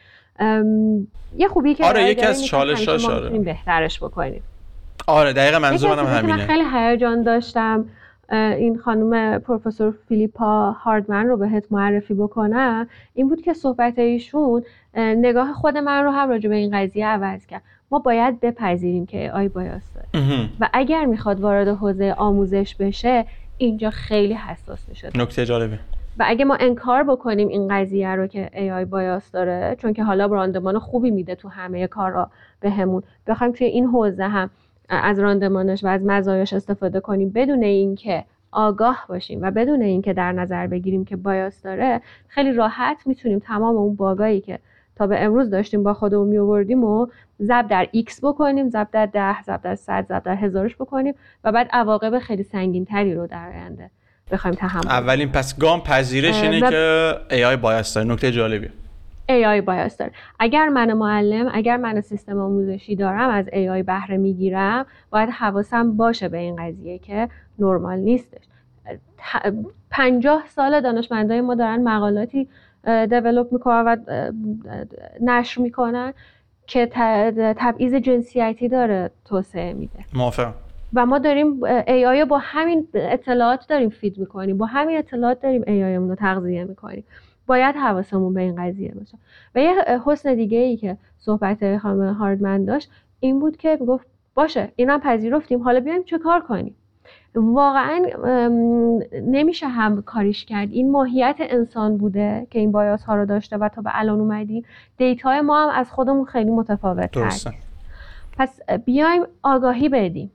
[1.37, 4.43] یه خوبی که آره یکی از چالشاش آره بهترش بکنیم.
[5.07, 7.85] آره دقیقا منظور منم همینه من خیلی هیجان داشتم
[8.31, 14.63] این خانم پروفسور فیلیپا هاردمن رو بهت معرفی بکنم این بود که صحبت ایشون
[14.97, 17.61] نگاه خود من رو هم راجع به این قضیه عوض کرد.
[17.91, 20.49] ما باید بپذیریم که آی بایاس داره.
[20.59, 23.25] و اگر می‌خواد وارد حوزه آموزش بشه
[23.57, 25.79] اینجا خیلی حساس میشه نکته جالبه.
[26.19, 30.25] و اگه ما انکار بکنیم این قضیه رو که AI بایاس داره چون که حالا
[30.25, 34.49] راندمان خوبی میده تو همه کارا بهمون بخوایم توی این حوزه هم
[34.89, 40.31] از راندمانش و از مزایاش استفاده کنیم بدون اینکه آگاه باشیم و بدون اینکه در
[40.31, 44.59] نظر بگیریم که بایاس داره خیلی راحت می‌تونیم تمام اون باگایی که
[44.95, 47.07] تا به امروز داشتیم با خودمون میوردیم و
[47.41, 51.13] ضرب در x بکنیم ضرب در ده ضرب در صد ضرب در هزارش بکنیم
[51.43, 53.89] و بعد عواقب خیلی سنگین تری رو در آینده
[54.31, 58.07] بخوایم تحمل اولین پس گام پذیرش اینه که AI بایاس داره.
[58.07, 58.69] نکته جالبی
[59.29, 60.11] AI بایاس داره.
[60.39, 66.29] اگر من معلم اگر من سیستم آموزشی دارم از AI بهره می‌گیرم باید حواسم باشه
[66.29, 68.43] به این قضیه که نرمال نیستش.
[69.91, 72.47] پنجاه سال دانشمندای ما دارن مقالاتی
[73.09, 73.97] develop می‌کنن و
[75.21, 76.13] نشر می‌کنن
[76.67, 76.85] که
[77.57, 79.99] تبعیض جنسیتی داره توسعه میده.
[80.13, 80.53] موافقم.
[80.93, 85.95] و ما داریم AI با همین اطلاعات داریم feed می‌کنیم با همین اطلاعات داریم AI
[85.95, 87.03] رو تغذیه می‌کنیم.
[87.47, 89.17] باید حواسمون به این قضیه باشه.
[89.55, 89.75] و یه
[90.05, 95.61] حسن دیگه ای که صحبت خانم هاردمن داشت این بود که گفت باشه اینم پذیرفتیم
[95.61, 96.75] حالا بیایم چه کار کنیم؟
[97.35, 98.05] واقعا
[99.23, 100.71] نمیشه هم کاریش کرد.
[100.71, 104.65] این ماهیت انسان بوده که این بایاس ها رو داشته و تا به الان اومدیم.
[104.97, 107.53] دیتای ما هم از خودمون خیلی متفاوت کرد
[108.37, 110.31] پس بیایم آگاهی بدیم.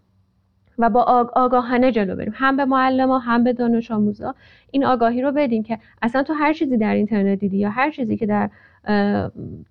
[0.82, 2.32] و با آگاهانه جلو بریم.
[2.36, 4.34] هم به معلم هم به دانش آموزا.
[4.70, 8.16] این آگاهی رو بدیم که اصلا تو هر چیزی در اینترنت دیدی یا هر چیزی
[8.16, 8.50] که در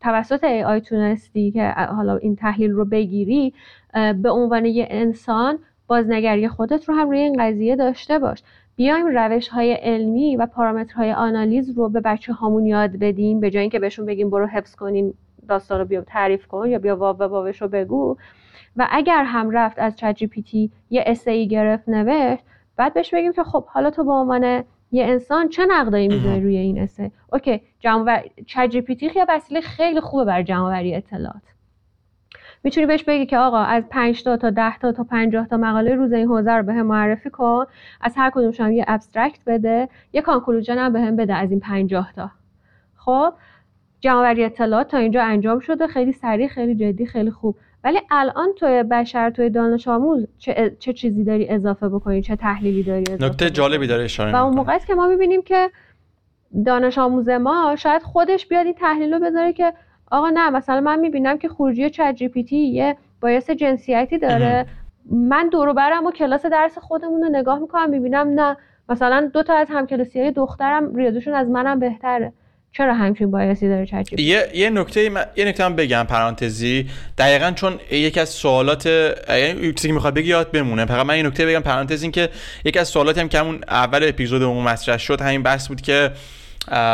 [0.01, 3.53] توسط AI تونستی که حالا این تحلیل رو بگیری
[3.93, 8.43] به عنوان یه انسان بازنگری خودت رو هم روی این قضیه داشته باش.
[8.76, 13.62] بیایم روش های علمی و پارامترهای آنالیز رو به بچه هامون یاد بدیم به جای
[13.62, 15.14] اینکه بهشون بگیم برو حفظ کنین
[15.49, 18.18] داستان رو بیا تعریف کن یا بیا واو واوش رو بگو.
[18.78, 22.43] و اگر هم رفت از ChatGPT یه essay ای گرفت نوشت
[22.76, 26.57] بعد بهش بگیم که خب حالا تو به عنوان یه انسان چه نقدایی می‌ذاری روی
[26.57, 31.41] این essay OK جمع ChatGPT خیلی وسیله خیلی خوبه برای جمع اطلاعات.
[32.63, 35.95] می‌تونی بهش بگی که آقا از 5 تا تا 10 تا تا 50 تا مقاله
[35.95, 37.65] روز این حوزه رو بهم معرفی کن
[38.01, 42.32] از هر کدومشون یه abstract بده یه conclusion هم بهم بده از این 50 تا.
[42.95, 43.34] خب
[43.99, 47.55] جمع اطلاعات تا اینجا انجام شده خیلی سریع خیلی جدی خیلی خوب.
[47.84, 52.84] ولی الان توی بشر توی دانش آموز چه, چه چیزی داری اضافه بکنی؟ چه تحلیلی
[52.84, 55.70] داری اضافه نکته جالبی داره اشاره و اون موقع که ما می‌بینیم که
[56.66, 59.74] دانش آموز ما شاید خودش بیاد این تحلیل رو بذاره که
[60.12, 64.66] آقا نه مثلا من می‌بینم که خروجی چت جی پی تی یه بایس جنسیتی داره.
[65.12, 68.58] من دور برم و کلاس درس خودمون رو نگاه می‌کنم می‌بینم نه.
[68.90, 72.34] مثلا دو تا از همکلاسی های دخترم ریاضیشون از منم بهتره.
[72.74, 75.03] چرا همچین بایاسی داره چت یه یه نکته
[75.36, 76.89] یه نکته هم بگم پرانتزی.
[77.17, 78.86] دقیقا چون یکی از سوالات
[79.30, 80.86] یعنی چیزی که می‌خواد بگی یاد بمونه.
[80.86, 82.30] فقط من این نکته بگم پرانتز این که
[82.65, 86.11] یکی از سوالاتی هم که همون اول اپیزودمون مطرح شد همین بحث بود که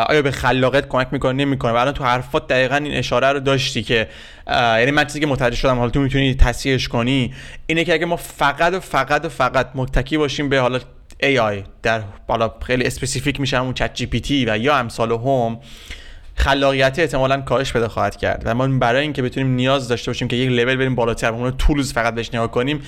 [0.10, 3.84] آیا به خلاقیت کمک می‌کنه نمی‌کنه؟ و الان تو حرفات دقیقا این اشاره رو داشتی
[3.84, 4.08] که
[4.48, 7.34] یعنی من چیزی که متوجه شدم حالا تو می‌تونی تصحیحش کنی
[7.68, 10.80] اینه که اگه ما فقط و فقط و فقط متکی باشیم به حالا
[11.24, 15.60] AI در بالا خیلی specific میشه همون ChatGPT و یا امثال هم
[16.36, 18.42] خلاقیت احتمالا کاهش پیدا خواهد کرد.
[18.46, 21.94] و ما برای اینکه بتونیم نیاز داشته باشیم که یک لول بریم بالاتر اون tools
[21.94, 22.82] فقط بهش نگاه کنیم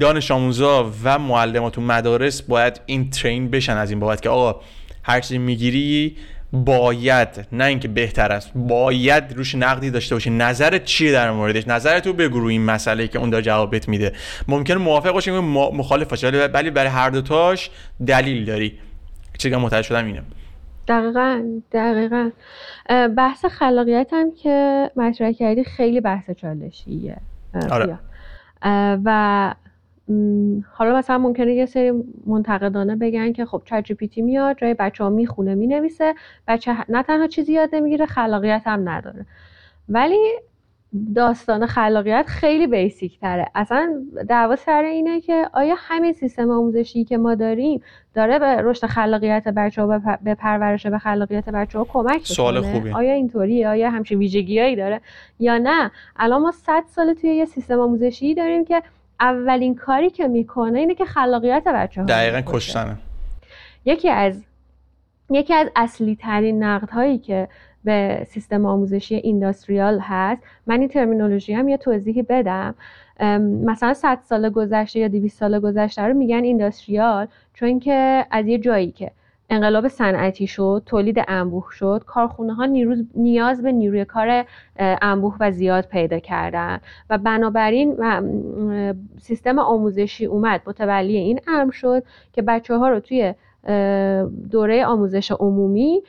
[0.00, 4.60] دانش آموزا و معلمات و مدارس باید این train بشن از این بابت که آقا
[5.02, 6.16] هر چیزی می‌گیری
[6.54, 10.30] باید نه اینکه بهتر است باید روش نقدی داشته باشی.
[10.30, 14.12] نظرت چیه در موردش؟ نظرت رو بگو روی این مسئله که اون داره جوابت میده.
[14.48, 17.70] ممکن موافق باشی مخالف باشی ولی برای هر دوتاش
[18.06, 18.78] دلیل داری.
[19.38, 20.22] چیزی متوجه شدم اینه.
[20.88, 21.42] دقیقا
[21.72, 22.30] دقیقا.
[23.16, 27.16] بحث خلاقیت هم که مطرح کردی خیلی بحث چالشیه.
[27.70, 27.98] آره.
[29.04, 29.54] و
[30.72, 31.92] حالا مثلا ممکنه یه سری
[32.26, 36.14] منتقدانه بگن که خب چت جی میاد جای بچه ها می‌خونه می‌نویسه.
[36.48, 39.26] بچه نه تنها چیزی یاد نمی‌گیره خلاقیت هم نداره.
[39.88, 40.32] ولی
[41.14, 43.46] داستان خلاقیت خیلی بیسیک تره.
[43.54, 47.82] اصلا دعوا سر اینه که آیا همین سیستم آموزشی که ما داریم
[48.14, 52.90] داره به رشد خلاقیت بچه ها به پرورش به خلاقیت بچه ها کمک سوال خوبی
[52.90, 55.00] آیا اینطوریه؟ آیا همچین ویژگیهایی داره؟
[55.38, 58.82] یا نه؟ الان ما 100 سال توی یه سیستم آموزشی داریم که
[59.20, 62.96] اولین کاری که می‌کنه اینه که خلاقیت بچه ها دقیقا کشتنه.
[63.84, 64.42] یکی از
[65.30, 67.48] یکی از اصلی ترین نقد هایی که
[67.84, 72.74] به سیستم آموزشی اینداستریال هست من این ترمینولوژی هم یه توضیحی بدم.
[73.64, 78.58] مثلا 100 سال گذشته یا 200 سال گذشته رو میگن اینداستریال چون که از یه
[78.58, 79.10] جایی که
[79.50, 82.66] انقلاب صنعتی شد تولید انبوه شد کارخونه ها
[83.14, 84.44] نیاز به نیروی کار
[84.78, 86.80] انبوه و زیاد پیدا کردن
[87.10, 87.96] و بنابراین
[89.20, 93.34] سیستم آموزشی اومد متولی این امر شد که بچه ها رو توی
[94.50, 96.02] دوره آموزش عمومی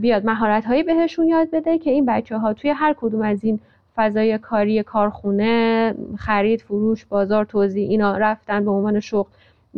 [0.00, 3.60] بیاد مهارت هایی بهشون یاد بده که این بچه ها توی هر کدوم از این
[3.96, 9.28] فضای کاری کارخونه خرید فروش بازار توزیع اینا رفتن به عنوان شغل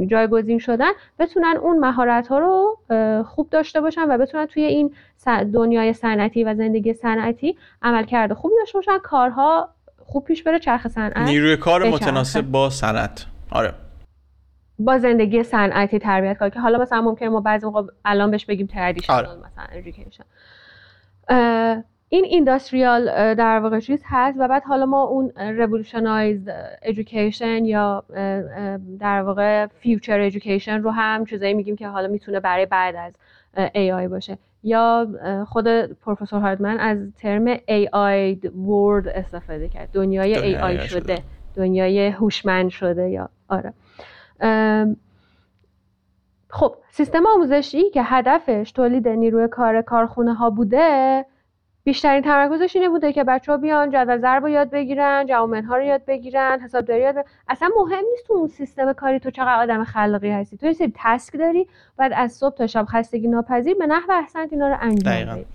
[0.07, 2.78] جایگزین شدن بتونن اون مهارت ها رو
[3.24, 4.94] خوب داشته باشن و بتونن توی این
[5.53, 9.68] دنیای صنعتی و زندگی صنعتی عمل کرده خوبی داشته باشن کارها
[9.99, 13.26] خوب پیش بره چرخ صنعت نیروی کار متناسب با صنعت.
[13.51, 13.74] آره.
[14.78, 18.66] با زندگی صنعتی تربیت کار که حالا مثلا ممکنه ما بعضی موقع الان بهش بگیم
[18.66, 19.38] تردیشنال آره.
[19.38, 19.64] مثلا
[22.09, 26.51] این اینداستریال در واقع چیز هست و بعد حالا ما اون revolutionized
[26.89, 28.05] education یا
[28.99, 33.13] در واقع future education رو هم چیزایی میگیم که حالا می‌تونه برای بعد از
[33.75, 34.39] AI باشه.
[34.63, 35.07] یا
[35.47, 39.89] خود پروفسور هاردمن از ترم AI world استفاده کرد.
[39.93, 40.87] دنیای AI شده.
[40.87, 41.19] شده.
[41.55, 43.73] دنیای هوشمند شده یا آره.
[46.51, 51.25] خب سیستم آموزشی که هدفش تولید نیروی کار کارخونه ها بوده
[51.89, 55.76] بیشترین تمرکزش اینه بوده که بچه ها بیان جدول ضرب رو یاد بگیرن جوامن ها
[55.76, 57.30] رو یاد بگیرن حسابداری یاد بگیرن.
[57.49, 60.57] اصلا مهم نیست تو اون سیستم کاری تو چقدر آدم خلاقی هستی.
[60.57, 64.53] تو یه سری تسک داری بعد از صبح تا شب خستگی ناپذیر به نحو احسنت
[64.53, 65.47] اینا رو انجام بدی.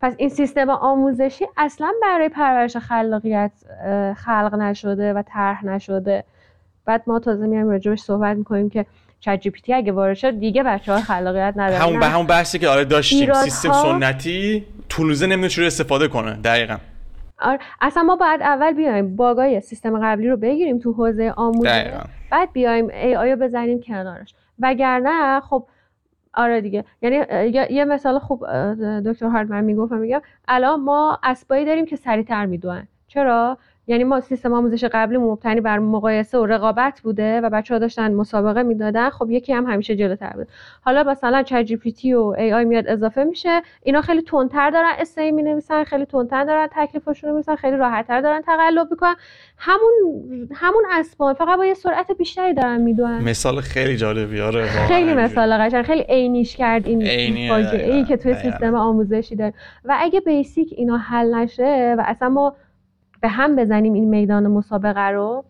[0.00, 3.52] پس این سیستم آموزشی اصلا برای پرورش خلاقیت
[4.16, 6.24] خلق نشده و طرح نشده.
[6.84, 8.86] بعد ما تازه میایم راجبش صحبت می‌کنیم که
[9.24, 11.80] چت جی پی تی اگه وارد شد دیگه بچه ها خلاقیت ندارن.
[11.82, 16.32] همون به همون بحثی که آره داشتیم سیستم سنتی تولوزه نمی‌دونه چجوری استفاده کنه.
[16.32, 16.76] دقیقا.
[17.38, 21.90] آره اصلا ما باید اول بیایم باگای سیستم قبلی رو بگیریم تو حوزه آموزش
[22.30, 24.34] بعد بیایم ای آیا بزنیم کنارش.
[24.58, 25.66] وگرنه خب
[26.34, 26.84] آره دیگه.
[27.02, 27.16] یعنی
[27.70, 28.46] یه مثال خوب
[29.06, 34.52] دکتر هاردمن می‌گفت میگم الان ما اسبایی داریم که سریعتر می‌دونن چرا؟ یعنی ما سیستم
[34.52, 39.10] آموزش قبلی مبتنی بر مقایسه و رقابت بوده و بچه ها داشتن مسابقه می‌دادن.
[39.10, 40.48] خب یکی هم همیشه جلوتر بود.
[40.80, 43.62] حالا مثلا چت جی پی تی و ای آی میاد اضافه میشه.
[43.82, 48.20] اینا خیلی تندتر دارن اسای می نویسن خیلی تندتر دارن تکلیفشون رو میسن خیلی راحتتر
[48.20, 49.14] دارن تقلب می‌کنن.
[49.58, 49.92] همون
[50.54, 53.22] همون اسباب فقط با یه سرعت بیشتری دارن می‌دونن.
[53.22, 55.82] مثال خیلی جالبی آره خیلی مثال قشنگ.
[55.82, 59.54] خیلی عینیش کرد این فاجعه ای که توی سیستم آموزشی داره.
[59.84, 62.56] و اگه بیسیک اینا حل نشه و اصلا ما
[63.24, 65.44] به هم بزنیم این میدان مسابقه رو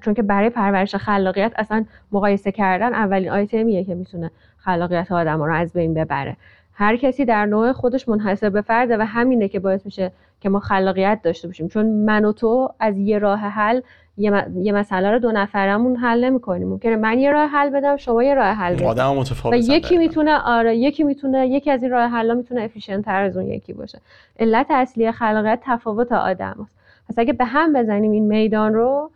[0.00, 5.54] چون که برای پرورش خلاقیت اصلا مقایسه کردن اولین آیتمیه که می‌تونه خلاقیت آدم رو
[5.54, 6.36] از بین ببره.
[6.72, 10.60] هر کسی در نوع خودش منحصر به فرده و همینه که باعث میشه که ما
[10.60, 11.68] خلاقیت داشته باشیم.
[11.68, 13.80] چون من و تو از یه راه حل
[14.18, 16.68] یه, مسئله رو دو نفرمون حل نمی‌کنیم.
[16.68, 19.98] ممکنه من یه راه حل بدم شما یه راه حل بدم آدم متفاوت و یکی
[19.98, 23.72] می‌تونه آره یکی می‌تونه یکی از این راه حلا می‌تونه افیشنت تر از اون یکی
[23.72, 24.00] باشه.
[24.38, 26.76] علت اصلی خلاقیت تفاوت آدم هست.
[27.08, 29.10] پس اگه به هم بزنیم این میدان رو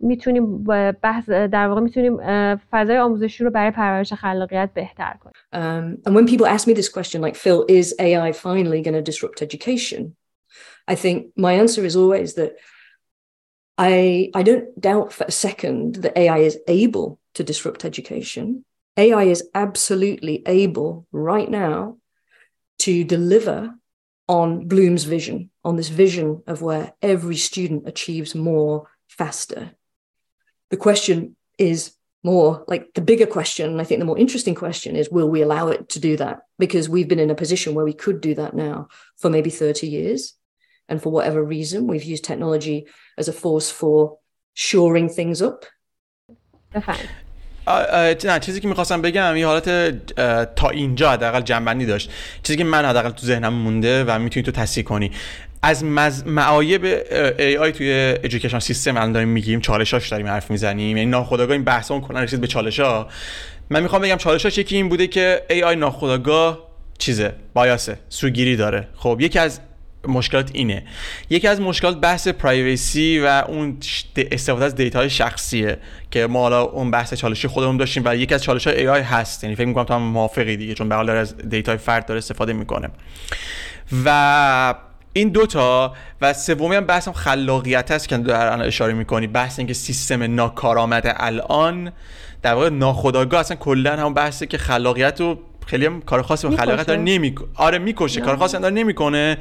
[0.00, 0.64] می‌تونیم
[1.02, 2.16] بحث در واقع می‌تونیم
[2.56, 5.34] فضای آموزشی رو برای پرورش خلاقیت بهتر کنیم.
[5.54, 9.12] Um, and when people ask me this question like Phil is AI finally going to
[9.12, 10.16] disrupt education?
[10.86, 12.56] I think my answer is always that
[13.78, 18.64] I I don't doubt for a second that AI is able to disrupt education.
[18.96, 21.96] AI is absolutely able right now
[22.80, 23.74] to deliver
[24.28, 29.72] on Bloom's vision, on this vision of where every student achieves more faster.
[30.70, 31.94] The question is
[32.24, 35.68] more like the bigger question, I think the more interesting question is will we allow
[35.68, 36.40] it to do that?
[36.58, 38.88] Because we've been in a position where we could do that now
[39.18, 40.34] for maybe 30 years.
[40.92, 42.78] And for whatever reason, we've used technology
[43.20, 43.96] as a force for
[44.66, 45.60] shoring things up.
[48.24, 49.68] نه چیزی که می‌خواستم بگم یه حالت
[50.54, 52.10] تا اینجا حداقل جنبندی داشت.
[52.42, 55.10] چیزی که من حداقل تو ذهنم مونده و می‌تونی تو تصحیح کنی.
[55.62, 56.26] از مز...
[56.26, 56.84] معایب
[57.38, 60.96] ای آی توی ادویکیشن سیستم الان داریم میگیم چالشاش داریم حرف می‌زنیم.
[60.96, 63.08] یعنی ناخودآگاه این بحثمون کنن رسید به چالشا
[63.70, 68.88] من می‌خوام بگم چالشاش یکی این بوده که ای آی ناخودآگاه چیزه؟ بایاسه سوگیری داره.
[68.96, 69.60] خب یکی از
[70.08, 70.84] مشکلات اینه.
[71.30, 73.76] یکی از مشکلات بحث پرایوسی و اون
[74.16, 75.78] استفاده از دیتا شخصیه
[76.10, 79.44] که ما حالا اون بحث چالشی خودمون داشتیم و یکی از چالش های AI هست.
[79.44, 82.52] یعنی فکر می‌کنم تو هم موافقی دیگه چون به حال از دیتا فرد داره استفاده
[82.52, 82.88] می‌کنه.
[84.04, 84.74] و
[85.12, 89.26] این دوتا و سومی هم بحث خلاقیت هست که در الان اشاره می‌کنی.
[89.26, 91.92] بحث اینکه سیستم ناکارآمد الان
[92.42, 93.40] در واقع ناخودآگاه.
[93.40, 97.34] اصلا کلا هم بحثه که خلاقیت رو خیلی هم کار خاصی با خلاقیت داره نمی
[97.54, 98.20] آره می‌کشه.
[98.20, 99.36] کار خاصی داره نمی‌کنه.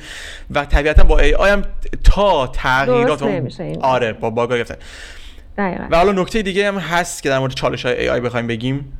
[0.55, 1.61] و طبیعتا با ای آی هم
[2.03, 3.23] تا تغییرات
[3.81, 4.75] آره با باگا گرفتن.
[5.91, 8.97] و حالا نکته دیگه هم هست که در مورد چالش های ای آی بخوایم بگیم.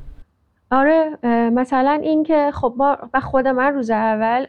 [0.70, 1.18] آره
[1.52, 4.46] مثلا اینکه خب ما و خود من روز اول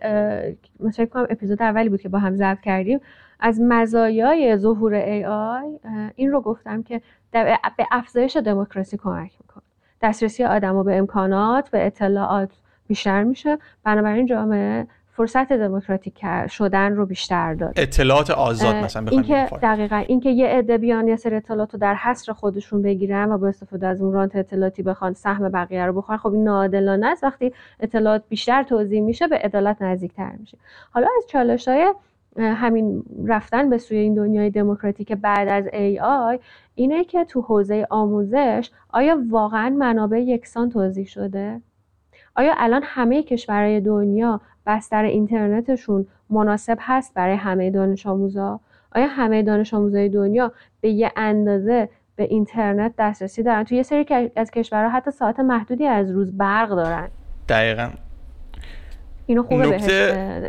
[0.79, 2.99] مثلا کنم اپیزود اولی بود که با هم ضبط کردیم.
[3.39, 5.79] از مزایای ظهور ای آی
[6.15, 7.01] این رو گفتم که
[7.31, 7.59] به
[7.91, 9.63] افزایش دموکراسی کمک می‌کنه.
[10.01, 12.49] دسترسی آدم به امکانات به اطلاعات.
[12.93, 13.57] بیشتر میشه.
[13.83, 17.73] بنابراین جامعه فرصت دموکراتیک شدن رو بیشتر داره.
[17.75, 22.33] اطلاعات آزاد مثلا اینکه دقیقا اینکه یه عده بیان یه سری اطلاعات رو در حصر
[22.33, 26.33] خودشون بگیرن و با استفاده از اون رانت اطلاعاتی بخوان سهم بقیه رو بخورن خب
[26.33, 27.23] این ناعادلانه است.
[27.23, 30.57] وقتی اطلاعات بیشتر توضیح میشه به عدالت نزدیکتر میشه.
[30.91, 31.93] حالا از چالش های
[32.37, 36.39] همین رفتن به سوی این دنیای دموکراتیک بعد از AI
[36.75, 41.61] اینه که تو حوزه آموزش آیا واقعا منابع یکسان توضیح شده؟
[42.35, 48.59] آیا الان همه کشورهای دنیا بستر اینترنتشون مناسب هست برای همه دانش آموزا؟
[48.95, 50.51] آیا همه دانش آموزای دنیا
[50.81, 55.85] به یه اندازه به اینترنت دسترسی دارن؟ تو یه سری از کشورها حتی ساعت محدودی
[55.85, 57.07] از روز برق دارن
[57.49, 57.89] دقیقا
[59.25, 59.83] اینو خوبه بهش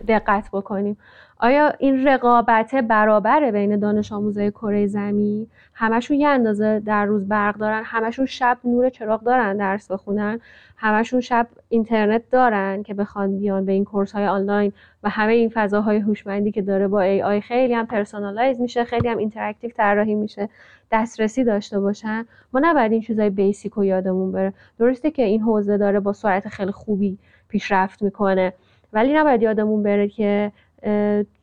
[0.09, 0.97] دقت بکنیم
[1.39, 7.57] آیا این رقابت برابره بین دانش آموزای کره زمین همشون یه اندازه در روز برق
[7.57, 10.41] دارن؟ همشون شب نور چراغ دارن درس بخونن؟
[10.77, 15.51] همشون شب اینترنت دارن که بخوان بیان به این course های آنلاین؟ و همه این
[15.55, 20.49] فضاهای هوشمندی که داره با AI خیلی هم personalize میشه خیلی هم interactive طراحی میشه
[20.93, 24.53] دسترسی داشته باشن؟ ما نباید این چیزای بیسیک رو یادمون بره.
[24.79, 28.53] درسته که این حوزه داره با سرعت خیلی خوبی پیشرفت می‌کنه
[28.93, 30.53] ولی نباید یادمون بره که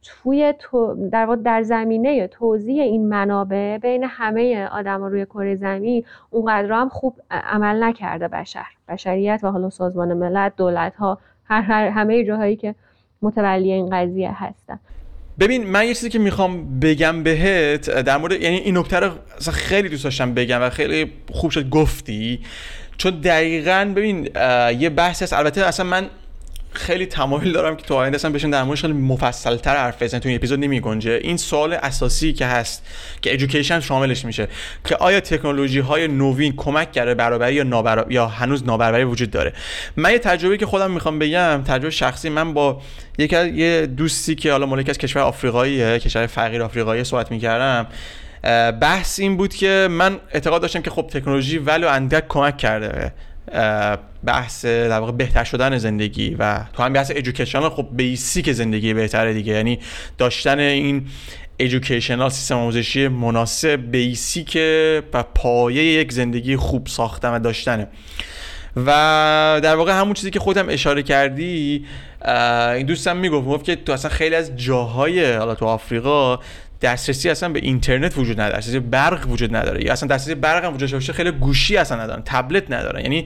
[0.02, 6.06] توی تو در واقع در زمینه توزیع این منابع بین همه آدم روی کره زمین
[6.30, 8.66] اونقدر هم خوب عمل نکرده بشر.
[8.90, 12.76] بشریت و حالا سازمان ملت دولت ها هر, هر همه جاهایی که
[13.22, 14.80] متولی این قضیه هستن.
[15.40, 19.12] ببین من یه چیزی که می‌خوام بگم بهت در مورد یعنی این نکته رو
[19.52, 22.40] خیلی دوست داشتم بگم و خیلی خوب شد گفتی.
[22.98, 24.30] چون دقیقا ببین
[24.80, 25.34] یه بحث هست.
[25.34, 26.10] البته اصلا من
[26.74, 30.30] خیلی تمایل دارم که تو آینده اصلا بشین در موردش خیلی مفصل‌تر حرف بزنیم تو
[30.30, 32.86] این اپیزود نمیگنجه این سوال اساسی که هست
[33.22, 34.48] که ادویکیشن شاملش میشه
[34.86, 38.06] که آیا تکنولوژی های نوین کمک کرده برابری یا نابرا...
[38.10, 39.54] یا هنوز نابرابری وجود داره؟
[39.96, 42.82] من یه تجربه که خودم می‌خوام بگم تجربه شخصی من با
[43.18, 47.88] یک یه دوستی که حالا مالک از کشور آفریقاییه کشور فقیر آفریقایی صحبت می‌کردم
[48.82, 53.14] بحث این بود که من اعتقاد داشتم که خب تکنولوژی ولو اندک کمک کرده.
[54.24, 59.34] بحث در واقع بهتر شدن زندگی و تو هم بحث ادویکیشنال خب بیسیک زندگی بهتره
[59.34, 59.54] دیگه.
[59.54, 59.80] یعنی
[60.18, 61.08] داشتن این
[61.60, 64.58] ادویکیشنال سیستم آموزشی مناسب بیسیک
[65.14, 67.88] و پایه یک زندگی خوب ساختن و داشتنه.
[68.76, 71.86] و در واقع همون چیزی که خودم اشاره کردی
[72.76, 76.40] این دوستم می‌گفت گفت که تو اصلا خیلی از جاهای حالا تو آفریقا
[76.82, 79.86] دسترسی اصلا به اینترنت وجود نداره دسترسی برق وجود نداره.
[79.86, 83.02] یا اصلا دسترسی برق هم وجود باشه خیلی گوشی اصلا ندارن تبلت ندارن.
[83.02, 83.26] یعنی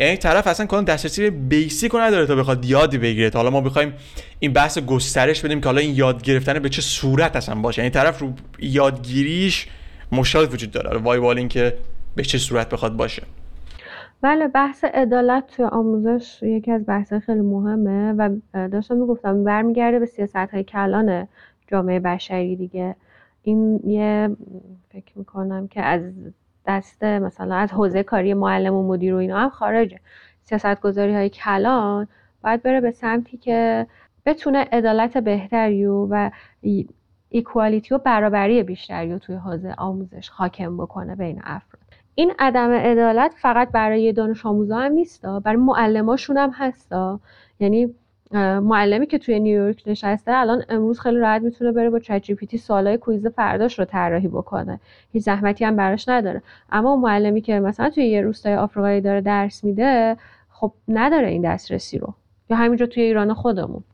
[0.00, 3.30] یعنی طرف اصلا کلا دسترسی به بیسیک نداره تا بخواد یاد بگیره.
[3.34, 3.92] حالا ما بخوایم
[4.38, 7.82] این بحث گسترش بدیم که حالا این یاد گرفتن به چه صورت اصلا باشه.
[7.82, 9.66] یعنی طرف رو یادگیریش
[10.12, 10.98] مشکلات وجود داره.
[10.98, 11.74] وای وال این که
[12.16, 13.22] به چه صورت بخواد باشه.
[14.22, 18.30] بله بحث عدالت توی آموزش یکی از بحث خیلی مهمه و
[18.68, 20.64] داشتم می‌گفتم برمیگرده به سیاست های
[21.68, 22.96] جامعه بشری دیگه.
[23.42, 24.36] این یه
[24.88, 26.02] فکر می‌کنم که از
[26.66, 30.00] دسته مثلا از حوزه کاری معلم و مدیر و اینا هم خارجه.
[30.42, 32.08] سیاست گذاری های کلان
[32.44, 33.86] باید بره به سمتی که
[34.26, 36.30] بتونه عدالت بهتری و
[37.28, 41.82] ایکوالیتی و برابری بیشتری رو توی حوزه آموزش حاکم بکنه بین افراد.
[42.14, 47.20] این عدم عدالت فقط برای دانش آموزا هم نیست برای معلماشون هم هستا.
[47.60, 47.94] یعنی
[48.62, 52.46] معلمی که توی نیویورک نشسته الان امروز خیلی راحت می‌تونه بره با چت جی پی
[52.46, 54.80] تی سوالای کویز فرداش رو طراحی بکنه.
[55.12, 56.42] هیچ زحمتی هم براش نداره.
[56.72, 60.16] اما معلمی که مثلا توی یه روستای آفریقایی داره درس میده
[60.50, 62.14] خب نداره این دسترسی رو.
[62.50, 63.84] یا همینجا توی ایران خودمون.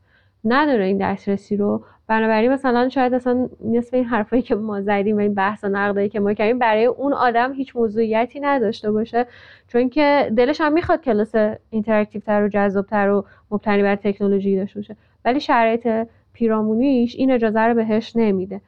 [0.45, 1.83] نداره این دسترسی رو.
[2.07, 6.09] بنابراین مثلا شاید اصلا نصف این حرفایی که ما زدیم و این بحث و نقدایی
[6.09, 9.25] که ما کردیم برای اون آدم هیچ موضوعیتی نداشته باشه.
[9.67, 11.35] چون که دلش هم می‌خواد کلاس
[11.69, 14.95] interactive تر و جذابتر و مبتنی بر تکنولوژی داشته باشه.
[15.25, 18.61] ولی شرایط پیرامونیش این اجازه رو بهش نمیده.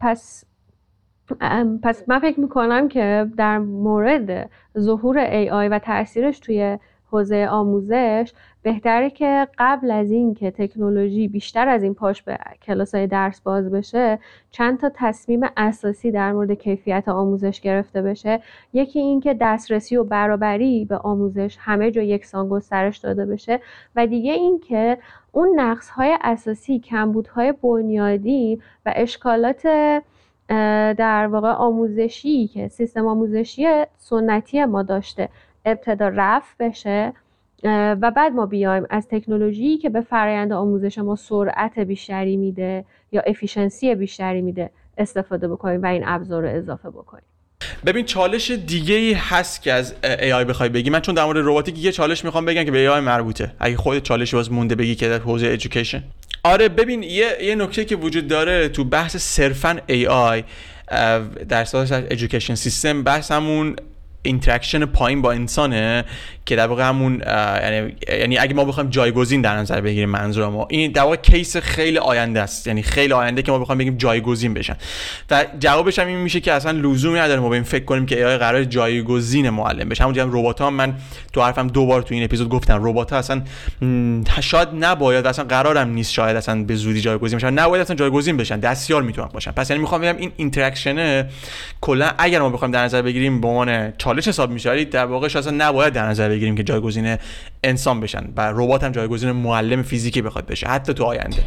[0.00, 0.44] پس
[1.82, 6.78] پس من فکر می‌کنم که در مورد ظهور AI و تاثیرش توی
[7.12, 8.32] حوزه آموزش
[8.62, 13.40] بهتره که قبل از این که تکنولوژی بیشتر از این پاش به کلاس های درس
[13.40, 14.18] باز بشه
[14.50, 18.40] چند تا تصمیم اساسی در مورد کیفیت آموزش گرفته بشه.
[18.72, 23.60] یکی این که دسترسی و برابری به آموزش همه جا یکسان گسترش داده بشه
[23.96, 24.98] و دیگه این که
[25.32, 29.66] اون نقص های اساسی کمبودهای بنیادی و اشکالات
[30.98, 33.66] در واقع آموزشی که سیستم آموزشی
[33.98, 35.28] سنتی ما داشته
[35.64, 37.12] ابتدا رفع بشه.
[38.02, 43.22] و بعد ما بیایم از تکنولوژی که به فرایند آموزش ما سرعت بیشتری میده یا
[43.26, 47.24] افیشنسی بیشتری میده استفاده بکنیم و این ابزار رو اضافه بکنیم.
[47.86, 50.90] ببین چالش دیگه ای هست که از AI بخوای بگی.
[50.90, 53.52] من چون در مورد رباتیک یه چالش می‌خوام بگم که به AI مربوطه.
[53.58, 56.02] اگه خود چالش باز مونده بگی که در حوزه education
[56.44, 60.42] آره ببین یه یه نکته که وجود داره تو بحث صرفا AI
[61.48, 63.76] در سطح education سیستم بحث همون
[64.22, 66.04] interaction پایین با انسانه
[66.46, 70.66] که در واقع همون یعنی یعنی اگه ما بخوایم جایگزین در نظر بگیریم منظور ما
[70.70, 72.66] این در واقع case خیلی آینده است.
[72.66, 74.76] یعنی خیلی آینده که ما بخوایم بگیم جایگزین بشن.
[75.30, 78.28] و جوابش هم این میشه که اصلا لزومی نداره ما به این فکر کنیم که
[78.28, 80.04] AI قرار جایگزین معلم بشه.
[80.04, 80.94] همون هم ربات ها من
[81.32, 83.42] تو حرفم دو بار تو این اپیزود گفتم ربات ها اصلا
[84.40, 87.50] شاید نباید اصلا قرارم نیست شاید اصلا به زودی جایگزین بشن.
[87.50, 89.50] نباید اصلا جایگزین بشن دستیار می‌تونن باشن.
[89.50, 91.28] پس یعنی می‌خوام بگم این interaction
[91.80, 95.52] کلا اگر ما بخوایم در نظر بگیریم به عنوان چالش حساب میشه در واقع اصلا
[95.56, 97.16] نباید در نظر بگیریم که جایگزین
[97.64, 101.42] انسان بشن و ربات هم جایگزین معلم فیزیکی بخواد بشه حتی تو آینده.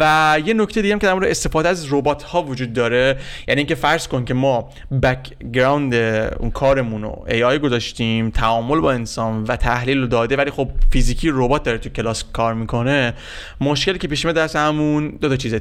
[0.00, 3.18] و یه نکته دیگه هم که در مورد استفاده از ربات ها وجود داره
[3.48, 4.70] یعنی اینکه فرض کن که ما
[5.02, 10.68] background اون کارمون رو AI گذاشتیم تعامل با انسان و تحلیل رو داده ولی خب
[10.90, 13.14] فیزیکی ربات داره تو کلاس کار می‌کنه.
[13.60, 15.54] مشکلی که پیش میاد دست همون دو تا چیز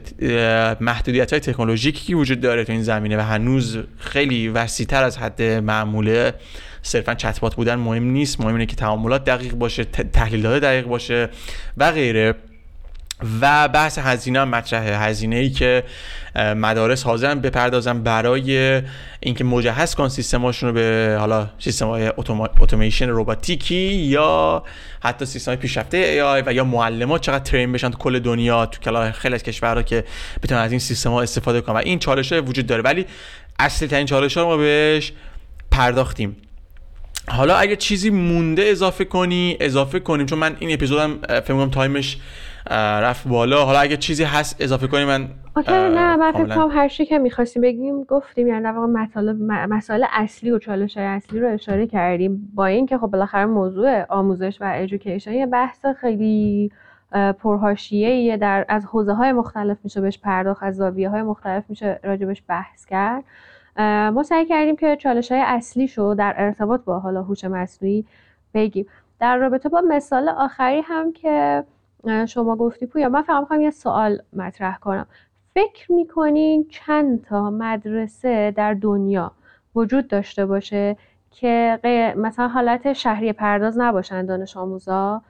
[0.80, 6.34] محدودیت های تکنولوژیکی وجود داره تو این زمینه و هنوز خیلی وسیعتر از حد معموله.
[6.82, 8.40] صرفا چتبات بودن مهم نیست.
[8.40, 11.30] مهم اینه که تعاملات دقیق باشه تحلیل داده دقیق باشه
[11.78, 12.36] و غیره.
[13.42, 14.98] و بحث هزینه هم مطرحه.
[14.98, 15.84] هزینه ای که
[16.36, 18.82] مدارس حاضرن بپردازن برای
[19.20, 24.64] اینکه مجهز کن سیستماشون رو به حالا سیستم های اتوماسیون رباتیکی یا
[25.04, 28.66] حتی سیستم های پیشرفته ای آی و یا معلمات چقدر ترین بشن تو کل دنیا
[28.66, 30.04] تو کلا خیلی از کشورها که
[30.44, 31.76] بتونن از این سیستم ها استفاده کنن.
[31.76, 32.82] و این چالش وجود داره.
[32.82, 33.06] ولی
[33.60, 35.12] اصلی ترین چالش ها رو ما بهش
[35.72, 36.38] پرداختیم.
[37.28, 40.26] حالا اگه چیزی مونده اضافه کنی اضافه کنیم.
[40.26, 42.18] چون من این اپیزودم فکر time ش
[42.70, 43.66] رفت بالا.
[43.66, 47.20] حالا اگه چیزی هست اضافه کنی من okay نه من فکر کنم هر چی که
[47.20, 48.48] می‌خواستیم بگیم گفتیم.
[48.48, 52.52] یعنی در واقع مطالب مسائل اصلی و چالش های اصلی رو اشاره کردیم.
[52.54, 56.72] با اینکه خب بالاخره موضوع آموزش و education یه بحث خیلی
[57.40, 62.44] پرهاشیه در از حوزه های مختلف میشه بهش پرداخت از زاویه های مختلف میشه راجبش
[62.48, 63.24] بحث کرد.
[64.14, 68.06] ما سعی کردیم که چالش های اصلی شو در ارتباط با حالا هوش مصنوعی
[68.54, 68.86] بگیم.
[69.20, 71.64] در رابطه با مثال آخری هم که
[72.28, 73.10] شما گفتی پویا.
[73.10, 75.08] من فقط می‌خوام یه سوال مطرح کنم.
[75.54, 79.32] فکر می‌کنین چند تا مدرسه در دنیا
[79.76, 80.98] وجود داشته باشه
[81.32, 81.80] که
[82.18, 85.22] مثلا حالت شهری پرداز نباشن دانش آموزا؟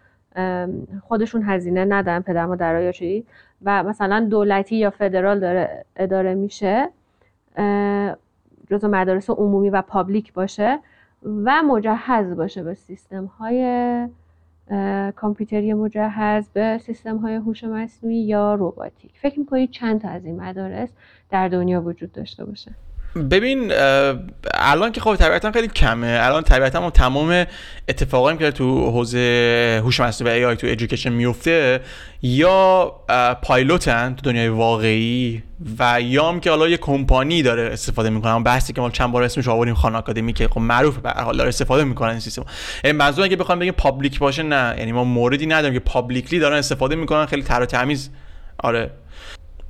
[1.02, 3.26] خودشون هزینه ندن پدر مادرها یا چی؟
[3.66, 6.90] و مثلا دولتی یا فدرال داره اداره میشه
[8.70, 10.80] جزو مدارس عمومی و public باشه
[11.46, 13.64] و مجهز باشه به سیستم های
[15.16, 20.42] کامپیوتری مجهز به سیستم های هوش مصنوعی یا روباتیک فکر می‌کنید چند تا از این
[20.42, 20.90] مدارس
[21.30, 22.76] در دنیا وجود داشته باشه؟
[23.16, 23.72] ببین
[24.54, 26.20] الان که خب طبیعتا خیلی کمه.
[26.22, 27.46] الان طبیعتا تمام
[27.88, 31.82] اتفاقایی که تو حوزه هوش مصنوعی و AI تو education میفته
[32.22, 32.96] یا
[33.42, 35.44] پایلوتن تو دنیای واقعی
[35.80, 38.40] و یا هم که حالا یه کمپانی داره استفاده می‌کنه.
[38.40, 41.50] بحثی که ما چند بار اسمش آوردیم خان آکادمی که خب معروف به حال داره
[41.50, 42.46] استفاده می‌کنن این سیستم
[42.84, 44.76] یعنی منظور اگه بخوام بگیم public باشه نه.
[44.78, 48.10] یعنی ما موردی نداریم که publicly دارن استفاده می‌کنن خیلی تر و تمیز.
[48.58, 48.92] آره.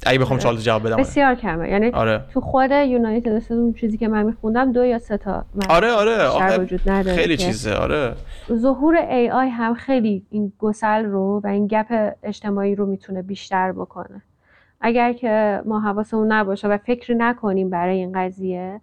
[0.06, 0.44] اگه بخوام آره.
[0.44, 1.70] سوال جواب بدم بسیار کمه.
[1.70, 2.24] یعنی آره.
[2.34, 6.24] تو خود United اون چیزی که من میخوندم دو یا سه تا آره آره.
[6.24, 8.14] آخه وجود نداره خیلی چیزه آره.
[8.54, 14.22] ظهور AI هم خیلی این گسل رو و این gap اجتماعی رو می‌تونه بیشتر بکنه.
[14.82, 18.82] اگر که ما حواسمون نباشه و فکری نکنیم برای این قضیه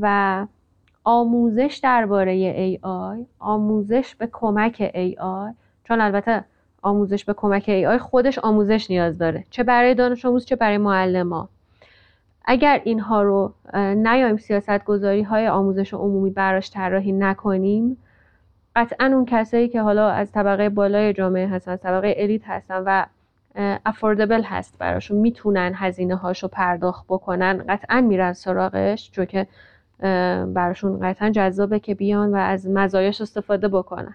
[0.00, 0.46] و
[1.04, 5.52] آموزش درباره ای آی آموزش به کمک ای آی
[5.84, 6.44] چون البته
[6.86, 9.44] آموزش به کمک ای آی خودش آموزش نیاز داره.
[9.50, 11.48] چه برای دانش آموز چه برای معلم
[12.44, 17.96] اگر اینها رو نیایم سیاست گذاری های آموزش عمومی براش طراحی نکنیم
[18.76, 23.04] قطعا اون کسایی که حالا از طبقه بالای جامعه هستن طبقه الیت هستن و
[23.86, 29.46] افوردبل هست براشون می‌تونن هزینه هاشو پرداخت بکنن قطعا میرن سراغش چون که
[30.54, 34.14] براشون قطعا جذابه که بیان و از مزایاش استفاده بکنن.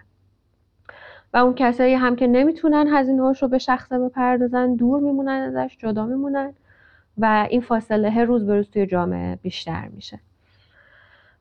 [1.32, 6.06] و اون کسایی هم که نمی‌تونن هزینه رو به شخصه بپردازن دور میمونن ازش جدا
[6.06, 6.52] میمونن
[7.18, 10.18] و این فاصله روز به روز توی جامعه بیشتر میشه.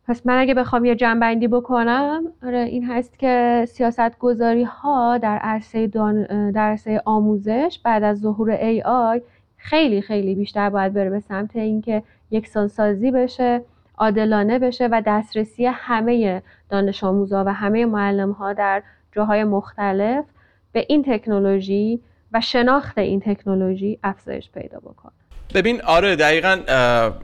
[0.07, 5.37] پس من اگه بخوام یه جنبندی بکنم آره این هست که سیاست گذاری ها در
[5.37, 6.51] عرصه, دان...
[6.51, 9.21] در عرصه آموزش بعد از ظهور ای آی
[9.57, 13.61] خیلی خیلی بیشتر باید بره به سمت اینکه یکسانسازی بشه
[13.97, 18.83] عادلانه بشه و دسترسی همه دانش آموزا و همه معلم ها در
[19.15, 20.25] جاهای مختلف
[20.71, 21.99] به این تکنولوژی
[22.33, 25.11] و شناخت این تکنولوژی افزایش پیدا بکنه.
[25.53, 26.59] ببین آره دقیقا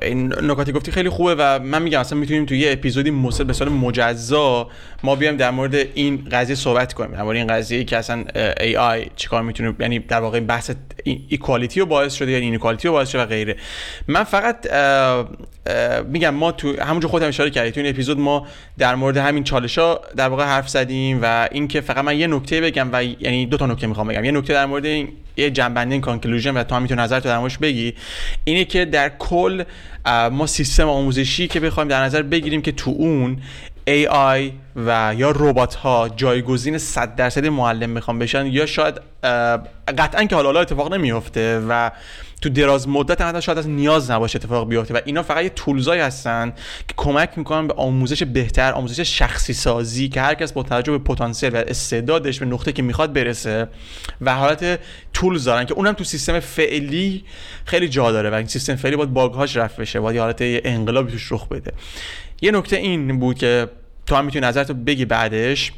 [0.01, 3.53] این نکاتی گفتی خیلی خوبه و من میگم اصلا می‌تونیم توی یه اپیزودی مصل به
[3.53, 4.69] سال مجزا
[5.03, 7.11] ما بیایم در مورد این قضیه صحبت کنیم.
[7.11, 8.23] در مورد این قضیه که اصلا
[8.79, 10.71] AI چیکار می‌تونه یعنی در واقع بحث
[11.27, 13.55] equality رو باعث شده یا inequality رو باعث شده و غیره.
[14.07, 14.67] من فقط
[16.05, 18.47] میگم ما تو همونجا خودم اشاره کردی تو این اپیزود ما
[18.77, 22.61] در مورد همین چالش ها در واقع حرف زدیم و اینکه فقط من یه نکته
[22.61, 24.25] بگم و یعنی دو تا نکته می‌خوام بگم.
[24.25, 27.29] یه نکته در مورد این یه جمع‌بندی این conclusion و تو هم می‌تونی نظر تو
[27.29, 27.93] در موردش بگی.
[28.43, 29.63] اینه که در کل
[30.31, 33.37] ما سیستم آموزشی که بخوایم در نظر بگیریم که تو اون
[33.87, 39.01] AI و یا ربات ها جایگزین 100 درصد معلم می‌خوام بشن یا شاید
[39.97, 41.91] قطعا که حالا اتفاق نمیفته و
[42.41, 46.01] تو دراز مدت هم شاید از نیاز نباشه اتفاق بیفته و اینا فقط یه تولزایی
[46.01, 46.53] هستن
[46.87, 50.97] که کمک می‌کنن به آموزش بهتر آموزش شخصی سازی که هر کس با توجه به
[50.97, 53.67] پتانسیل و استعدادش به نقطه که می‌خواد برسه
[54.21, 54.79] و حالت
[55.13, 57.23] تولز دارن که اونم تو سیستم فعلی
[57.65, 61.31] خیلی جا داره و این سیستم فعلی باید باگهاش رفع بشه باید حالت انقلابی توش
[61.31, 61.71] رخ بده.
[62.41, 63.67] یه نکته این بود که
[64.05, 65.71] تو هم می‌تونی نظرتو بگی بعدش.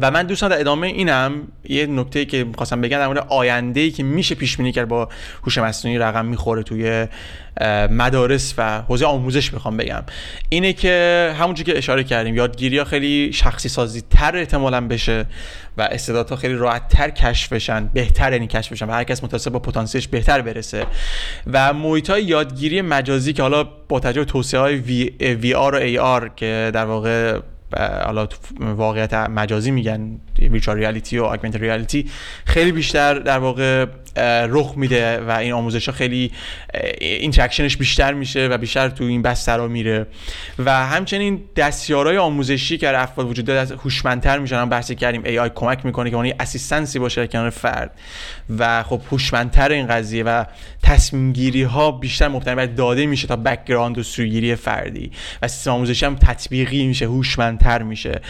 [0.00, 4.02] و من دوستان در ادامه اینم یه نکته که می‌خواستم بگم در مورد آینده که
[4.02, 5.08] میشه پیش بینی کرد با
[5.44, 7.06] هوش مصنوعی رقم می‌خوره توی
[7.90, 10.02] مدارس و حوزه آموزش می‌خوام بگم.
[10.48, 15.24] اینه که همونجور که اشاره کردیم یادگیری ها خیلی شخصی سازی تر احتمالا بشه
[15.76, 19.50] و استعدادها خیلی راحت تر کشف بشن بهتر یعنی کشف بشن و هر کس متوسط
[19.50, 20.86] با پتانسیلش بهتر برسه.
[21.46, 26.28] و محیط های یادگیری مجازی که حالا با توجه توصیه های V, VR و AR
[26.36, 27.40] که در واقع
[27.76, 28.28] حالا
[28.60, 32.10] واقعیت مجازی میگن virtual reality و augmented reality
[32.44, 33.86] خیلی بیشتر در واقع
[34.48, 36.32] رخ میده و این آموزش ها خیلی
[37.00, 40.06] interaction ش بیشتر میشه و بیشتر تو این بستر میره.
[40.58, 44.56] و همچنین دستیارهای آموزشی که افراد وجود داره هوشمندتر میشن.
[44.56, 47.90] هم بحثی کردیم AI کمک می‌کنه که اون assistance ی باشه کنار فرد.
[48.58, 50.44] و خب هوشمندتر این قضیه و
[50.82, 55.10] تصمیم گیری ها بیشتر مبتنی بر داده میشه تا background و سوگیری فردی.
[55.42, 58.20] و سیستم آموزشی هم تطبیقی میشه هوشمندتر میشه.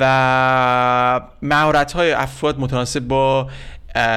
[0.00, 3.48] و مهارت های افراد متناسب با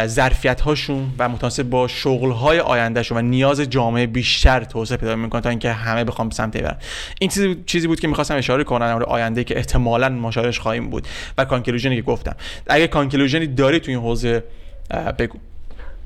[0.07, 5.41] ظرفیت هاشون و متناسب با شغل های آیندهشون و نیاز جامعه بیشتر توسعه پیدا می‌کنه
[5.41, 6.77] تا اینکه همه بخوام به سمت برن
[7.19, 7.29] این
[7.65, 11.07] چیزی بود که می‌خواستم اشاره کنم در آینده که احتمالا شاهدش خواهیم بود
[11.37, 12.35] و کانکلوژنی که گفتم.
[12.67, 14.43] اگه کانکلوژنی داری تو این حوزه
[15.19, 15.37] بگو.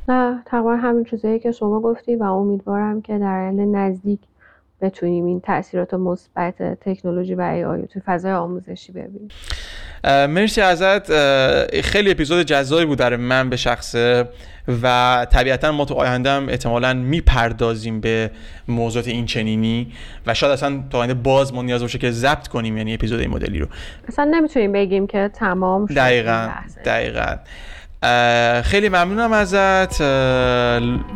[0.07, 4.19] نه تقریبا همین چیزایی که شما گفتی و امیدوارم که در آینده نزدیک
[4.81, 9.27] بتونیم این تاثیرات مثبت تکنولوژی و ای آی تو فضای آموزشی ببینیم.
[10.03, 11.11] مرسی ازت.
[11.81, 14.30] خیلی اپیزود جذابی بود برای من به شخصه
[14.84, 18.31] و طبیعتا ما تو آینده هم احتمالا می‌پردازیم به
[18.67, 19.91] موضوعات این چنینی
[20.27, 23.30] و شاید اصلا تو آینده باز ما نیاز باشه که ضبط کنیم یعنی اپیزود این
[23.30, 23.67] مدلی رو.
[24.07, 25.95] اصلا نمی‌تونیم بگیم که تمام شد.
[25.95, 26.49] دقیقا
[26.85, 27.35] دقیقا.
[28.61, 30.01] خیلی ممنونم ازت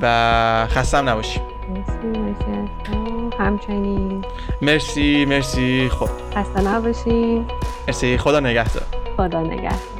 [0.01, 1.39] و خستم نباشی.
[1.69, 3.06] مرسی مرسی
[3.39, 4.25] همچنین.
[4.61, 5.89] مرسی مرسی.
[5.89, 6.09] خب.
[6.35, 7.45] خسته نباشین
[7.87, 8.17] مرسی.
[8.17, 8.83] خدا نگهدار.
[9.17, 9.96] خدا نگهدار.